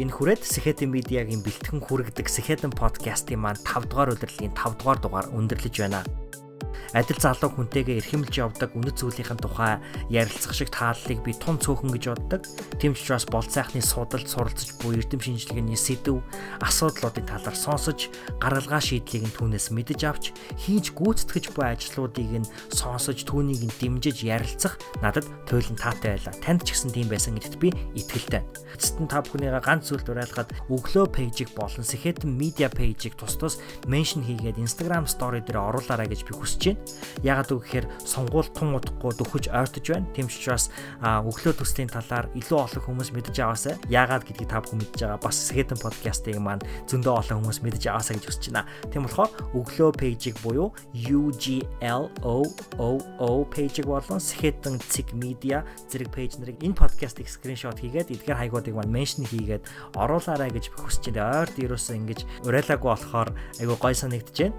Энэ 0.00 0.16
хүрээд 0.16 0.48
Сэхэтэн 0.48 0.88
медиагийн 0.88 1.44
бэлтгэн 1.44 1.84
хүргэдэг 1.84 2.24
Сэхэтэн 2.24 2.72
подкастын 2.72 3.36
маань 3.36 3.60
5 3.60 3.92
дугаар 3.92 4.16
удирлын 4.16 4.56
5 4.56 4.80
дугаар 4.80 4.96
дугаар 4.96 5.26
өндөрлөж 5.28 5.76
байна. 5.76 6.00
Адил 6.92 7.18
залуу 7.20 7.50
хүнтэйгээ 7.54 8.02
эрхэмлж 8.02 8.34
явдаг 8.34 8.74
үнэт 8.74 8.98
зүйлийн 8.98 9.38
тухай 9.38 9.78
ярилцах 10.10 10.54
шиг 10.54 10.70
тааллыг 10.74 11.22
би 11.22 11.32
тун 11.36 11.58
цөөхөн 11.62 11.94
гэж 11.94 12.04
боддог. 12.10 12.42
Тэмч 12.82 13.06
бас 13.10 13.24
бол 13.30 13.46
сайхны 13.46 13.82
судалд 13.82 14.26
суралцж 14.26 14.80
буй 14.82 14.98
эрдэм 14.98 15.20
шинжилгээний 15.22 15.78
сэдв, 15.78 16.22
асуудлуудын 16.58 17.26
талаар 17.30 17.54
сонсож, 17.54 18.10
гаргалгаа 18.42 18.82
шийдлийг 18.82 19.30
нь 19.30 19.36
түүнээс 19.36 19.70
мэдэж 19.70 20.00
авч, 20.08 20.24
хийж 20.58 20.92
гүйцэтгэж 20.96 21.54
буй 21.54 21.66
ажлуудыг 21.70 22.30
нь 22.42 22.50
сонсож, 22.74 23.22
түүнийг 23.22 23.70
нь 23.70 23.76
дэмжиж 23.78 24.26
ярилцах 24.26 24.80
надад 25.04 25.28
туйлын 25.46 25.78
таатай 25.78 26.18
байлаа. 26.18 26.34
Танд 26.42 26.66
ч 26.66 26.74
гэсэн 26.74 26.90
тийм 26.90 27.08
байсан 27.08 27.38
гэдэгт 27.38 27.58
би 27.60 27.70
итгэлтэй. 27.94 28.42
Эцэст 28.74 28.98
нь 28.98 29.10
та 29.10 29.22
бүхнийгээ 29.22 29.62
ганц 29.62 29.90
зүйлд 29.90 30.08
уриалгаад 30.10 30.50
өглөө 30.72 31.06
пэйжийг 31.12 31.52
болон 31.54 31.84
Сэхэтэн 31.84 32.30
медиа 32.30 32.70
пэйжийг 32.70 33.14
тус 33.18 33.36
тус 33.36 33.58
меншн 33.86 34.24
хийгээд 34.24 34.60
Instagram 34.62 35.04
story 35.04 35.44
дээр 35.44 35.60
оруулаарай 35.60 36.08
гэж 36.08 36.24
би 36.26 36.32
хүсэж 36.34 36.62
байна. 36.70 36.79
Ягаад 37.22 37.52
үг 37.52 37.68
гэхээр 37.68 37.86
сонгуул 38.04 38.48
тун 38.54 38.74
удахгүй 38.76 39.12
дөхөж 39.12 39.52
ойртож 39.52 39.86
байна. 39.92 40.08
Ч 40.16 40.24
учраас 40.24 40.70
өглөө 41.04 41.52
төслийн 41.60 41.92
талаар 41.92 42.32
илүү 42.32 42.58
олон 42.64 42.80
хүмүүс 42.80 43.12
мэдэж 43.12 43.36
аваасаа. 43.44 43.76
Ягаад 43.92 44.24
гэдгийг 44.24 44.48
та 44.48 44.64
бүхэн 44.64 44.80
мэдж 44.80 45.04
байгаа. 45.04 45.20
Бас 45.20 45.36
Сэхэтэн 45.36 45.78
подкастыг 45.84 46.40
маань 46.40 46.64
зөндөө 46.88 47.14
олон 47.20 47.44
хүмүүс 47.44 47.60
мэдэж 47.60 47.92
аваасаа 47.92 48.16
гэж 48.16 48.24
хүсэж 48.24 48.56
байна. 48.56 48.64
Тийм 48.88 49.04
болохоор 49.04 49.30
өглөө 49.52 49.90
пэйжийг 50.00 50.36
буюу 50.40 50.72
UGLOOO 50.96 51.70
пэйжийг 53.52 53.86
болон 53.86 54.20
Сэхэтэн 54.20 54.80
цэг 54.80 55.12
медиа 55.12 55.64
зэрэг 55.92 56.08
пэйж 56.08 56.40
нарыг 56.40 56.56
энэ 56.64 56.78
подкастыг 56.78 57.28
скриншот 57.28 57.84
хийгээд 57.84 58.16
эдгээр 58.16 58.40
хаягуудыг 58.40 58.74
маань 58.74 58.94
меншн 58.96 59.28
хийгээд 59.28 59.68
оруулаарай 59.92 60.48
гэж 60.48 60.72
хүсэж 60.72 61.12
байна. 61.12 61.44
Ойрт 61.44 61.56
ерөөсөө 61.60 61.96
ингэж 62.00 62.20
урайлаагүй 62.48 62.90
болохоор 62.90 63.28
айгу 63.60 63.76
гой 63.76 63.94
санагдаж 63.94 64.36
байна. 64.40 64.56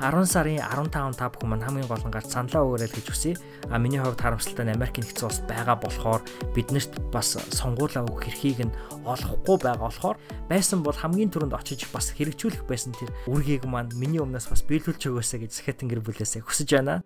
10 0.00 0.24
сарын 0.24 0.64
15 0.64 1.20
та 1.20 1.28
бүхэн 1.28 1.49
маань 1.50 1.66
хамгийн 1.66 1.90
гол 1.90 2.06
нь 2.06 2.14
гарч 2.14 2.30
саналаа 2.30 2.62
өгөөрэй 2.62 2.90
гэж 2.94 3.06
хүсье. 3.10 3.34
А 3.66 3.82
миний 3.82 3.98
хувьд 3.98 4.22
харамсалтай 4.22 4.64
нь 4.70 4.74
Америк 4.78 5.02
нэгдсэн 5.02 5.26
улсад 5.26 5.46
байгаа 5.50 5.76
болохоор 5.82 6.22
биднэрт 6.54 6.94
бас 7.10 7.34
сонгуулаа 7.50 8.06
өгөх 8.06 8.30
эрхийг 8.30 8.70
нь 8.70 8.76
олохгүй 9.02 9.58
байгаа 9.58 9.90
болохоор 9.90 10.16
байсан 10.46 10.86
бол 10.86 10.94
хамгийн 10.94 11.34
түрүүнд 11.34 11.58
очиж 11.58 11.90
бас 11.90 12.14
хэрэгжүүлэх 12.14 12.64
байсан 12.70 12.94
тэр 12.94 13.10
үргийг 13.26 13.66
маань 13.66 13.90
миний 13.98 14.22
өмнөөс 14.22 14.46
бас 14.46 14.62
биелүүлж 14.62 15.02
өгөөсэй 15.10 15.42
гэж 15.42 15.52
Сэхэтэн 15.58 15.90
гэр 15.90 16.06
бүлээсээ 16.06 16.46
хүсэж 16.46 16.70
байна. 16.78 17.02